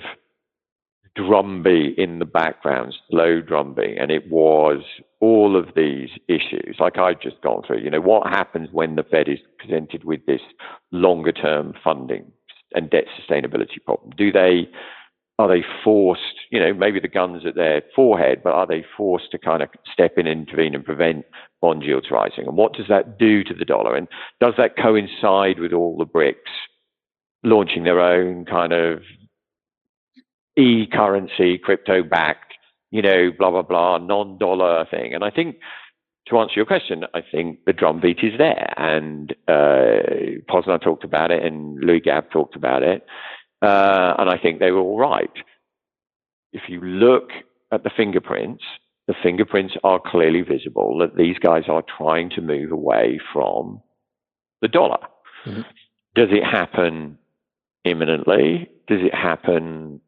drumbeat 1.17 1.97
in 1.97 2.19
the 2.19 2.25
background, 2.25 2.93
slow 3.09 3.41
drumbeat, 3.41 3.97
and 3.97 4.11
it 4.11 4.29
was 4.29 4.83
all 5.19 5.57
of 5.57 5.69
these 5.75 6.09
issues, 6.27 6.77
like 6.79 6.97
I've 6.97 7.19
just 7.19 7.41
gone 7.41 7.63
through. 7.65 7.79
You 7.79 7.89
know, 7.89 8.01
what 8.01 8.27
happens 8.27 8.69
when 8.71 8.95
the 8.95 9.03
Fed 9.03 9.27
is 9.27 9.39
presented 9.57 10.03
with 10.03 10.25
this 10.27 10.41
longer 10.91 11.31
term 11.31 11.73
funding 11.83 12.31
and 12.73 12.89
debt 12.89 13.05
sustainability 13.19 13.83
problem? 13.83 14.11
Do 14.15 14.31
they 14.31 14.69
are 15.39 15.47
they 15.47 15.63
forced, 15.83 16.21
you 16.49 16.59
know, 16.59 16.73
maybe 16.73 16.99
the 16.99 17.07
guns 17.07 17.43
at 17.45 17.53
their 17.53 17.83
forehead, 17.95 18.41
but 18.43 18.53
are 18.53 18.65
they 18.65 18.83
forced 18.95 19.29
to 19.31 19.37
kind 19.37 19.61
of 19.61 19.69
step 19.91 20.13
in, 20.17 20.25
intervene, 20.25 20.73
and 20.73 20.83
prevent 20.83 21.25
bond 21.61 21.83
yields 21.83 22.07
rising? 22.09 22.47
And 22.47 22.57
what 22.57 22.73
does 22.73 22.87
that 22.89 23.19
do 23.19 23.43
to 23.43 23.53
the 23.53 23.65
dollar? 23.65 23.95
And 23.95 24.07
does 24.39 24.55
that 24.57 24.77
coincide 24.77 25.59
with 25.59 25.73
all 25.73 25.95
the 25.95 26.07
BRICS 26.07 26.35
launching 27.43 27.83
their 27.83 27.99
own 27.99 28.45
kind 28.45 28.73
of 28.73 29.01
e-currency, 30.57 31.57
crypto-backed, 31.57 32.53
you 32.91 33.01
know, 33.01 33.31
blah 33.37 33.51
blah 33.51 33.61
blah, 33.61 33.97
non-dollar 33.97 34.85
thing? 34.89 35.13
And 35.13 35.23
I 35.23 35.29
think 35.29 35.57
to 36.27 36.39
answer 36.39 36.53
your 36.55 36.65
question, 36.65 37.05
I 37.13 37.21
think 37.21 37.59
the 37.65 37.73
drumbeat 37.73 38.19
is 38.21 38.37
there, 38.37 38.73
and 38.77 39.33
uh, 39.47 40.41
Pozsar 40.49 40.81
talked 40.81 41.03
about 41.03 41.31
it, 41.31 41.43
and 41.43 41.79
Louis 41.79 42.01
Gave 42.01 42.29
talked 42.31 42.55
about 42.55 42.83
it. 42.83 43.05
Uh, 43.61 44.13
and 44.19 44.29
I 44.29 44.37
think 44.37 44.59
they 44.59 44.71
were 44.71 44.81
all 44.81 44.99
right. 44.99 45.31
If 46.53 46.63
you 46.67 46.81
look 46.81 47.29
at 47.71 47.83
the 47.83 47.89
fingerprints, 47.95 48.63
the 49.07 49.15
fingerprints 49.23 49.75
are 49.83 50.01
clearly 50.05 50.41
visible 50.41 50.97
that 50.99 51.15
these 51.15 51.37
guys 51.39 51.63
are 51.69 51.83
trying 51.97 52.29
to 52.31 52.41
move 52.41 52.71
away 52.71 53.19
from 53.33 53.81
the 54.61 54.67
dollar. 54.67 54.99
Mm-hmm. 55.45 55.61
Does 56.15 56.29
it 56.31 56.43
happen 56.43 57.17
imminently? 57.85 58.69
Does 58.87 58.99
it 59.01 59.15
happen 59.15 60.01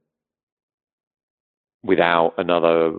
without 1.84 2.34
another, 2.38 2.94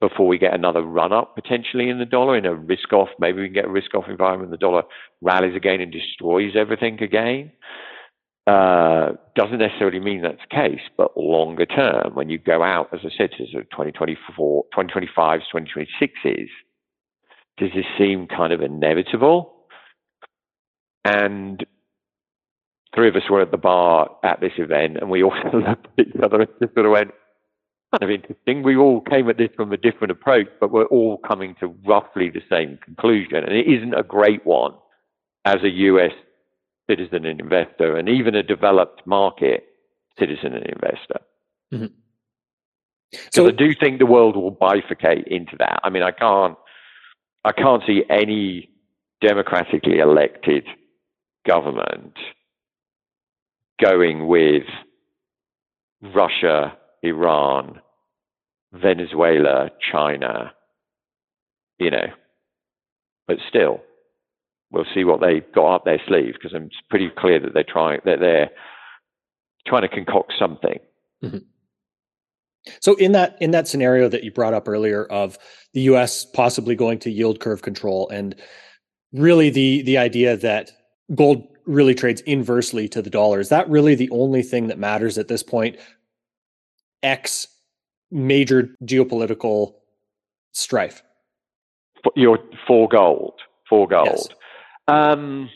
before 0.00 0.26
we 0.26 0.38
get 0.38 0.54
another 0.54 0.82
run 0.82 1.12
up 1.12 1.34
potentially 1.34 1.88
in 1.88 1.98
the 1.98 2.04
dollar, 2.04 2.36
in 2.36 2.46
a 2.46 2.54
risk 2.54 2.92
off? 2.92 3.08
Maybe 3.18 3.40
we 3.40 3.48
can 3.48 3.54
get 3.54 3.64
a 3.66 3.70
risk 3.70 3.94
off 3.94 4.04
environment, 4.08 4.50
the 4.50 4.56
dollar 4.56 4.82
rallies 5.20 5.56
again 5.56 5.80
and 5.80 5.92
destroys 5.92 6.52
everything 6.56 7.02
again. 7.02 7.52
Uh, 8.46 9.14
doesn't 9.34 9.58
necessarily 9.58 9.98
mean 9.98 10.22
that's 10.22 10.40
the 10.48 10.54
case, 10.54 10.80
but 10.96 11.16
longer 11.16 11.66
term, 11.66 12.14
when 12.14 12.28
you 12.28 12.38
go 12.38 12.62
out, 12.62 12.88
as 12.92 13.00
I 13.02 13.10
said, 13.16 13.30
to 13.32 13.46
sort 13.50 13.64
of 13.64 13.70
2024, 13.70 14.64
2025, 14.72 15.40
2026s, 15.52 16.46
does 17.58 17.70
this 17.74 17.84
seem 17.98 18.28
kind 18.28 18.52
of 18.52 18.60
inevitable? 18.60 19.52
And 21.04 21.64
three 22.94 23.08
of 23.08 23.16
us 23.16 23.28
were 23.28 23.40
at 23.40 23.50
the 23.50 23.56
bar 23.56 24.10
at 24.22 24.40
this 24.40 24.52
event, 24.58 24.98
and 24.98 25.10
we 25.10 25.22
all 25.22 25.34
looked 25.52 25.86
at 25.98 26.06
each 26.06 26.14
other 26.22 26.42
and 26.42 26.50
just 26.60 26.74
sort 26.74 26.86
of 26.86 26.92
went, 26.92 27.10
kind 27.98 28.10
of 28.10 28.20
interesting. 28.20 28.62
We 28.62 28.76
all 28.76 29.00
came 29.00 29.28
at 29.28 29.38
this 29.38 29.50
from 29.56 29.72
a 29.72 29.76
different 29.76 30.10
approach, 30.10 30.48
but 30.60 30.70
we're 30.70 30.86
all 30.86 31.18
coming 31.18 31.54
to 31.60 31.68
roughly 31.86 32.30
the 32.30 32.42
same 32.50 32.78
conclusion. 32.84 33.36
And 33.36 33.52
it 33.52 33.66
isn't 33.66 33.94
a 33.94 34.02
great 34.02 34.44
one 34.44 34.74
as 35.44 35.62
a 35.62 35.70
US 35.70 36.12
citizen 36.88 37.24
and 37.24 37.40
investor, 37.40 37.96
and 37.96 38.08
even 38.08 38.34
a 38.34 38.42
developed 38.42 39.06
market 39.06 39.64
citizen 40.18 40.54
and 40.54 40.66
investor. 40.66 41.20
Mm-hmm. 41.72 41.86
So 43.30 43.46
I 43.46 43.50
do 43.50 43.74
think 43.74 43.98
the 43.98 44.06
world 44.06 44.36
will 44.36 44.54
bifurcate 44.54 45.26
into 45.26 45.56
that. 45.58 45.80
I 45.82 45.90
mean, 45.90 46.02
I 46.02 46.10
can't, 46.10 46.56
I 47.44 47.52
can't 47.52 47.82
see 47.86 48.02
any 48.10 48.70
democratically 49.20 49.98
elected 49.98 50.66
government 51.46 52.16
going 53.80 54.26
with 54.26 54.64
Russia, 56.02 56.76
Iran, 57.02 57.80
Venezuela, 58.72 59.70
China, 59.92 60.52
you 61.78 61.90
know, 61.90 62.06
but 63.26 63.38
still, 63.48 63.80
we'll 64.70 64.86
see 64.94 65.04
what 65.04 65.20
they've 65.20 65.50
got 65.54 65.74
up 65.74 65.84
their 65.84 66.00
sleeve 66.06 66.34
because 66.34 66.52
it's 66.54 66.76
pretty 66.90 67.10
clear 67.16 67.40
that 67.40 67.54
they're 67.54 67.64
trying 67.64 68.00
that 68.04 68.20
they're 68.20 68.50
trying 69.66 69.82
to 69.82 69.88
concoct 69.88 70.32
something. 70.38 70.78
Mm-hmm. 71.22 71.38
So 72.80 72.94
in 72.96 73.12
that 73.12 73.36
in 73.40 73.52
that 73.52 73.68
scenario 73.68 74.08
that 74.08 74.24
you 74.24 74.32
brought 74.32 74.54
up 74.54 74.68
earlier 74.68 75.04
of 75.06 75.38
the 75.72 75.82
US 75.82 76.24
possibly 76.24 76.74
going 76.74 76.98
to 77.00 77.10
yield 77.10 77.40
curve 77.40 77.62
control 77.62 78.08
and 78.08 78.34
really 79.12 79.50
the 79.50 79.82
the 79.82 79.98
idea 79.98 80.36
that 80.36 80.72
gold 81.14 81.46
really 81.66 81.94
trades 81.94 82.20
inversely 82.22 82.88
to 82.88 83.02
the 83.02 83.10
dollar 83.10 83.40
is 83.40 83.48
that 83.48 83.68
really 83.68 83.94
the 83.94 84.10
only 84.10 84.42
thing 84.42 84.68
that 84.68 84.78
matters 84.78 85.18
at 85.18 85.28
this 85.28 85.42
point 85.42 85.76
x 87.02 87.46
major 88.10 88.68
geopolitical 88.84 89.74
strife 90.52 91.02
for 92.02 92.12
your 92.16 92.38
for 92.66 92.88
gold 92.88 93.40
for 93.68 93.86
gold 93.88 94.08
yes. 94.08 94.28
Um, 94.88 95.50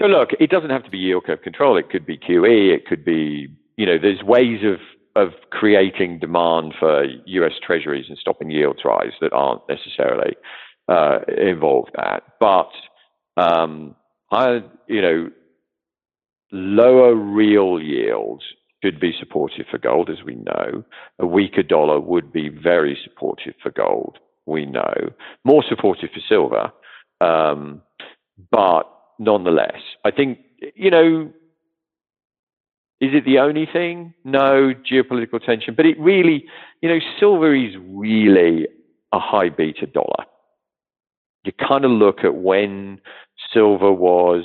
so 0.00 0.06
look, 0.06 0.30
it 0.40 0.50
doesn't 0.50 0.70
have 0.70 0.84
to 0.84 0.90
be 0.90 0.98
yield 0.98 1.24
curve 1.24 1.42
control. 1.42 1.76
It 1.76 1.90
could 1.90 2.06
be 2.06 2.16
QE. 2.16 2.74
It 2.74 2.86
could 2.86 3.04
be, 3.04 3.48
you 3.76 3.86
know, 3.86 3.98
there's 3.98 4.22
ways 4.22 4.60
of 4.64 4.80
of 5.16 5.32
creating 5.50 6.20
demand 6.20 6.72
for 6.78 7.04
U.S. 7.26 7.52
Treasuries 7.62 8.06
and 8.08 8.16
stopping 8.16 8.50
yields 8.50 8.80
rise 8.84 9.12
that 9.20 9.32
aren't 9.32 9.62
necessarily 9.68 10.36
uh, 10.88 11.18
involved 11.36 11.90
that. 11.96 12.22
But 12.38 12.70
um, 13.36 13.96
higher, 14.30 14.62
you 14.86 15.02
know, 15.02 15.30
lower 16.52 17.14
real 17.14 17.80
yields 17.82 18.44
should 18.82 19.00
be 19.00 19.12
supportive 19.18 19.66
for 19.70 19.78
gold, 19.78 20.08
as 20.10 20.24
we 20.24 20.36
know. 20.36 20.84
A 21.18 21.26
weaker 21.26 21.62
dollar 21.62 22.00
would 22.00 22.32
be 22.32 22.48
very 22.48 22.98
supportive 23.04 23.54
for 23.62 23.70
gold. 23.70 24.18
We 24.46 24.66
know 24.66 24.94
more 25.44 25.62
supportive 25.68 26.10
for 26.14 26.20
silver. 26.28 26.72
Um, 27.20 27.82
but 28.50 28.84
nonetheless, 29.18 29.80
I 30.04 30.10
think, 30.10 30.38
you 30.74 30.90
know, 30.90 31.32
is 33.00 33.10
it 33.14 33.24
the 33.24 33.38
only 33.38 33.66
thing? 33.70 34.14
No, 34.24 34.74
geopolitical 34.90 35.44
tension. 35.44 35.74
But 35.74 35.86
it 35.86 35.98
really, 35.98 36.44
you 36.82 36.88
know, 36.88 36.98
silver 37.18 37.54
is 37.54 37.74
really 37.88 38.66
a 39.12 39.18
high 39.18 39.48
beta 39.48 39.86
dollar. 39.86 40.24
You 41.44 41.52
kind 41.52 41.84
of 41.86 41.90
look 41.90 42.18
at 42.24 42.34
when 42.34 43.00
silver 43.52 43.90
was, 43.90 44.44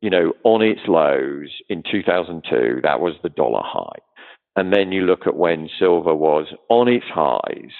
you 0.00 0.10
know, 0.10 0.32
on 0.44 0.62
its 0.62 0.80
lows 0.86 1.50
in 1.68 1.82
2002, 1.90 2.80
that 2.82 3.00
was 3.00 3.14
the 3.22 3.28
dollar 3.28 3.62
high. 3.62 3.98
And 4.56 4.72
then 4.72 4.92
you 4.92 5.02
look 5.02 5.26
at 5.26 5.36
when 5.36 5.68
silver 5.78 6.14
was 6.14 6.46
on 6.68 6.88
its 6.88 7.06
highs 7.06 7.72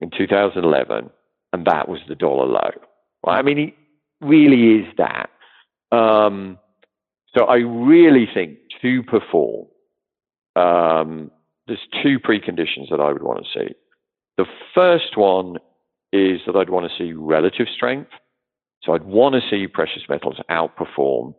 in 0.00 0.10
2011, 0.16 1.10
and 1.52 1.66
that 1.66 1.88
was 1.88 2.00
the 2.08 2.14
dollar 2.14 2.46
low. 2.46 2.70
I 3.26 3.42
mean, 3.42 3.58
it 3.58 3.74
really 4.20 4.80
is 4.80 4.94
that. 4.96 5.30
Um, 5.92 6.58
so 7.36 7.44
I 7.44 7.56
really 7.56 8.26
think 8.32 8.58
to 8.82 9.02
perform, 9.02 9.66
um, 10.56 11.30
there's 11.66 11.86
two 12.02 12.18
preconditions 12.18 12.90
that 12.90 13.00
I 13.00 13.12
would 13.12 13.22
want 13.22 13.44
to 13.44 13.58
see. 13.58 13.74
The 14.36 14.46
first 14.74 15.16
one 15.16 15.58
is 16.12 16.40
that 16.46 16.56
I'd 16.56 16.70
want 16.70 16.90
to 16.90 16.98
see 16.98 17.12
relative 17.12 17.68
strength. 17.74 18.10
So 18.82 18.94
I'd 18.94 19.04
want 19.04 19.34
to 19.34 19.40
see 19.50 19.66
precious 19.66 20.02
metals 20.08 20.36
outperform, 20.50 21.34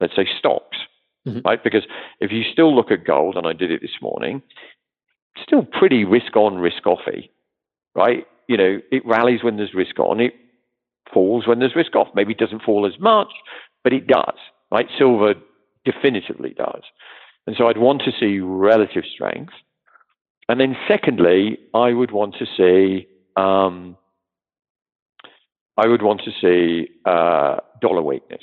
let's 0.00 0.16
say, 0.16 0.26
stocks, 0.38 0.76
mm-hmm. 1.26 1.40
right? 1.44 1.62
Because 1.62 1.84
if 2.20 2.32
you 2.32 2.42
still 2.52 2.74
look 2.74 2.90
at 2.90 3.04
gold, 3.04 3.36
and 3.36 3.46
I 3.46 3.52
did 3.52 3.70
it 3.70 3.80
this 3.80 4.00
morning, 4.00 4.42
still 5.40 5.64
pretty 5.64 6.04
risk 6.04 6.36
on, 6.36 6.58
risk 6.58 6.82
offy, 6.84 7.30
right? 7.94 8.26
You 8.48 8.56
know, 8.56 8.80
it 8.90 9.06
rallies 9.06 9.42
when 9.42 9.56
there's 9.56 9.74
risk 9.74 9.98
on, 9.98 10.20
it 10.20 10.34
falls 11.12 11.46
when 11.46 11.58
there's 11.58 11.76
risk 11.76 11.94
off. 11.94 12.08
Maybe 12.14 12.32
it 12.32 12.38
doesn't 12.38 12.62
fall 12.62 12.86
as 12.86 12.98
much, 12.98 13.28
but 13.84 13.92
it 13.92 14.06
does, 14.06 14.36
right? 14.70 14.88
Silver 14.98 15.34
definitively 15.84 16.50
does. 16.50 16.82
And 17.46 17.56
so 17.56 17.68
I'd 17.68 17.78
want 17.78 18.02
to 18.02 18.12
see 18.18 18.38
relative 18.40 19.04
strength. 19.12 19.52
And 20.48 20.60
then 20.60 20.76
secondly, 20.88 21.58
I 21.74 21.92
would 21.92 22.10
want 22.10 22.34
to 22.38 22.46
see, 22.56 23.06
um, 23.36 23.96
I 25.76 25.86
would 25.88 26.02
want 26.02 26.22
to 26.24 26.30
see 26.40 26.88
uh, 27.04 27.56
dollar 27.80 28.02
weakness, 28.02 28.42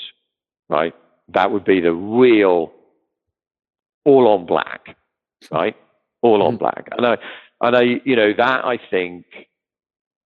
right? 0.67 0.93
That 1.33 1.51
would 1.51 1.65
be 1.65 1.79
the 1.79 1.93
real 1.93 2.71
all 4.05 4.27
on 4.27 4.45
black, 4.45 4.95
right? 5.51 5.75
All 6.21 6.41
on 6.41 6.53
mm-hmm. 6.53 6.57
black. 6.57 6.87
And 6.97 7.05
I, 7.05 7.17
and 7.61 7.75
I, 7.75 7.81
you 8.03 8.15
know, 8.15 8.33
that 8.35 8.65
I 8.65 8.79
think 8.89 9.25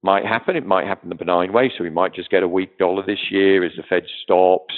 might 0.02 0.26
happen. 0.26 0.56
It 0.56 0.66
might 0.66 0.88
happen 0.88 1.10
the 1.10 1.16
benign 1.16 1.54
way. 1.54 1.72
So 1.76 1.84
we 1.84 1.90
might 1.90 2.14
just 2.14 2.30
get 2.30 2.44
a 2.44 2.48
weak 2.48 2.78
dollar 2.78 3.06
this 3.06 3.32
year 3.32 3.64
as 3.64 3.72
the 3.76 3.84
Fed 3.84 4.04
stops, 4.22 4.74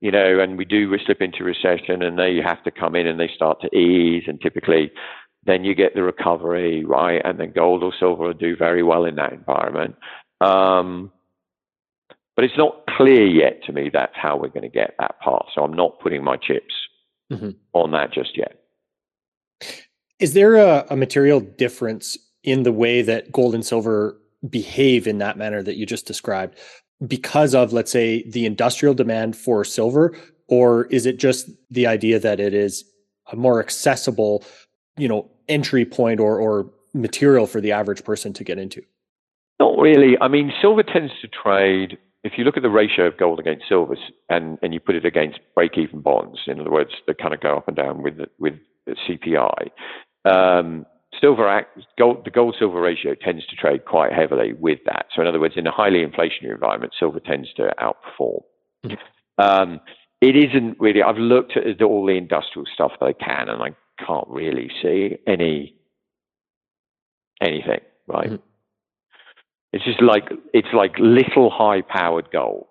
you 0.00 0.10
know, 0.10 0.38
and 0.38 0.56
we 0.56 0.64
do 0.64 0.94
slip 1.04 1.20
into 1.20 1.44
recession 1.44 2.02
and 2.02 2.18
they 2.18 2.30
you 2.30 2.42
have 2.42 2.62
to 2.64 2.70
come 2.70 2.94
in 2.94 3.06
and 3.06 3.18
they 3.18 3.30
start 3.34 3.60
to 3.62 3.76
ease. 3.76 4.24
And 4.26 4.40
typically 4.40 4.90
then 5.44 5.64
you 5.64 5.74
get 5.74 5.94
the 5.94 6.02
recovery, 6.02 6.84
right? 6.84 7.22
And 7.24 7.40
then 7.40 7.52
gold 7.52 7.82
or 7.82 7.92
silver 7.98 8.26
will 8.26 8.34
do 8.34 8.56
very 8.56 8.82
well 8.82 9.04
in 9.06 9.16
that 9.16 9.32
environment. 9.32 9.96
Um, 10.40 11.10
but 12.36 12.44
it's 12.44 12.56
not 12.56 12.86
clear 12.96 13.26
yet 13.26 13.62
to 13.64 13.72
me 13.72 13.90
that's 13.92 14.16
how 14.16 14.36
we're 14.36 14.48
going 14.48 14.62
to 14.62 14.68
get 14.68 14.94
that 14.98 15.20
part. 15.20 15.46
So 15.54 15.62
I'm 15.62 15.74
not 15.74 16.00
putting 16.00 16.24
my 16.24 16.36
chips 16.36 16.74
mm-hmm. 17.30 17.50
on 17.72 17.90
that 17.92 18.12
just 18.12 18.36
yet. 18.36 18.56
Is 20.18 20.34
there 20.34 20.56
a, 20.56 20.86
a 20.90 20.96
material 20.96 21.40
difference 21.40 22.16
in 22.42 22.62
the 22.62 22.72
way 22.72 23.02
that 23.02 23.32
gold 23.32 23.54
and 23.54 23.64
silver 23.64 24.16
behave 24.48 25.06
in 25.06 25.18
that 25.18 25.36
manner 25.36 25.62
that 25.62 25.76
you 25.76 25.86
just 25.86 26.06
described 26.06 26.56
because 27.06 27.54
of, 27.54 27.72
let's 27.72 27.90
say, 27.90 28.22
the 28.28 28.46
industrial 28.46 28.94
demand 28.94 29.36
for 29.36 29.64
silver? 29.64 30.16
Or 30.48 30.86
is 30.86 31.06
it 31.06 31.18
just 31.18 31.50
the 31.70 31.86
idea 31.86 32.18
that 32.18 32.40
it 32.40 32.54
is 32.54 32.84
a 33.32 33.36
more 33.36 33.60
accessible, 33.60 34.44
you 34.96 35.08
know, 35.08 35.30
entry 35.48 35.84
point 35.84 36.20
or, 36.20 36.38
or 36.38 36.70
material 36.92 37.46
for 37.46 37.60
the 37.60 37.72
average 37.72 38.04
person 38.04 38.32
to 38.34 38.44
get 38.44 38.58
into? 38.58 38.82
Not 39.58 39.78
really. 39.78 40.16
I 40.20 40.28
mean, 40.28 40.52
silver 40.60 40.82
tends 40.82 41.12
to 41.20 41.28
trade. 41.28 41.98
If 42.22 42.32
you 42.36 42.44
look 42.44 42.56
at 42.56 42.62
the 42.62 42.70
ratio 42.70 43.06
of 43.06 43.16
gold 43.16 43.40
against 43.40 43.68
silver, 43.68 43.96
and, 44.28 44.58
and 44.62 44.74
you 44.74 44.80
put 44.80 44.94
it 44.94 45.06
against 45.06 45.40
break-even 45.54 46.00
bonds, 46.00 46.40
in 46.46 46.60
other 46.60 46.70
words, 46.70 46.90
that 47.06 47.18
kind 47.18 47.32
of 47.32 47.40
go 47.40 47.56
up 47.56 47.68
and 47.68 47.76
down 47.76 48.02
with 48.02 48.18
with 48.38 48.54
CPI. 48.88 49.70
Um, 50.24 50.84
silver 51.18 51.48
act, 51.48 51.78
gold, 51.98 52.24
the 52.24 52.30
gold 52.30 52.56
silver 52.58 52.80
ratio 52.80 53.14
tends 53.14 53.46
to 53.46 53.56
trade 53.56 53.84
quite 53.84 54.12
heavily 54.12 54.52
with 54.52 54.80
that. 54.86 55.06
So, 55.14 55.22
in 55.22 55.28
other 55.28 55.40
words, 55.40 55.54
in 55.56 55.66
a 55.66 55.72
highly 55.72 56.04
inflationary 56.04 56.52
environment, 56.52 56.92
silver 56.98 57.20
tends 57.20 57.52
to 57.54 57.72
outperform. 57.80 58.42
Mm-hmm. 58.84 59.42
Um, 59.42 59.80
it 60.20 60.36
isn't 60.36 60.78
really. 60.78 61.02
I've 61.02 61.16
looked 61.16 61.56
at 61.56 61.80
all 61.82 62.04
the 62.04 62.16
industrial 62.16 62.66
stuff 62.72 62.92
that 63.00 63.06
I 63.06 63.12
can, 63.12 63.48
and 63.48 63.62
I 63.62 63.70
can't 64.04 64.28
really 64.28 64.70
see 64.82 65.16
any 65.26 65.74
anything. 67.40 67.80
Right? 68.06 68.30
Mm-hmm. 68.30 68.49
It's 69.72 69.84
just 69.84 70.02
like 70.02 70.24
it's 70.52 70.72
like 70.72 70.92
little 70.98 71.50
high-powered 71.50 72.30
gold. 72.32 72.68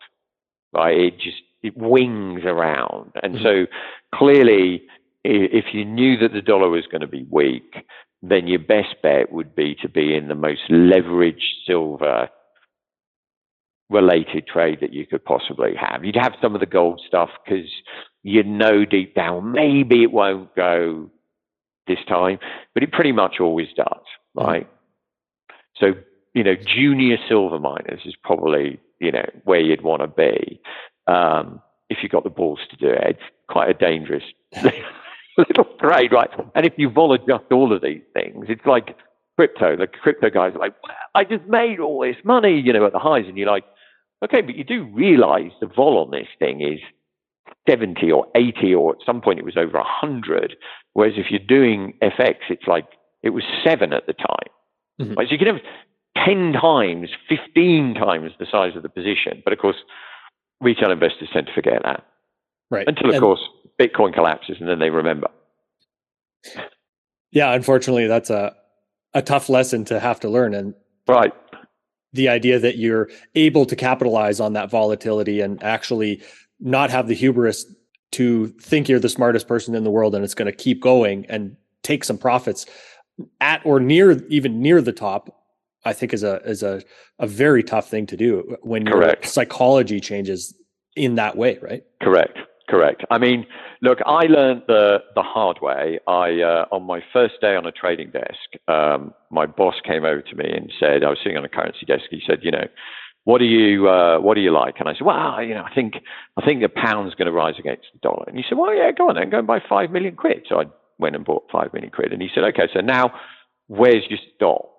Right? 0.74 0.98
It 0.98 1.18
just 1.20 1.42
it 1.64 1.76
wings 1.76 2.42
around, 2.46 3.12
and 3.22 3.36
mm-hmm. 3.36 3.44
so 3.44 3.66
clearly, 4.14 4.84
if 5.24 5.66
you 5.74 5.86
knew 5.86 6.18
that 6.18 6.34
the 6.34 6.42
dollar 6.42 6.70
was 6.70 6.86
going 6.88 7.02
to 7.02 7.08
be 7.08 7.26
weak, 7.30 7.86
then 8.22 8.48
your 8.48 8.60
best 8.60 8.96
bet 9.02 9.32
would 9.32 9.56
be 9.56 9.76
to 9.82 9.90
be 9.90 10.16
in 10.16 10.28
the 10.28 10.36
most 10.36 10.62
leveraged 10.70 11.66
silver 11.66 12.30
related 13.90 14.46
trade 14.48 14.80
that 14.82 14.94
you 14.94 15.06
could 15.06 15.24
possibly 15.26 15.74
have. 15.76 16.06
You'd 16.06 16.16
have 16.16 16.34
some 16.42 16.54
of 16.54 16.60
the 16.60 16.68
gold 16.68 17.02
stuff 17.08 17.30
because 17.44 17.70
you 18.24 18.44
know 18.44 18.86
deep 18.86 19.16
down 19.16 19.52
maybe 19.52 20.04
it 20.04 20.12
won't 20.12 20.56
go 20.56 21.10
this 21.88 22.00
time, 22.08 22.40
but 22.74 22.84
it 22.84 22.92
pretty 22.92 23.12
much 23.12 23.38
always 23.40 23.68
does, 23.76 23.88
mm-hmm. 23.88 24.42
right? 24.42 24.68
Mm-hmm. 24.68 25.86
So, 25.86 25.94
you 26.34 26.44
know, 26.44 26.56
junior 26.56 27.18
silver 27.28 27.60
miners 27.60 28.02
is 28.06 28.16
probably, 28.24 28.80
you 29.00 29.12
know, 29.12 29.26
where 29.44 29.60
you'd 29.60 29.84
want 29.84 30.02
to 30.02 30.08
be 30.08 30.62
um, 31.08 31.62
if 31.90 32.00
you've 32.02 32.12
got 32.12 32.24
the 32.24 32.30
balls 32.30 32.60
to 32.70 32.78
do 32.78 32.88
it. 32.88 33.04
It's 33.04 33.24
quite 33.50 33.70
a 33.70 33.74
dangerous 33.74 34.24
little 35.38 35.66
trade, 35.80 36.12
right? 36.12 36.30
And 36.56 36.66
if 36.66 36.74
you 36.78 36.90
vol 36.90 37.14
adjust 37.14 37.52
all 37.52 37.74
of 37.74 37.82
these 37.82 38.02
things, 38.14 38.46
it's 38.50 38.66
like 38.66 38.96
crypto. 39.38 39.76
The 39.78 39.88
crypto 39.88 40.30
guys 40.30 40.54
are 40.56 40.60
like, 40.60 40.76
I 41.16 41.24
just 41.24 41.46
made 41.48 41.80
all 41.80 42.02
this 42.02 42.18
money, 42.24 42.60
you 42.60 42.74
know, 42.74 42.86
at 42.86 42.94
the 42.94 43.00
highs. 43.00 43.26
And 43.28 43.38
you're 43.38 43.50
like, 43.50 43.66
okay, 44.24 44.42
but 44.42 44.56
you 44.56 44.64
do 44.64 44.84
realize 44.94 45.52
the 45.62 45.68
vol 45.68 45.98
on 45.98 46.12
this 46.12 46.28
thing 46.38 46.62
is 46.62 46.80
70 47.68 48.12
or 48.12 48.28
80, 48.36 48.76
or 48.76 48.92
at 48.92 49.06
some 49.06 49.22
point 49.22 49.40
it 49.40 49.46
was 49.46 49.58
over 49.58 49.78
100. 49.78 50.56
Whereas 50.94 51.14
if 51.18 51.32
you're 51.32 51.40
doing 51.40 51.94
FX, 52.02 52.36
it's 52.50 52.68
like 52.68 52.88
it 53.24 53.30
was 53.30 53.44
seven 53.64 53.94
at 53.94 54.06
the 54.08 54.14
time. 54.14 54.50
Mm-hmm. 55.02 55.14
Right? 55.14 55.28
So 55.28 55.32
you 55.32 55.38
can 55.38 55.48
have 55.48 55.62
10 56.26 56.54
times, 56.54 57.10
15 57.28 57.96
times 57.96 58.32
the 58.40 58.48
size 58.52 58.76
of 58.76 58.84
the 58.84 58.90
position. 58.90 59.42
But 59.44 59.54
of 59.54 59.60
course, 59.60 59.78
retail 60.62 60.92
investors 60.92 61.30
tend 61.32 61.48
to 61.48 61.54
forget 61.54 61.82
that. 61.84 62.06
Right. 62.72 62.88
Until, 62.88 63.10
of 63.10 63.16
and, 63.16 63.24
course, 63.24 63.42
Bitcoin 63.80 64.14
collapses 64.14 64.58
and 64.60 64.70
then 64.70 64.80
they 64.80 64.90
remember. 64.90 65.28
Yeah, 67.32 67.54
unfortunately, 67.54 68.08
that's 68.08 68.30
a 68.30 68.56
a 69.14 69.22
tough 69.22 69.50
lesson 69.50 69.86
to 69.86 70.00
have 70.00 70.20
to 70.20 70.30
learn. 70.30 70.54
And 70.54 70.74
right, 71.08 71.34
the 72.14 72.30
idea 72.30 72.60
that 72.60 72.78
you're 72.78 73.10
able 73.36 73.66
to 73.66 73.76
capitalize 73.76 74.40
on 74.40 74.54
that 74.54 74.70
volatility 74.70 75.42
and 75.42 75.62
actually 75.64 76.22
not 76.60 76.90
have 76.90 77.08
the 77.08 77.16
hubris 77.16 77.66
to 78.12 78.48
think 78.62 78.90
you're 78.90 79.00
the 79.00 79.10
smartest 79.10 79.48
person 79.48 79.76
in 79.76 79.84
the 79.84 79.92
world 79.92 80.16
and 80.16 80.24
it's 80.24 80.34
going 80.34 80.52
to 80.52 80.58
keep 80.58 80.82
going 80.82 81.26
and 81.28 81.56
take 81.84 82.04
some 82.04 82.18
profits 82.18 82.66
at 83.40 83.62
or 83.66 83.80
near 83.80 84.24
even 84.28 84.62
near 84.62 84.82
the 84.82 84.92
top 84.92 85.39
i 85.86 85.94
think 85.94 86.14
is 86.14 86.24
a 86.24 86.42
is 86.44 86.64
a 86.64 86.82
a 87.20 87.28
very 87.28 87.64
tough 87.64 87.90
thing 87.90 88.06
to 88.06 88.18
do 88.18 88.58
when 88.62 88.86
Correct. 88.86 89.26
your 89.26 89.32
psychology 89.32 90.00
changes 90.00 90.56
in 90.96 91.16
that 91.16 91.38
way 91.38 91.58
right 91.62 91.84
Correct. 92.02 92.38
Correct. 92.70 93.04
I 93.10 93.18
mean, 93.18 93.48
look, 93.82 93.98
I 94.06 94.26
learned 94.26 94.62
the 94.68 95.00
the 95.16 95.24
hard 95.24 95.60
way. 95.60 96.00
I 96.08 96.42
uh, 96.42 96.66
on 96.72 96.84
my 96.84 97.02
first 97.12 97.42
day 97.42 97.56
on 97.56 97.66
a 97.66 97.72
trading 97.72 98.12
desk, 98.12 98.62
um, 98.68 99.12
my 99.32 99.48
boss 99.48 99.74
came 99.84 100.06
over 100.06 100.22
to 100.22 100.36
me 100.36 100.46
and 100.56 100.72
said, 100.80 101.04
I 101.04 101.10
was 101.10 101.18
sitting 101.24 101.38
on 101.38 101.44
a 101.44 101.50
currency 101.50 101.88
desk. 101.88 102.04
He 102.12 102.22
said, 102.28 102.40
you 102.44 102.52
know, 102.52 102.68
what 103.24 103.40
do 103.40 103.46
you 103.46 103.90
uh, 103.90 104.20
what 104.20 104.36
do 104.36 104.42
you 104.42 104.52
like? 104.52 104.76
And 104.80 104.88
I 104.88 104.94
said, 104.94 105.02
well, 105.02 105.42
you 105.42 105.56
know, 105.56 105.64
I 105.64 105.74
think 105.74 105.96
I 106.38 106.46
think 106.46 106.62
the 106.62 106.70
pound's 106.70 107.16
going 107.16 107.26
to 107.26 107.32
rise 107.32 107.56
against 107.58 107.88
the 107.92 108.00
dollar. 108.08 108.26
And 108.28 108.38
he 108.38 108.44
said, 108.48 108.58
well, 108.58 108.74
yeah, 108.74 108.92
go 108.92 109.10
on 109.10 109.16
then, 109.16 109.32
go 109.32 109.40
and 109.40 109.48
buy 109.48 109.62
five 109.68 109.90
million 109.90 110.16
quid. 110.16 110.46
So 110.48 110.62
I 110.62 110.66
went 111.00 111.16
and 111.16 111.26
bought 111.26 111.50
five 111.52 111.74
million 111.74 111.92
quid. 111.92 112.14
And 112.14 112.22
he 112.22 112.30
said, 112.36 112.44
okay, 112.44 112.70
so 112.72 112.82
now 112.82 113.12
where's 113.66 114.04
your 114.10 114.20
stop? 114.36 114.70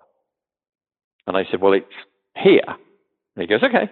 And 1.33 1.37
I 1.37 1.49
said, 1.49 1.61
well, 1.61 1.73
it's 1.73 1.85
here. 2.35 2.61
And 2.67 3.41
he 3.41 3.47
goes, 3.47 3.63
okay. 3.63 3.89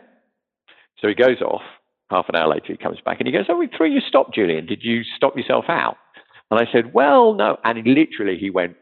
So 1.00 1.08
he 1.08 1.16
goes 1.16 1.42
off 1.42 1.62
Half 2.10 2.28
an 2.30 2.36
hour 2.36 2.48
later, 2.48 2.68
he 2.70 2.78
comes 2.78 2.98
back 3.06 3.20
and 3.20 3.28
he 3.28 3.34
goes, 3.34 3.46
Oh, 3.50 3.58
we 3.58 3.68
threw 3.68 3.88
you 3.88 4.02
stop, 4.02 4.34
Julian. 4.34 4.66
Did 4.66 4.84
you 4.84 5.04
stop 5.16 5.38
yourself 5.38 5.66
out? 5.68 5.98
And 6.50 6.60
I 6.60 6.72
said, 6.72 6.92
Well, 6.94 7.36
no. 7.36 7.58
And 7.64 7.86
literally, 7.86 8.36
he 8.38 8.50
went, 8.50 8.76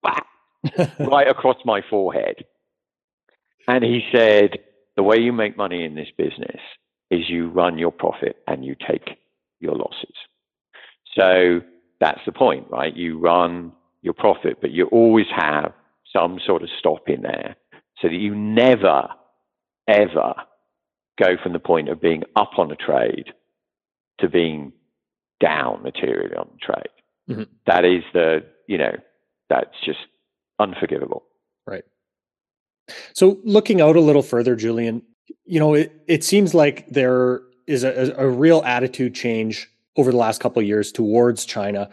Bah, 0.00 0.20
right 1.00 1.26
across 1.26 1.56
my 1.64 1.82
forehead. 1.90 2.44
And 3.66 3.82
he 3.82 4.02
said, 4.12 4.58
The 4.96 5.02
way 5.02 5.16
you 5.16 5.32
make 5.32 5.56
money 5.56 5.84
in 5.84 5.96
this 5.96 6.08
business 6.16 6.60
is 7.10 7.28
you 7.28 7.48
run 7.48 7.78
your 7.78 7.90
profit 7.90 8.36
and 8.46 8.64
you 8.64 8.76
take 8.88 9.18
your 9.58 9.74
losses. 9.74 10.14
So 11.16 11.60
that's 11.98 12.20
the 12.26 12.32
point, 12.32 12.68
right? 12.70 12.94
You 12.94 13.18
run 13.18 13.72
your 14.02 14.14
profit, 14.14 14.58
but 14.60 14.70
you 14.70 14.86
always 14.86 15.26
have 15.34 15.72
some 16.12 16.38
sort 16.46 16.62
of 16.62 16.68
stop 16.78 17.08
in 17.08 17.22
there 17.22 17.56
so 18.00 18.08
that 18.08 18.14
you 18.14 18.34
never, 18.34 19.08
ever 19.86 20.34
go 21.18 21.36
from 21.42 21.52
the 21.52 21.58
point 21.58 21.88
of 21.88 22.00
being 22.00 22.22
up 22.36 22.52
on 22.58 22.70
a 22.70 22.76
trade 22.76 23.32
to 24.20 24.28
being 24.28 24.72
down 25.40 25.82
materially 25.82 26.34
on 26.34 26.48
the 26.52 26.58
trade. 26.58 26.88
Mm-hmm. 27.28 27.42
That 27.66 27.84
is 27.84 28.02
the, 28.12 28.44
you 28.66 28.78
know, 28.78 28.96
that's 29.48 29.74
just 29.84 29.98
unforgivable. 30.58 31.24
Right. 31.66 31.84
So 33.12 33.38
looking 33.44 33.80
out 33.80 33.96
a 33.96 34.00
little 34.00 34.22
further, 34.22 34.56
Julian, 34.56 35.02
you 35.44 35.60
know, 35.60 35.74
it, 35.74 35.92
it 36.06 36.24
seems 36.24 36.54
like 36.54 36.88
there 36.88 37.42
is 37.66 37.84
a, 37.84 38.14
a 38.16 38.28
real 38.28 38.62
attitude 38.64 39.14
change 39.14 39.68
over 39.96 40.10
the 40.10 40.16
last 40.16 40.40
couple 40.40 40.60
of 40.60 40.66
years 40.66 40.90
towards 40.90 41.44
China 41.44 41.90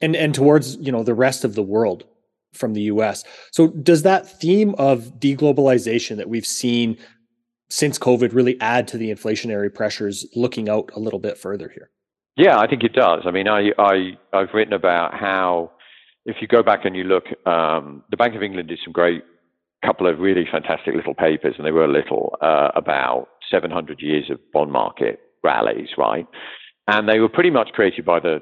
and, 0.00 0.16
and 0.16 0.34
towards, 0.34 0.76
you 0.76 0.90
know, 0.90 1.02
the 1.02 1.14
rest 1.14 1.44
of 1.44 1.54
the 1.54 1.62
world 1.62 2.04
from 2.52 2.74
the 2.74 2.82
US. 2.82 3.24
So 3.52 3.68
does 3.68 4.02
that 4.02 4.28
theme 4.40 4.74
of 4.78 5.18
deglobalization 5.18 6.16
that 6.16 6.28
we've 6.28 6.46
seen 6.46 6.98
since 7.68 7.98
COVID 7.98 8.34
really 8.34 8.60
add 8.60 8.88
to 8.88 8.98
the 8.98 9.10
inflationary 9.10 9.72
pressures 9.72 10.26
looking 10.34 10.68
out 10.68 10.90
a 10.94 11.00
little 11.00 11.20
bit 11.20 11.38
further 11.38 11.68
here? 11.68 11.90
Yeah, 12.36 12.58
I 12.58 12.66
think 12.66 12.82
it 12.82 12.92
does. 12.92 13.22
I 13.26 13.30
mean, 13.30 13.48
I, 13.48 13.70
I, 13.78 14.18
I've 14.32 14.48
written 14.54 14.72
about 14.72 15.14
how 15.14 15.72
if 16.24 16.36
you 16.40 16.48
go 16.48 16.62
back 16.62 16.84
and 16.84 16.96
you 16.96 17.04
look, 17.04 17.24
um, 17.46 18.02
the 18.10 18.16
Bank 18.16 18.34
of 18.34 18.42
England 18.42 18.68
did 18.68 18.80
some 18.84 18.92
great 18.92 19.22
couple 19.84 20.06
of 20.06 20.18
really 20.18 20.46
fantastic 20.50 20.94
little 20.94 21.14
papers, 21.14 21.54
and 21.56 21.66
they 21.66 21.70
were 21.70 21.88
little, 21.88 22.36
uh, 22.42 22.68
about 22.74 23.28
700 23.50 24.00
years 24.00 24.30
of 24.30 24.38
bond 24.52 24.70
market 24.70 25.20
rallies, 25.42 25.88
right? 25.96 26.26
And 26.86 27.08
they 27.08 27.18
were 27.18 27.28
pretty 27.28 27.50
much 27.50 27.68
created 27.72 28.04
by 28.04 28.20
the 28.20 28.40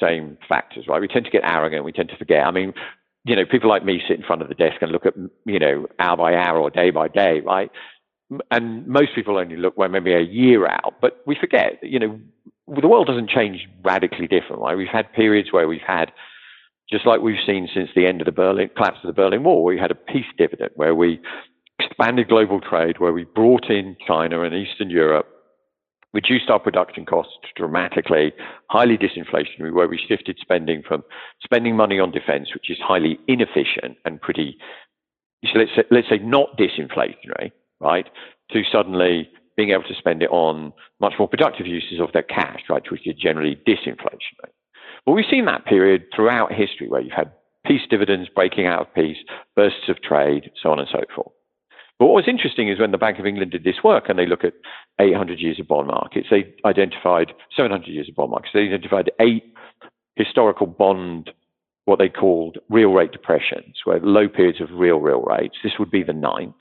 same 0.00 0.38
factors, 0.48 0.86
right? 0.88 1.00
We 1.00 1.08
tend 1.08 1.24
to 1.24 1.30
get 1.30 1.42
arrogant, 1.44 1.84
we 1.84 1.92
tend 1.92 2.08
to 2.10 2.16
forget. 2.16 2.46
I 2.46 2.50
mean, 2.50 2.72
you 3.24 3.36
know, 3.36 3.44
people 3.44 3.68
like 3.68 3.84
me 3.84 4.00
sit 4.08 4.18
in 4.18 4.24
front 4.24 4.42
of 4.42 4.48
the 4.48 4.54
desk 4.54 4.76
and 4.80 4.90
look 4.90 5.06
at, 5.06 5.14
you 5.44 5.58
know, 5.58 5.86
hour 5.98 6.16
by 6.16 6.34
hour 6.34 6.58
or 6.58 6.70
day 6.70 6.90
by 6.90 7.08
day, 7.08 7.40
right? 7.40 7.70
and 8.50 8.86
most 8.86 9.14
people 9.14 9.38
only 9.38 9.56
look 9.56 9.76
well 9.76 9.88
maybe 9.88 10.12
a 10.12 10.20
year 10.20 10.66
out, 10.66 10.94
but 11.00 11.20
we 11.26 11.36
forget, 11.38 11.78
you 11.82 11.98
know, 11.98 12.20
the 12.68 12.86
world 12.86 13.08
doesn't 13.08 13.28
change 13.28 13.66
radically 13.82 14.28
different. 14.28 14.62
Right? 14.62 14.76
We've 14.76 14.86
had 14.86 15.12
periods 15.12 15.52
where 15.52 15.66
we've 15.66 15.80
had, 15.84 16.12
just 16.88 17.06
like 17.06 17.20
we've 17.20 17.44
seen 17.44 17.68
since 17.74 17.90
the 17.96 18.06
end 18.06 18.20
of 18.20 18.26
the 18.26 18.32
Berlin 18.32 18.70
collapse 18.76 18.98
of 19.02 19.08
the 19.08 19.20
Berlin 19.20 19.42
Wall, 19.42 19.64
we 19.64 19.78
had 19.78 19.90
a 19.90 19.96
peace 19.96 20.26
dividend 20.38 20.70
where 20.74 20.94
we 20.94 21.20
expanded 21.80 22.28
global 22.28 22.60
trade, 22.60 23.00
where 23.00 23.12
we 23.12 23.24
brought 23.24 23.68
in 23.70 23.96
China 24.06 24.42
and 24.42 24.54
Eastern 24.54 24.90
Europe, 24.90 25.26
reduced 26.12 26.50
our 26.50 26.58
production 26.58 27.06
costs 27.06 27.34
dramatically, 27.56 28.32
highly 28.68 28.98
disinflationary, 28.98 29.72
where 29.72 29.88
we 29.88 29.98
shifted 29.98 30.38
spending 30.40 30.82
from 30.86 31.04
spending 31.42 31.76
money 31.76 31.98
on 32.00 32.10
defense, 32.10 32.48
which 32.54 32.70
is 32.70 32.78
highly 32.82 33.18
inefficient 33.28 33.96
and 34.04 34.20
pretty, 34.20 34.56
so 35.44 35.58
let's 35.58 35.70
say, 35.74 35.84
let's 35.90 36.08
say 36.08 36.18
not 36.18 36.58
disinflationary, 36.58 37.52
right, 37.80 38.08
to 38.50 38.62
suddenly 38.70 39.28
being 39.56 39.70
able 39.70 39.84
to 39.84 39.94
spend 39.94 40.22
it 40.22 40.30
on 40.30 40.72
much 41.00 41.14
more 41.18 41.28
productive 41.28 41.66
uses 41.66 42.00
of 42.00 42.12
their 42.12 42.22
cash, 42.22 42.62
right, 42.68 42.82
which 42.90 43.06
is 43.06 43.14
generally 43.14 43.60
disinflationary. 43.66 44.50
But 45.06 45.12
we've 45.12 45.24
seen 45.30 45.44
that 45.46 45.64
period 45.64 46.04
throughout 46.14 46.52
history 46.52 46.88
where 46.88 47.00
you've 47.00 47.12
had 47.12 47.32
peace 47.66 47.82
dividends 47.88 48.28
breaking 48.34 48.66
out 48.66 48.80
of 48.80 48.94
peace, 48.94 49.18
bursts 49.54 49.88
of 49.88 50.02
trade, 50.02 50.50
so 50.62 50.70
on 50.70 50.78
and 50.78 50.88
so 50.90 51.02
forth. 51.14 51.32
But 52.00 52.06
what 52.06 52.14
was 52.14 52.28
interesting 52.28 52.70
is 52.70 52.80
when 52.80 52.92
the 52.92 52.98
Bank 52.98 53.18
of 53.18 53.26
England 53.26 53.50
did 53.50 53.62
this 53.62 53.84
work 53.84 54.08
and 54.08 54.18
they 54.18 54.24
look 54.24 54.42
at 54.42 54.54
800 54.98 55.38
years 55.38 55.60
of 55.60 55.68
bond 55.68 55.88
markets, 55.88 56.28
they 56.30 56.50
identified 56.64 57.34
700 57.54 57.86
years 57.88 58.08
of 58.08 58.14
bond 58.14 58.30
markets. 58.30 58.52
They 58.54 58.62
identified 58.62 59.10
eight 59.20 59.52
historical 60.16 60.66
bond, 60.66 61.30
what 61.84 61.98
they 61.98 62.08
called 62.08 62.56
real 62.70 62.92
rate 62.92 63.12
depressions, 63.12 63.80
where 63.84 64.00
low 64.00 64.28
periods 64.28 64.62
of 64.62 64.68
real, 64.72 64.96
real 64.96 65.20
rates. 65.20 65.56
This 65.62 65.74
would 65.78 65.90
be 65.90 66.02
the 66.02 66.14
ninth. 66.14 66.54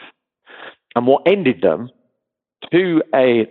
And 0.98 1.08
what 1.08 1.24
ended 1.26 1.62
them 1.62 1.90
to 2.74 3.02
a 3.16 3.50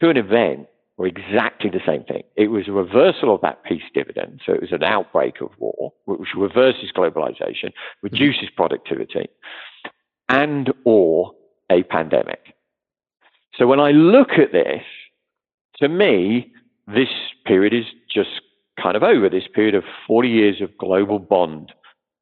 to 0.00 0.10
an 0.10 0.16
event 0.16 0.66
were 0.96 1.06
exactly 1.06 1.70
the 1.70 1.80
same 1.86 2.02
thing. 2.02 2.24
It 2.34 2.48
was 2.48 2.66
a 2.66 2.72
reversal 2.72 3.32
of 3.32 3.40
that 3.42 3.62
peace 3.62 3.82
dividend. 3.94 4.40
So 4.44 4.54
it 4.54 4.60
was 4.60 4.72
an 4.72 4.82
outbreak 4.82 5.40
of 5.40 5.50
war, 5.58 5.92
which 6.06 6.30
reverses 6.36 6.90
globalization, 6.96 7.66
mm-hmm. 7.66 8.02
reduces 8.02 8.48
productivity, 8.56 9.28
and 10.28 10.72
or 10.84 11.32
a 11.70 11.82
pandemic. 11.84 12.54
So 13.54 13.66
when 13.66 13.80
I 13.80 13.90
look 13.90 14.32
at 14.32 14.52
this, 14.52 14.82
to 15.76 15.88
me, 15.88 16.52
this 16.86 17.08
period 17.44 17.74
is 17.74 17.84
just 18.12 18.40
kind 18.80 18.96
of 18.96 19.02
over. 19.02 19.28
This 19.28 19.48
period 19.52 19.74
of 19.74 19.84
40 20.06 20.28
years 20.28 20.60
of 20.60 20.76
global 20.78 21.18
bond 21.18 21.72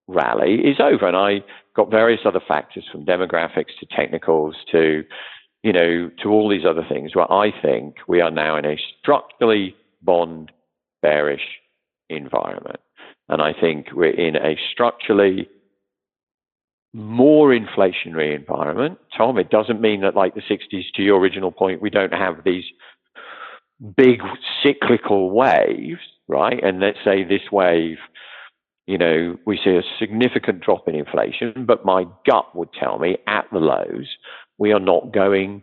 rally 0.08 0.60
is 0.64 0.80
over. 0.80 1.06
And 1.06 1.16
I 1.16 1.44
got 1.74 1.90
various 1.90 2.20
other 2.24 2.40
factors 2.46 2.84
from 2.90 3.04
demographics 3.04 3.76
to 3.80 3.86
technicals 3.94 4.56
to, 4.72 5.04
you 5.62 5.72
know, 5.72 6.10
to 6.22 6.30
all 6.30 6.48
these 6.48 6.64
other 6.68 6.84
things 6.88 7.14
where 7.14 7.30
I 7.30 7.50
think 7.62 7.96
we 8.08 8.20
are 8.20 8.30
now 8.30 8.56
in 8.56 8.64
a 8.64 8.78
structurally 9.00 9.74
bond 10.02 10.52
bearish 11.02 11.58
environment. 12.08 12.80
And 13.28 13.42
I 13.42 13.52
think 13.52 13.88
we're 13.92 14.10
in 14.10 14.36
a 14.36 14.56
structurally 14.72 15.48
more 16.96 17.50
inflationary 17.50 18.34
environment. 18.34 18.98
Tom, 19.14 19.36
it 19.36 19.50
doesn't 19.50 19.82
mean 19.82 20.00
that 20.00 20.16
like 20.16 20.34
the 20.34 20.40
60s, 20.40 20.84
to 20.94 21.02
your 21.02 21.20
original 21.20 21.52
point, 21.52 21.82
we 21.82 21.90
don't 21.90 22.14
have 22.14 22.42
these 22.42 22.64
big 23.96 24.22
cyclical 24.62 25.30
waves, 25.30 26.00
right? 26.26 26.58
And 26.64 26.80
let's 26.80 26.96
say 27.04 27.22
this 27.22 27.52
wave, 27.52 27.98
you 28.86 28.96
know, 28.96 29.36
we 29.44 29.60
see 29.62 29.76
a 29.76 29.82
significant 29.98 30.60
drop 30.62 30.88
in 30.88 30.94
inflation, 30.94 31.66
but 31.66 31.84
my 31.84 32.06
gut 32.24 32.56
would 32.56 32.72
tell 32.72 32.98
me 32.98 33.18
at 33.26 33.44
the 33.52 33.58
lows, 33.58 34.08
we 34.56 34.72
are 34.72 34.80
not 34.80 35.12
going 35.12 35.62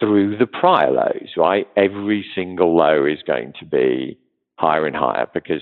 through 0.00 0.38
the 0.38 0.46
prior 0.46 0.90
lows, 0.90 1.28
right? 1.36 1.68
Every 1.76 2.24
single 2.34 2.74
low 2.74 3.04
is 3.04 3.18
going 3.26 3.52
to 3.60 3.66
be 3.66 4.18
higher 4.58 4.86
and 4.86 4.96
higher 4.96 5.28
because 5.34 5.60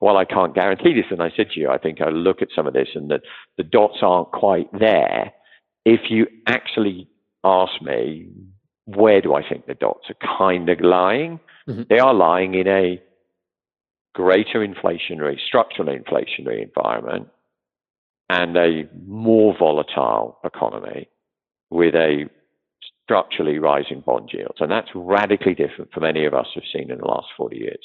while 0.00 0.16
I 0.16 0.24
can't 0.24 0.54
guarantee 0.54 0.94
this, 0.94 1.10
and 1.10 1.22
I 1.22 1.30
said 1.36 1.50
to 1.50 1.60
you, 1.60 1.68
I 1.68 1.78
think 1.78 2.00
I 2.00 2.08
look 2.08 2.42
at 2.42 2.48
some 2.54 2.66
of 2.66 2.72
this 2.72 2.88
and 2.94 3.10
that 3.10 3.20
the 3.56 3.62
dots 3.62 3.98
aren't 4.02 4.32
quite 4.32 4.68
there. 4.78 5.32
If 5.84 6.10
you 6.10 6.26
actually 6.46 7.06
ask 7.44 7.80
me, 7.82 8.28
where 8.86 9.20
do 9.20 9.34
I 9.34 9.46
think 9.46 9.66
the 9.66 9.74
dots 9.74 10.06
are 10.08 10.38
kind 10.38 10.68
of 10.68 10.80
lying? 10.80 11.38
Mm-hmm. 11.68 11.82
They 11.88 11.98
are 11.98 12.14
lying 12.14 12.54
in 12.54 12.66
a 12.66 13.00
greater 14.14 14.66
inflationary, 14.66 15.38
structural 15.46 15.88
inflationary 15.88 16.62
environment 16.62 17.28
and 18.30 18.56
a 18.56 18.88
more 19.06 19.54
volatile 19.58 20.38
economy 20.44 21.08
with 21.68 21.94
a 21.94 22.24
structurally 23.04 23.58
rising 23.58 24.00
bond 24.00 24.30
yields. 24.32 24.60
And 24.60 24.70
that's 24.70 24.88
radically 24.94 25.54
different 25.54 25.92
from 25.92 26.04
any 26.04 26.24
of 26.24 26.32
us 26.32 26.46
have 26.54 26.64
seen 26.72 26.90
in 26.90 26.98
the 26.98 27.06
last 27.06 27.26
40 27.36 27.56
years. 27.56 27.80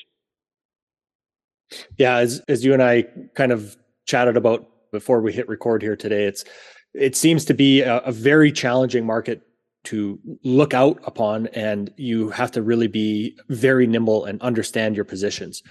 Yeah, 1.97 2.18
as 2.18 2.41
as 2.47 2.63
you 2.63 2.74
and 2.74 2.84
I 2.84 3.03
kind 3.36 3.51
of 3.51 3.76
chatted 4.05 4.38
about 4.38 4.68
before 4.91 5.22
we 5.22 5.34
hit 5.34 5.47
record 5.47 5.82
here 5.82 5.95
today, 5.95 6.26
it's 6.26 6.45
it 6.93 7.16
seems 7.16 7.45
to 7.45 7.53
be 7.53 7.82
a, 7.82 7.97
a 7.99 8.11
very 8.11 8.51
challenging 8.51 9.05
market 9.05 9.41
to 9.86 10.20
look 10.43 10.74
out 10.74 10.99
upon, 11.05 11.47
and 11.47 11.93
you 11.97 12.30
have 12.30 12.51
to 12.51 12.61
really 12.61 12.88
be 12.88 13.38
very 13.49 13.88
nimble 13.88 14.26
and 14.26 14.41
understand 14.41 14.95
your 14.95 15.05
positions. 15.05 15.63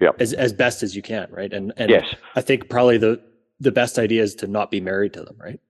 Yeah. 0.00 0.10
As 0.18 0.32
as 0.32 0.52
best 0.52 0.82
as 0.82 0.94
you 0.94 1.02
can, 1.02 1.28
right? 1.30 1.52
And 1.52 1.72
and 1.76 1.90
yes. 1.90 2.04
I 2.36 2.40
think 2.40 2.68
probably 2.68 2.98
the 2.98 3.20
the 3.60 3.72
best 3.72 3.98
idea 3.98 4.22
is 4.22 4.34
to 4.36 4.46
not 4.46 4.70
be 4.70 4.80
married 4.80 5.12
to 5.14 5.22
them, 5.22 5.36
right? 5.38 5.60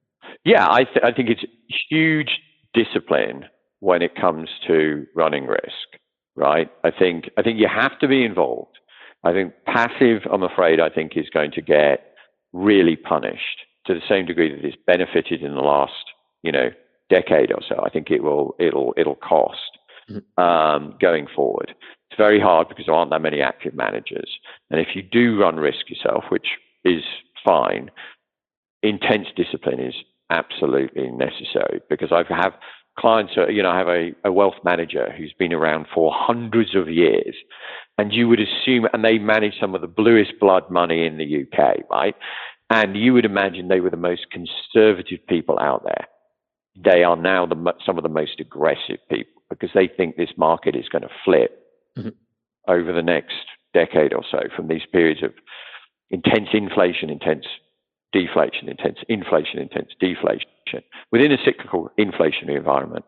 Yeah, 0.45 0.71
I 0.71 0.85
th- 0.85 1.03
I 1.03 1.13
think 1.13 1.31
it's 1.31 1.45
huge 1.91 2.31
discipline 2.75 3.47
when 3.81 4.03
it 4.03 4.15
comes 4.15 4.49
to 4.67 5.07
running 5.15 5.47
risk, 5.47 5.89
right? 6.37 6.71
I 6.85 6.91
think 6.91 7.31
I 7.39 7.43
think 7.43 7.59
you 7.59 7.69
have 7.69 7.99
to 8.01 8.09
be 8.09 8.25
involved. 8.25 8.78
I 9.25 9.33
think 9.33 9.53
passive, 9.67 10.23
I'm 10.31 10.43
afraid, 10.43 10.81
I 10.81 10.89
think 10.89 11.17
is 11.17 11.29
going 11.31 11.51
to 11.53 11.63
get 11.63 12.15
really 12.53 12.97
punished 12.97 13.61
to 13.87 13.95
the 13.95 14.01
same 14.09 14.27
degree 14.27 14.55
that 14.55 14.65
it's 14.65 14.77
benefited 14.87 15.43
in 15.43 15.55
the 15.55 15.61
last, 15.61 15.93
you 16.43 16.53
know, 16.53 16.71
decade 17.11 17.53
or 17.53 17.61
so. 17.67 17.83
I 17.85 17.91
think 17.91 18.11
it 18.11 18.23
will 18.23 18.55
it'll 18.59 18.95
it'll 18.97 19.17
cost 19.17 19.79
mm-hmm. 20.11 20.43
um, 20.43 20.95
going 21.01 21.27
forward. 21.35 21.75
It's 22.11 22.19
very 22.19 22.41
hard 22.41 22.69
because 22.69 22.87
there 22.87 22.95
aren't 22.95 23.11
that 23.11 23.23
many 23.23 23.41
active 23.41 23.75
managers, 23.75 24.39
and 24.71 24.81
if 24.81 24.89
you 24.95 25.03
do 25.03 25.41
run 25.41 25.57
risk 25.57 25.89
yourself, 25.89 26.25
which 26.29 26.47
is 26.85 27.03
fine, 27.45 27.91
intense 28.83 29.29
discipline 29.37 29.81
is 29.81 29.95
absolutely 30.31 31.11
necessary 31.11 31.81
because 31.89 32.13
I 32.13 32.23
have 32.35 32.53
clients, 32.99 33.35
you 33.49 33.63
know, 33.63 33.71
I 33.71 33.79
have 33.79 33.89
a, 33.89 34.11
a 34.25 34.33
wealth 34.33 34.57
manager 34.65 35.13
who's 35.17 35.33
been 35.39 35.53
around 35.53 35.87
for 35.95 36.13
hundreds 36.15 36.75
of 36.75 36.89
years, 36.89 37.35
and 37.97 38.13
you 38.13 38.29
would 38.29 38.41
assume, 38.41 38.87
and 38.93 39.05
they 39.05 39.19
manage 39.19 39.55
some 39.61 39.75
of 39.75 39.81
the 39.81 39.87
bluest 39.87 40.33
blood 40.41 40.65
money 40.71 41.07
in 41.07 41.17
the 41.17 41.43
UK, 41.43 41.89
right? 41.91 42.15
And 42.71 42.97
you 42.97 43.15
would 43.15 43.25
imagine 43.25 43.69
they 43.69 43.81
were 43.81 43.91
the 43.91 43.97
most 43.97 44.27
conservative 44.31 45.21
people 45.29 45.59
out 45.59 45.85
there. 45.85 46.07
They 46.77 47.03
are 47.03 47.17
now 47.17 47.47
the, 47.47 47.73
some 47.85 47.97
of 47.97 48.03
the 48.03 48.09
most 48.09 48.41
aggressive 48.41 48.99
people 49.11 49.43
because 49.49 49.71
they 49.75 49.89
think 49.89 50.17
this 50.17 50.37
market 50.37 50.77
is 50.77 50.89
going 50.89 51.03
to 51.03 51.09
flip 51.25 51.59
mm-hmm. 51.97 52.11
over 52.69 52.93
the 52.93 53.03
next 53.03 53.35
decade 53.73 54.13
or 54.13 54.23
so 54.31 54.41
from 54.55 54.69
these 54.69 54.83
periods 54.93 55.23
of 55.23 55.33
intense 56.11 56.49
inflation, 56.53 57.11
intense 57.11 57.47
deflation, 58.13 58.69
intense 58.69 58.99
inflation, 59.09 59.59
intense 59.59 59.91
deflation 60.01 60.49
within 61.13 61.33
a 61.33 61.39
cyclical 61.45 61.91
inflationary 61.99 62.57
environment. 62.57 63.05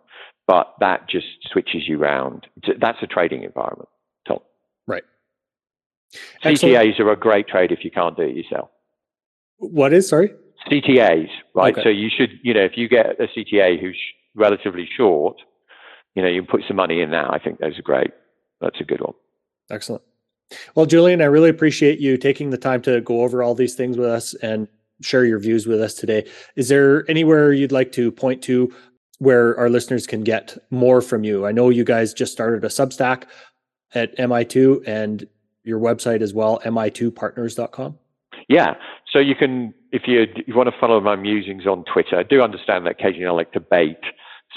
But 0.46 0.74
that 0.80 1.08
just 1.08 1.26
switches 1.52 1.82
you 1.86 2.00
around. 2.00 2.46
That's 2.80 2.98
a 3.02 3.06
trading 3.06 3.44
environment, 3.44 3.88
Tom. 4.26 4.38
Right. 4.86 5.04
CTAs 6.44 6.98
are 6.98 7.12
a 7.12 7.16
great 7.16 7.46
trade 7.46 7.70
if 7.70 7.84
you 7.84 7.90
can't 7.90 8.16
do 8.16 8.22
it 8.22 8.36
yourself. 8.36 8.68
What 9.58 9.92
is, 9.92 10.08
sorry? 10.08 10.32
CTAs, 10.68 11.28
right? 11.54 11.72
Okay. 11.72 11.82
So 11.84 11.88
you 11.88 12.10
should, 12.14 12.30
you 12.42 12.52
know, 12.52 12.64
if 12.64 12.72
you 12.76 12.88
get 12.88 13.20
a 13.20 13.28
CTA 13.28 13.80
who's 13.80 13.98
relatively 14.34 14.88
short, 14.96 15.36
you 16.14 16.22
know, 16.22 16.28
you 16.28 16.42
can 16.42 16.50
put 16.50 16.62
some 16.66 16.76
money 16.76 17.00
in 17.00 17.10
that. 17.12 17.32
I 17.32 17.38
think 17.38 17.58
those 17.60 17.78
are 17.78 17.82
great. 17.82 18.10
That's 18.60 18.80
a 18.80 18.84
good 18.84 19.00
one. 19.00 19.14
Excellent. 19.70 20.02
Well, 20.74 20.86
Julian, 20.86 21.22
I 21.22 21.26
really 21.26 21.48
appreciate 21.48 22.00
you 22.00 22.16
taking 22.16 22.50
the 22.50 22.58
time 22.58 22.82
to 22.82 23.00
go 23.00 23.20
over 23.20 23.42
all 23.42 23.54
these 23.54 23.76
things 23.76 23.96
with 23.96 24.08
us 24.08 24.34
and 24.34 24.66
share 25.00 25.24
your 25.24 25.38
views 25.38 25.66
with 25.66 25.80
us 25.80 25.94
today. 25.94 26.28
Is 26.56 26.68
there 26.68 27.08
anywhere 27.10 27.52
you'd 27.52 27.72
like 27.72 27.92
to 27.92 28.10
point 28.12 28.42
to 28.42 28.72
where 29.18 29.56
our 29.58 29.68
listeners 29.68 30.06
can 30.06 30.22
get 30.22 30.56
more 30.70 31.00
from 31.00 31.24
you? 31.24 31.46
I 31.46 31.52
know 31.52 31.68
you 31.68 31.84
guys 31.84 32.14
just 32.14 32.32
started 32.32 32.64
a 32.64 32.68
Substack 32.68 33.24
at 33.94 34.16
MI2 34.16 34.86
and 34.86 35.26
your 35.64 35.78
website 35.78 36.22
as 36.22 36.32
well, 36.32 36.60
mi2partners.com. 36.64 37.98
Yeah. 38.48 38.74
So 39.10 39.18
you 39.18 39.34
can, 39.34 39.74
if 39.92 40.02
you, 40.06 40.26
you 40.46 40.54
want 40.54 40.68
to 40.68 40.78
follow 40.80 41.00
my 41.00 41.16
musings 41.16 41.66
on 41.66 41.84
Twitter, 41.84 42.16
I 42.18 42.22
do 42.22 42.42
understand 42.42 42.86
that 42.86 42.92
occasionally 42.92 43.26
I 43.26 43.30
like 43.30 43.52
to 43.52 43.60
bait 43.60 43.98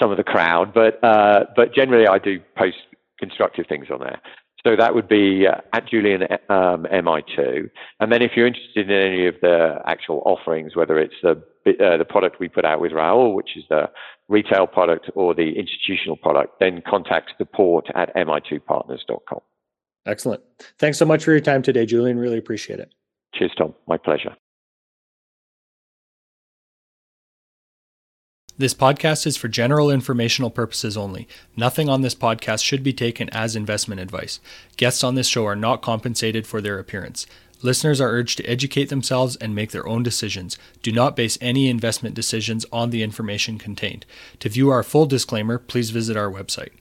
some 0.00 0.10
of 0.10 0.16
the 0.16 0.24
crowd, 0.24 0.72
but, 0.74 1.02
uh, 1.04 1.44
but 1.54 1.74
generally 1.74 2.06
I 2.06 2.18
do 2.18 2.40
post 2.56 2.76
constructive 3.18 3.66
things 3.68 3.86
on 3.92 4.00
there. 4.00 4.20
So 4.66 4.76
that 4.76 4.94
would 4.94 5.08
be 5.08 5.46
uh, 5.46 5.60
at 5.74 5.88
Julian 5.88 6.22
um, 6.48 6.86
MI2. 6.90 7.70
And 8.00 8.10
then 8.10 8.22
if 8.22 8.32
you're 8.34 8.46
interested 8.46 8.90
in 8.90 8.96
any 8.96 9.26
of 9.26 9.34
the 9.42 9.78
actual 9.84 10.22
offerings, 10.24 10.74
whether 10.74 10.98
it's 10.98 11.14
the 11.22 11.42
uh, 11.66 11.96
the 11.96 12.04
product 12.04 12.40
we 12.40 12.48
put 12.48 12.64
out 12.64 12.80
with 12.80 12.92
Raoul, 12.92 13.34
which 13.34 13.56
is 13.56 13.64
the 13.70 13.90
retail 14.28 14.66
product, 14.66 15.10
or 15.14 15.34
the 15.34 15.58
institutional 15.58 16.16
product, 16.16 16.60
then 16.60 16.82
contact 16.86 17.32
support 17.38 17.86
at 17.94 18.14
mi2partners.com. 18.14 19.40
Excellent. 20.06 20.42
Thanks 20.78 20.98
so 20.98 21.06
much 21.06 21.24
for 21.24 21.30
your 21.30 21.40
time 21.40 21.62
today, 21.62 21.86
Julian. 21.86 22.18
Really 22.18 22.38
appreciate 22.38 22.80
it. 22.80 22.92
Cheers, 23.34 23.52
Tom. 23.56 23.74
My 23.86 23.96
pleasure. 23.96 24.36
This 28.56 28.72
podcast 28.72 29.26
is 29.26 29.36
for 29.36 29.48
general 29.48 29.90
informational 29.90 30.48
purposes 30.48 30.96
only. 30.96 31.26
Nothing 31.56 31.88
on 31.88 32.02
this 32.02 32.14
podcast 32.14 32.62
should 32.62 32.84
be 32.84 32.92
taken 32.92 33.28
as 33.30 33.56
investment 33.56 34.00
advice. 34.00 34.38
Guests 34.76 35.02
on 35.02 35.16
this 35.16 35.26
show 35.26 35.44
are 35.44 35.56
not 35.56 35.82
compensated 35.82 36.46
for 36.46 36.60
their 36.60 36.78
appearance. 36.78 37.26
Listeners 37.62 38.00
are 38.00 38.10
urged 38.10 38.36
to 38.36 38.44
educate 38.44 38.90
themselves 38.90 39.34
and 39.34 39.56
make 39.56 39.72
their 39.72 39.88
own 39.88 40.04
decisions. 40.04 40.56
Do 40.82 40.92
not 40.92 41.16
base 41.16 41.36
any 41.40 41.68
investment 41.68 42.14
decisions 42.14 42.64
on 42.70 42.90
the 42.90 43.02
information 43.02 43.58
contained. 43.58 44.06
To 44.38 44.48
view 44.48 44.70
our 44.70 44.84
full 44.84 45.06
disclaimer, 45.06 45.58
please 45.58 45.90
visit 45.90 46.16
our 46.16 46.30
website. 46.30 46.74